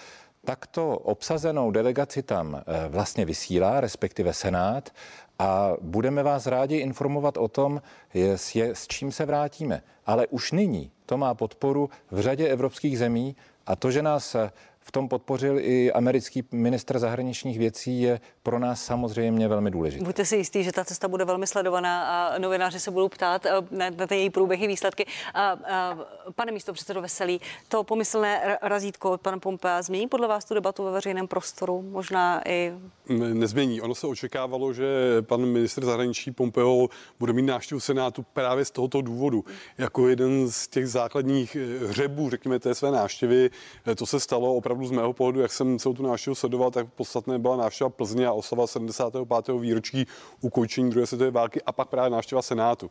takto 0.44 0.98
obsazenou 0.98 1.70
delegaci 1.70 2.22
tam 2.22 2.54
eh, 2.54 2.88
vlastně 2.88 3.24
vysílá, 3.24 3.80
respektive 3.80 4.32
Senát, 4.32 4.90
a 5.38 5.72
budeme 5.80 6.22
vás 6.22 6.46
rádi 6.46 6.76
informovat 6.76 7.36
o 7.36 7.48
tom, 7.48 7.82
s, 8.14 8.54
je, 8.54 8.74
s 8.74 8.86
čím 8.86 9.12
se 9.12 9.26
vrátíme. 9.26 9.82
Ale 10.06 10.26
už 10.26 10.52
nyní 10.52 10.90
to 11.06 11.16
má 11.16 11.34
podporu 11.34 11.90
v 12.10 12.20
řadě 12.20 12.48
evropských 12.48 12.98
zemí 12.98 13.36
a 13.66 13.76
to, 13.76 13.90
že 13.90 14.02
nás 14.02 14.34
eh, 14.34 14.50
v 14.84 14.92
tom 14.92 15.08
podpořil 15.08 15.58
i 15.58 15.92
americký 15.92 16.44
ministr 16.52 16.98
zahraničních 16.98 17.58
věcí, 17.58 18.02
je 18.02 18.20
pro 18.42 18.58
nás 18.58 18.84
samozřejmě 18.84 19.48
velmi 19.48 19.70
důležité. 19.70 20.04
Buďte 20.04 20.24
si 20.24 20.36
jistý, 20.36 20.64
že 20.64 20.72
ta 20.72 20.84
cesta 20.84 21.08
bude 21.08 21.24
velmi 21.24 21.46
sledovaná 21.46 22.02
a 22.04 22.38
novináři 22.38 22.80
se 22.80 22.90
budou 22.90 23.08
ptát 23.08 23.46
eh, 23.46 23.50
na, 23.70 23.90
na 23.90 24.06
ty 24.06 24.16
její 24.16 24.30
průběhy, 24.30 24.66
výsledky. 24.66 25.06
A, 25.34 25.50
a, 25.50 25.98
pane 26.34 26.52
místo 26.52 26.72
předsedo 26.72 27.02
Veselý, 27.02 27.40
to 27.68 27.84
pomyslné 27.84 28.58
razítko 28.62 29.10
od 29.10 29.20
pana 29.20 29.38
Pompea 29.38 29.82
změní 29.82 30.08
podle 30.08 30.28
vás 30.28 30.44
tu 30.44 30.54
debatu 30.54 30.84
ve 30.84 30.90
veřejném 30.90 31.28
prostoru? 31.28 31.82
Možná 31.82 32.48
i... 32.48 32.72
Nezmění. 33.18 33.80
Ono 33.80 33.94
se 33.94 34.06
očekávalo, 34.06 34.72
že 34.72 34.86
pan 35.22 35.46
ministr 35.46 35.84
zahraničí 35.84 36.30
Pompeo 36.30 36.88
bude 37.18 37.32
mít 37.32 37.42
návštěvu 37.42 37.80
Senátu 37.80 38.24
právě 38.32 38.64
z 38.64 38.70
tohoto 38.70 39.02
důvodu. 39.02 39.44
Jako 39.78 40.08
jeden 40.08 40.50
z 40.50 40.68
těch 40.68 40.88
základních 40.88 41.56
eh, 41.56 41.86
hřebů, 41.86 42.30
řekněme, 42.30 42.58
té 42.58 42.74
své 42.74 42.90
návštěvy. 42.90 43.50
Eh, 43.86 43.94
to 43.94 44.06
se 44.06 44.20
stalo 44.20 44.54
opravdu 44.54 44.86
z 44.86 44.90
mého 44.90 45.12
pohledu, 45.12 45.40
jak 45.40 45.52
jsem 45.52 45.78
celou 45.78 45.94
tu 45.94 46.02
návštěvu 46.02 46.34
sledoval, 46.34 46.70
tak 46.70 46.86
podstatné 46.92 47.38
byla 47.38 47.56
návštěva 47.56 47.90
Plzně 47.90 48.26
a 48.26 48.32
oslava 48.32 48.66
75. 48.66 49.58
výročí 49.58 50.06
ukončení 50.40 50.90
druhé 50.90 51.06
světové 51.06 51.30
války 51.30 51.62
a 51.62 51.72
pak 51.72 51.88
právě 51.88 52.10
návštěva 52.10 52.42
Senátu. 52.42 52.90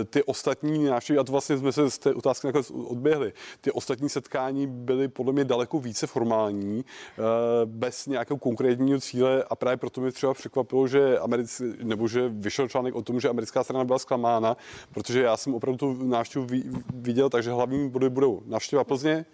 E, 0.00 0.04
ty 0.04 0.22
ostatní 0.22 0.84
návštěvy, 0.84 1.18
a 1.18 1.24
to 1.24 1.32
vlastně 1.32 1.58
jsme 1.58 1.72
se 1.72 1.90
z 1.90 1.98
té 1.98 2.14
otázky 2.14 2.46
nakonec 2.46 2.70
odběhli, 2.70 3.32
ty 3.60 3.70
ostatní 3.70 4.08
setkání 4.08 4.66
byly 4.66 5.08
podle 5.08 5.32
mě 5.32 5.44
daleko 5.44 5.80
více 5.80 6.06
formální, 6.06 6.84
bez 7.64 8.06
nějakého 8.06 8.38
konkrétního 8.38 9.00
cíle 9.00 9.44
a 9.52 9.56
právě 9.56 9.76
proto 9.76 10.00
mě 10.00 10.12
třeba 10.12 10.34
překvapilo, 10.34 10.86
že 10.88 11.18
Americ, 11.18 11.62
nebo 11.82 12.08
že 12.08 12.28
vyšel 12.28 12.68
článek 12.68 12.94
o 12.94 13.02
tom, 13.02 13.20
že 13.20 13.28
americká 13.28 13.64
strana 13.64 13.84
byla 13.84 13.98
zklamána, 13.98 14.56
protože 14.94 15.22
já 15.22 15.36
jsem 15.36 15.54
opravdu 15.54 15.78
tu 15.78 16.04
návštěvu 16.04 16.46
viděl, 16.94 17.30
takže 17.30 17.50
hlavní 17.52 17.90
body 17.90 18.10
budou 18.10 18.42
návštěva 18.46 18.84
Plzně, 18.84 19.24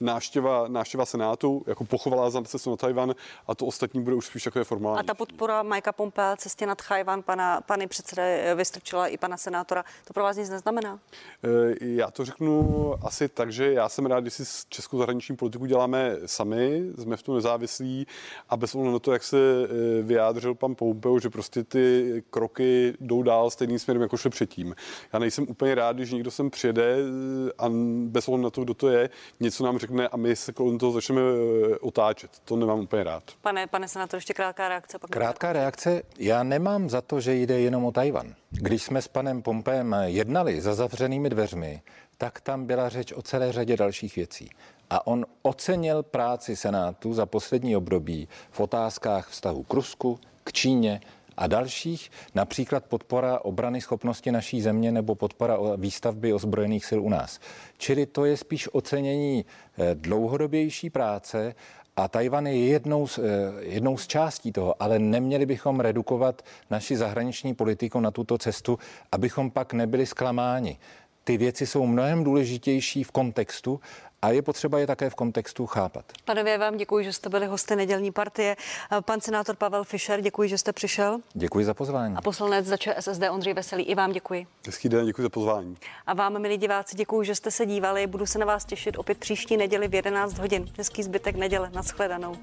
návštěva, 0.00 0.68
návštěva 0.68 1.06
Senátu, 1.06 1.64
jako 1.66 1.84
pochovalá 1.84 2.30
za 2.30 2.42
cestu 2.42 2.70
na 2.70 2.76
Tajvan 2.76 3.14
a 3.46 3.54
to 3.54 3.66
ostatní 3.66 4.02
bude 4.02 4.16
už 4.16 4.26
spíš 4.26 4.42
takové 4.42 4.64
formální. 4.64 5.00
A 5.00 5.02
ta 5.02 5.14
podpora 5.14 5.62
Majka 5.62 5.92
Pompea 5.92 6.36
cestě 6.36 6.66
na 6.66 6.74
Tajvan, 6.74 7.22
pana, 7.22 7.60
pany 7.60 7.86
předsedy 7.86 8.22
Vystrčila 8.54 9.06
i 9.06 9.16
pana 9.16 9.36
senátora, 9.36 9.84
to 10.04 10.12
pro 10.12 10.22
vás 10.22 10.36
nic 10.36 10.50
neznamená? 10.50 10.98
Eh, 11.44 11.74
já 11.80 12.10
to 12.10 12.24
řeknu 12.24 12.94
asi 13.02 13.28
tak, 13.28 13.52
že 13.52 13.72
já 13.72 13.88
jsem 13.88 14.06
rád, 14.06 14.20
když 14.20 14.34
si 14.34 14.44
českou 14.68 14.98
zahraniční 14.98 15.36
politiku 15.36 15.66
děláme 15.66 16.16
sami, 16.26 16.82
jsme 16.98 17.16
v 17.16 17.22
tom 17.22 17.34
nezávislí 17.34 18.06
a 18.48 18.56
bez 18.56 18.74
ohledu 18.74 18.92
na 18.92 18.98
to, 18.98 19.12
jak 19.12 19.22
se 19.22 19.36
eh, 19.38 20.02
vyjádřil 20.02 20.54
pan 20.54 20.74
Pompeo, 20.74 21.18
že 21.18 21.30
prostě 21.30 21.64
ty 21.64 22.22
kroky 22.30 22.94
jdou 23.00 23.22
dál 23.22 23.50
stejným 23.50 23.78
směrem, 23.78 24.02
jako 24.02 24.16
šli 24.16 24.30
předtím. 24.30 24.74
Já 25.12 25.18
nejsem 25.18 25.46
úplně 25.48 25.74
rád, 25.74 25.96
když 25.96 26.12
někdo 26.12 26.30
sem 26.30 26.50
přijede 26.50 26.96
eh, 26.96 27.52
a 27.58 27.70
bez 28.04 28.28
ohledu 28.28 28.44
na 28.44 28.50
to, 28.50 28.64
kdo 28.64 28.74
to 28.74 28.88
je, 28.88 29.10
něco 29.40 29.64
nám 29.64 29.78
řekne 29.78 29.89
řekne 29.90 30.08
a 30.08 30.16
my 30.16 30.36
se 30.36 30.52
kolem 30.52 30.78
toho 30.78 30.92
začneme 30.92 31.20
eh, 31.20 31.78
otáčet. 31.78 32.30
To 32.44 32.56
nemám 32.56 32.80
úplně 32.80 33.04
rád. 33.04 33.22
Pane, 33.40 33.66
pane 33.66 33.88
senátor, 33.88 34.16
ještě 34.16 34.34
krátká 34.34 34.68
reakce. 34.68 34.98
Pak 34.98 35.10
krátká 35.10 35.52
reakce. 35.52 36.02
Já 36.18 36.42
nemám 36.42 36.90
za 36.90 37.00
to, 37.00 37.20
že 37.20 37.34
jde 37.34 37.60
jenom 37.60 37.84
o 37.84 37.92
Tajvan. 37.92 38.34
Když 38.50 38.82
jsme 38.82 39.02
s 39.02 39.08
panem 39.08 39.42
Pompem 39.42 39.96
jednali 40.04 40.60
za 40.60 40.74
zavřenými 40.74 41.30
dveřmi, 41.30 41.82
tak 42.18 42.40
tam 42.40 42.66
byla 42.66 42.88
řeč 42.88 43.12
o 43.12 43.22
celé 43.22 43.52
řadě 43.52 43.76
dalších 43.76 44.16
věcí. 44.16 44.50
A 44.90 45.06
on 45.06 45.26
ocenil 45.42 46.02
práci 46.02 46.56
Senátu 46.56 47.14
za 47.14 47.26
poslední 47.26 47.76
období 47.76 48.28
v 48.50 48.60
otázkách 48.60 49.28
vztahu 49.28 49.62
k 49.62 49.74
Rusku, 49.74 50.18
k 50.44 50.52
Číně, 50.52 51.00
a 51.40 51.46
dalších, 51.46 52.10
například 52.34 52.84
podpora 52.84 53.38
obrany 53.44 53.80
schopnosti 53.80 54.32
naší 54.32 54.60
země 54.60 54.92
nebo 54.92 55.14
podpora 55.14 55.56
výstavby 55.76 56.32
ozbrojených 56.32 56.84
sil 56.88 57.00
u 57.02 57.08
nás. 57.08 57.40
Čili 57.78 58.06
to 58.06 58.24
je 58.24 58.36
spíš 58.36 58.68
ocenění 58.72 59.44
eh, 59.44 59.94
dlouhodobější 59.94 60.90
práce 60.90 61.54
a 61.96 62.08
Tajvan 62.08 62.46
je 62.46 62.66
jednou 62.66 63.06
z, 63.06 63.18
eh, 63.18 63.22
jednou 63.60 63.96
z 63.96 64.06
částí 64.06 64.52
toho, 64.52 64.82
ale 64.82 64.98
neměli 64.98 65.46
bychom 65.46 65.80
redukovat 65.80 66.42
naši 66.70 66.96
zahraniční 66.96 67.54
politiku 67.54 68.00
na 68.00 68.10
tuto 68.10 68.38
cestu, 68.38 68.78
abychom 69.12 69.50
pak 69.50 69.72
nebyli 69.72 70.06
zklamáni. 70.06 70.78
Ty 71.24 71.36
věci 71.36 71.66
jsou 71.66 71.86
mnohem 71.86 72.24
důležitější 72.24 73.04
v 73.04 73.10
kontextu 73.10 73.80
a 74.22 74.30
je 74.30 74.42
potřeba 74.42 74.78
je 74.78 74.86
také 74.86 75.10
v 75.10 75.14
kontextu 75.14 75.66
chápat. 75.66 76.04
Pane 76.24 76.58
vám 76.58 76.76
děkuji, 76.76 77.04
že 77.04 77.12
jste 77.12 77.28
byli 77.28 77.46
hosty 77.46 77.76
nedělní 77.76 78.12
partie. 78.12 78.56
Pan 79.04 79.20
senátor 79.20 79.56
Pavel 79.56 79.84
Fischer, 79.84 80.20
děkuji, 80.20 80.48
že 80.48 80.58
jste 80.58 80.72
přišel. 80.72 81.18
Děkuji 81.34 81.64
za 81.64 81.74
pozvání. 81.74 82.14
A 82.16 82.20
poslanec 82.20 82.66
za 82.66 82.76
ČSSD 82.76 83.22
Ondřej 83.30 83.54
Veselý, 83.54 83.84
i 83.84 83.94
vám 83.94 84.12
děkuji. 84.12 84.46
Hezký 84.66 84.88
den, 84.88 85.06
děkuji 85.06 85.22
za 85.22 85.28
pozvání. 85.28 85.76
A 86.06 86.14
vám, 86.14 86.38
milí 86.38 86.56
diváci, 86.56 86.96
děkuji, 86.96 87.22
že 87.22 87.34
jste 87.34 87.50
se 87.50 87.66
dívali. 87.66 88.06
Budu 88.06 88.26
se 88.26 88.38
na 88.38 88.46
vás 88.46 88.64
těšit 88.64 88.98
opět 88.98 89.18
příští 89.18 89.56
neděli 89.56 89.88
v 89.88 89.94
11 89.94 90.38
hodin. 90.38 90.66
Hezký 90.78 91.02
zbytek 91.02 91.36
neděle. 91.36 91.70
Naschledanou. 91.74 92.36